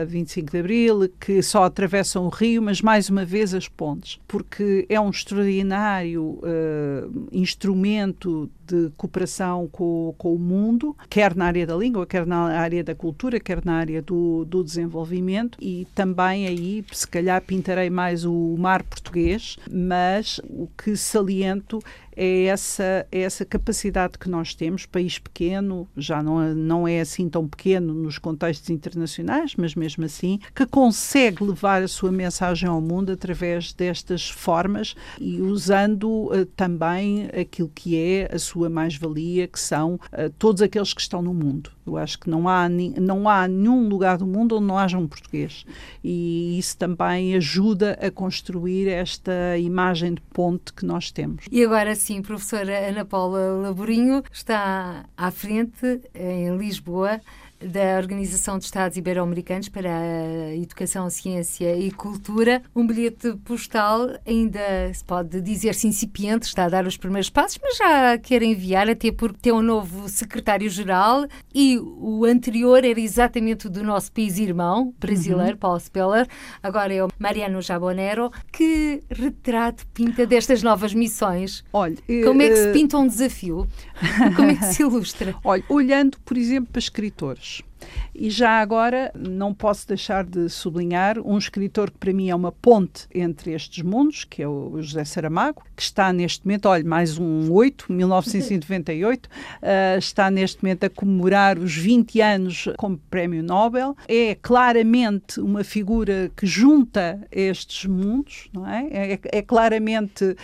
a 0.00 0.04
25 0.04 0.50
de 0.50 0.58
Abril, 0.58 1.08
que 1.20 1.42
só 1.42 1.64
atravessam 1.64 2.26
o 2.26 2.28
rio, 2.28 2.62
mas 2.62 2.80
mais 2.80 3.08
uma 3.08 3.24
vez 3.24 3.54
as 3.54 3.68
pontes, 3.68 4.20
porque 4.26 4.86
é 4.88 5.00
um 5.00 5.10
extraordinário 5.10 6.22
uh, 6.22 7.28
instrumento 7.32 8.50
de 8.66 8.90
cooperação 8.96 9.68
com, 9.70 10.14
com, 10.16 10.34
o 10.34 10.38
mundo, 10.38 10.96
quer 11.08 11.34
na 11.34 11.46
área 11.46 11.66
da 11.66 11.76
língua, 11.76 12.06
quer 12.06 12.26
na 12.26 12.58
área 12.58 12.82
da 12.82 12.94
cultura, 12.94 13.38
quer 13.38 13.64
na 13.64 13.74
área 13.74 14.00
do, 14.00 14.44
do 14.44 14.64
desenvolvimento 14.64 15.58
e 15.60 15.86
também 15.94 16.46
aí, 16.46 16.84
se 16.92 17.06
calhar, 17.14 17.40
pintarei 17.40 17.88
mais 17.88 18.24
o 18.24 18.56
mar 18.58 18.82
português, 18.82 19.56
mas 19.70 20.40
o 20.50 20.66
que 20.76 20.96
saliento 20.96 21.78
é 22.16 22.44
essa, 22.44 23.06
é 23.10 23.20
essa 23.20 23.44
capacidade 23.44 24.18
que 24.18 24.28
nós 24.28 24.54
temos, 24.54 24.86
país 24.86 25.18
pequeno, 25.18 25.88
já 25.96 26.22
não, 26.22 26.42
é, 26.42 26.54
não 26.54 26.88
é 26.88 27.00
assim 27.00 27.28
tão 27.28 27.46
pequeno 27.46 27.94
nos 27.94 28.18
contextos 28.18 28.70
internacionais, 28.70 29.54
mas 29.56 29.74
mesmo 29.74 30.04
assim, 30.04 30.38
que 30.54 30.66
consegue 30.66 31.42
levar 31.44 31.82
a 31.82 31.88
sua 31.88 32.10
mensagem 32.10 32.68
ao 32.68 32.80
mundo 32.80 33.12
através 33.12 33.72
destas 33.72 34.28
formas 34.28 34.94
e 35.20 35.40
usando 35.40 36.08
uh, 36.08 36.44
também 36.56 37.26
aquilo 37.38 37.70
que 37.74 37.96
é 37.96 38.28
a 38.32 38.38
sua 38.38 38.68
mais-valia, 38.68 39.46
que 39.46 39.58
são 39.58 39.94
uh, 39.94 40.30
todos 40.38 40.62
aqueles 40.62 40.92
que 40.92 41.00
estão 41.00 41.22
no 41.22 41.34
mundo. 41.34 41.70
Eu 41.86 41.98
acho 41.98 42.18
que 42.18 42.30
não 42.30 42.48
há, 42.48 42.68
não 42.68 43.28
há 43.28 43.46
nenhum 43.46 43.88
lugar 43.88 44.16
do 44.16 44.26
mundo 44.26 44.56
onde 44.56 44.66
não 44.66 44.78
haja 44.78 44.96
um 44.96 45.06
português. 45.06 45.66
E 46.02 46.58
isso 46.58 46.76
também 46.78 47.34
ajuda 47.34 47.98
a 48.00 48.10
construir 48.10 48.88
esta 48.88 49.58
imagem 49.58 50.14
de 50.14 50.20
ponte 50.32 50.72
que 50.72 50.86
nós 50.86 51.10
temos. 51.10 51.44
E 51.52 51.62
agora 51.62 51.94
sim, 52.04 52.20
professora 52.20 52.86
Ana 52.86 53.02
Paula 53.02 53.62
Laborinho 53.62 54.22
está 54.30 55.06
à 55.16 55.30
frente 55.30 56.02
em 56.14 56.54
Lisboa 56.54 57.18
da 57.60 57.98
Organização 57.98 58.58
de 58.58 58.64
Estados 58.64 58.96
Ibero-Americanos 58.96 59.68
para 59.68 59.90
a 59.90 60.54
Educação, 60.54 61.08
Ciência 61.08 61.76
e 61.76 61.90
Cultura. 61.90 62.62
Um 62.74 62.86
bilhete 62.86 63.34
postal 63.44 64.10
ainda 64.26 64.60
se 64.92 65.04
pode 65.04 65.40
dizer-se 65.40 65.86
incipiente, 65.86 66.46
está 66.46 66.64
a 66.64 66.68
dar 66.68 66.86
os 66.86 66.96
primeiros 66.96 67.30
passos, 67.30 67.58
mas 67.62 67.76
já 67.76 68.18
quer 68.18 68.42
enviar, 68.42 68.88
até 68.88 69.10
porque 69.10 69.38
tem 69.40 69.52
um 69.52 69.62
novo 69.62 70.08
secretário-geral 70.08 71.26
e 71.54 71.78
o 71.78 72.24
anterior 72.24 72.84
era 72.84 73.00
exatamente 73.00 73.68
do 73.68 73.82
nosso 73.82 74.12
país 74.12 74.38
irmão 74.38 74.94
brasileiro, 74.98 75.52
uhum. 75.52 75.58
Paulo 75.58 75.80
Speller, 75.80 76.26
agora 76.62 76.92
é 76.92 77.04
o 77.04 77.08
Mariano 77.18 77.60
Jabonero. 77.60 78.30
Que 78.52 79.02
retrato 79.10 79.86
pinta 79.88 80.26
destas 80.26 80.62
novas 80.62 80.94
missões? 80.94 81.64
Olha, 81.72 81.96
como 82.24 82.42
é 82.42 82.48
que 82.48 82.56
se 82.56 82.68
eh, 82.68 82.72
pinta 82.72 82.98
um 82.98 83.06
desafio? 83.06 83.66
Como 84.36 84.50
é 84.50 84.54
que 84.54 84.64
se 84.66 84.82
ilustra? 84.82 85.34
Olha, 85.44 85.62
olhando, 85.68 86.18
por 86.24 86.36
exemplo, 86.36 86.70
para 86.72 86.78
escritores 86.78 87.43
English. 87.44 87.73
E 88.14 88.30
já 88.30 88.60
agora 88.60 89.10
não 89.14 89.52
posso 89.52 89.88
deixar 89.88 90.24
de 90.24 90.48
sublinhar 90.48 91.18
um 91.18 91.36
escritor 91.36 91.90
que 91.90 91.98
para 91.98 92.12
mim 92.12 92.30
é 92.30 92.34
uma 92.34 92.52
ponte 92.52 93.06
entre 93.14 93.52
estes 93.52 93.82
mundos, 93.82 94.24
que 94.24 94.42
é 94.42 94.48
o 94.48 94.80
José 94.80 95.04
Saramago, 95.04 95.62
que 95.76 95.82
está 95.82 96.12
neste 96.12 96.46
momento, 96.46 96.66
olha, 96.66 96.84
mais 96.84 97.18
um 97.18 97.52
8, 97.52 97.92
1998, 97.92 99.26
uh, 99.26 99.98
está 99.98 100.30
neste 100.30 100.62
momento 100.62 100.84
a 100.84 100.90
comemorar 100.90 101.58
os 101.58 101.76
20 101.76 102.20
anos 102.20 102.68
como 102.76 102.98
Prémio 103.10 103.42
Nobel. 103.42 103.96
É 104.06 104.36
claramente 104.36 105.40
uma 105.40 105.64
figura 105.64 106.30
que 106.36 106.46
junta 106.46 107.20
estes 107.32 107.86
mundos, 107.86 108.48
não 108.52 108.68
é? 108.68 108.86
É, 108.90 109.18
é 109.38 109.42
claramente, 109.42 110.24
uh, 110.24 110.36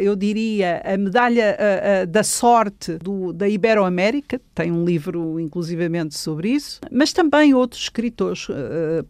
eu 0.00 0.16
diria, 0.16 0.82
a 0.84 0.96
medalha 0.96 1.56
uh, 1.56 2.06
da 2.06 2.24
sorte 2.24 2.98
do, 2.98 3.32
da 3.32 3.48
Iberoamérica, 3.48 4.40
tem 4.54 4.72
um 4.72 4.84
livro 4.84 5.38
inclusivamente 5.38 6.16
sobre 6.16 6.50
isso, 6.50 6.73
mas 6.90 7.12
também 7.12 7.54
outros 7.54 7.82
escritores. 7.82 8.46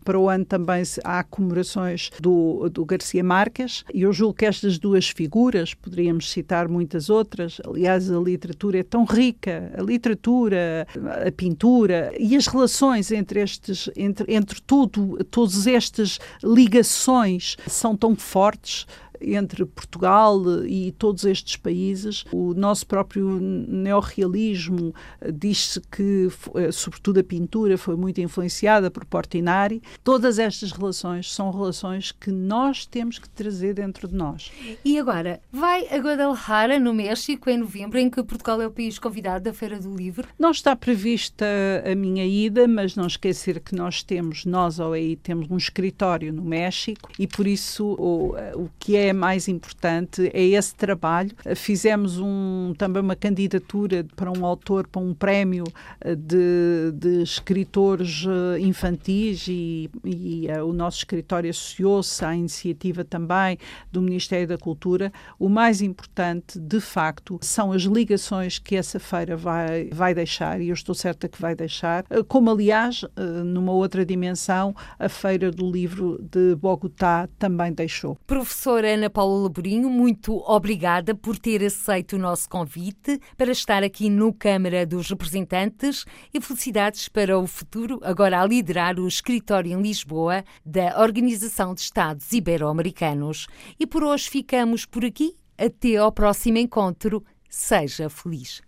para 0.05 0.19
o 0.19 0.29
ano 0.29 0.45
também 0.45 0.83
há 1.03 1.23
comemorações 1.25 2.11
do, 2.21 2.69
do 2.69 2.85
Garcia 2.85 3.23
Marques, 3.23 3.85
e 3.93 4.03
eu 4.03 4.13
julgo 4.13 4.35
que 4.35 4.47
estas 4.47 4.79
duas 4.79 5.09
figuras, 5.09 5.75
poderíamos 5.75 6.31
citar 6.31 6.69
muitas 6.69 7.11
outras, 7.11 7.61
aliás, 7.67 8.11
a 8.11 8.19
literatura 8.19 8.79
é 8.79 8.83
tão 8.83 9.05
rica, 9.05 9.73
a 9.77 9.83
literatura, 9.83 10.87
a 11.27 11.33
pintura 11.33 12.13
e 12.19 12.37
as 12.37 12.47
relações 12.47 13.11
entre 13.11 13.41
estes, 13.41 13.91
entre, 13.97 14.35
entre 14.35 14.61
tudo, 14.61 15.25
todas 15.31 15.67
estas 15.67 16.19
ligações 16.43 17.57
são 17.67 17.97
tão 17.97 18.15
fortes 18.17 18.87
entre 19.21 19.65
Portugal 19.65 20.65
e 20.67 20.93
todos 20.93 21.25
estes 21.25 21.57
países. 21.57 22.25
O 22.33 22.55
nosso 22.55 22.87
próprio 22.87 23.39
neorrealismo 23.41 24.95
eh, 25.21 25.31
diz-se 25.33 25.81
que, 25.81 26.29
eh, 26.55 26.73
sobretudo, 26.73 27.21
a 27.21 27.25
pintura 27.25 27.77
foi 27.77 27.97
muito 27.97 28.21
influenciada 28.21 28.91
por 28.91 29.05
Portinari. 29.05 29.83
Todas 30.03 30.39
estas 30.39 30.73
relações 30.73 31.33
são 31.33 31.51
relações 31.51 32.13
que 32.13 32.31
nós 32.31 32.87
temos 32.87 33.19
que 33.19 33.29
trazer 33.29 33.75
dentro 33.75 34.09
de 34.09 34.15
nós. 34.15 34.51
E 34.85 34.99
agora, 34.99 35.41
vai 35.53 35.87
a 35.89 35.99
Guadalajara, 35.99 36.79
no 36.79 36.95
México, 36.95 37.51
em 37.51 37.59
novembro, 37.59 37.99
em 37.99 38.09
que 38.09 38.23
Portugal 38.23 38.61
é 38.61 38.67
o 38.67 38.71
país 38.71 38.99
convidado 38.99 39.45
da 39.45 39.53
Feira 39.53 39.79
do 39.79 39.95
Livro? 39.95 40.29
Não 40.39 40.51
está 40.51 40.75
prevista 40.75 41.45
a 41.85 41.95
minha 41.95 42.25
ida, 42.25 42.67
mas 42.67 42.97
não 42.97 43.07
esquecer 43.07 43.61
que 43.61 43.75
nós 43.75 44.03
temos, 44.03 44.45
nós 44.45 44.81
ao 44.81 44.93
aí 44.93 45.17
temos 45.17 45.51
um 45.51 45.57
escritório 45.57 46.33
no 46.33 46.43
México 46.43 47.11
e 47.19 47.27
por 47.27 47.47
isso 47.47 47.85
o, 47.99 48.35
o 48.55 48.71
que 48.79 48.97
é 48.97 49.04
mais 49.13 49.49
importante 49.49 50.31
é 50.33 50.43
esse 50.43 50.75
trabalho. 50.75 51.31
Fizemos 51.55 52.19
um, 52.19 52.73
também 52.77 53.03
uma 53.03 53.17
candidatura 53.17 54.07
para 54.17 54.31
um 54.31 54.45
autor, 54.45 54.87
para 54.87 55.01
um 55.01 55.15
prémio 55.15 55.65
eh, 56.01 56.15
de, 56.15 56.93
de 56.95 57.23
escritores 57.23 58.25
eh, 58.27 58.61
infantis 58.61 59.47
e, 59.49 59.91
e 60.05 60.47
uh, 60.49 60.65
o 60.65 60.73
nosso 60.73 60.99
escritório 60.99 61.51
associou-se 61.51 62.25
à 62.25 62.35
iniciativa 62.35 63.05
também 63.05 63.59
do 63.91 64.01
Ministério 64.01 64.47
da 64.47 64.59
Cultura. 64.59 65.13
O 65.39 65.49
mais 65.49 65.83
importante, 65.83 66.59
de 66.59 66.81
facto, 66.81 67.39
são 67.43 67.73
as 67.73 67.83
ligações 67.83 68.59
que 68.59 68.77
essa 68.77 68.99
feira 68.99 69.37
vai, 69.37 69.89
vai 69.93 70.15
deixar, 70.15 70.61
e 70.61 70.69
eu 70.69 70.75
estou 70.75 70.95
certa 70.95 71.29
que 71.29 71.41
vai 71.41 71.55
deixar, 71.55 72.05
como 72.29 72.51
aliás, 72.51 73.05
numa 73.45 73.73
outra 73.73 74.05
dimensão, 74.05 74.75
a 74.99 75.09
Feira 75.09 75.51
do 75.51 75.71
Livro 75.71 76.19
de 76.31 76.55
Bogotá 76.55 77.29
também 77.39 77.73
deixou. 77.73 78.17
Professora 78.27 78.94
Ana 78.95 79.11
Paula 79.11 79.43
Laborinho, 79.43 79.91
muito 79.91 80.37
obrigada 80.47 81.17
por 81.17 81.37
ter 81.37 81.65
aceito 81.65 82.15
o 82.15 82.19
nosso 82.19 82.49
convite 82.49 83.19
para 83.37 83.51
estar 83.51 83.83
aqui 83.83 84.09
no 84.09 84.33
Câmara 84.33 84.87
dos 84.87 85.11
Representantes 85.11 86.05
e 86.33 86.41
felicidades 86.41 87.09
para 87.09 87.37
o 87.37 87.45
futuro, 87.45 87.99
agora 88.05 88.41
a 88.41 88.47
liderar 88.47 89.01
o 89.01 89.09
escritório 89.09 89.73
em 89.73 89.83
Lisboa 89.83 90.45
da 90.65 91.01
Organização 91.01 91.75
de 91.75 91.81
Estados 91.81 92.33
Ibero-Americanos. 92.33 93.49
E 93.79 93.85
por 93.85 94.05
hoje 94.05 94.31
ficamos 94.31 94.87
por 94.87 95.05
aqui. 95.05 95.35
Até 95.59 95.97
ao 95.97 96.11
próximo 96.13 96.59
encontro. 96.59 97.25
Seja 97.49 98.09
feliz. 98.09 98.61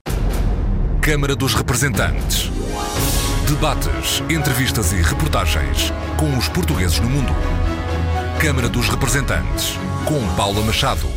Câmara 1.01 1.37
dos 1.37 1.55
Representantes. 1.55 2.51
Debates, 3.49 4.20
entrevistas 4.29 4.93
e 4.93 4.97
reportagens 4.97 5.93
com 6.18 6.37
os 6.37 6.49
portugueses 6.49 6.99
no 6.99 7.09
mundo. 7.09 7.33
Câmara 8.41 8.68
dos 8.68 8.89
Representantes, 8.89 9.79
com 10.07 10.25
Paula 10.37 10.63
Machado. 10.63 11.16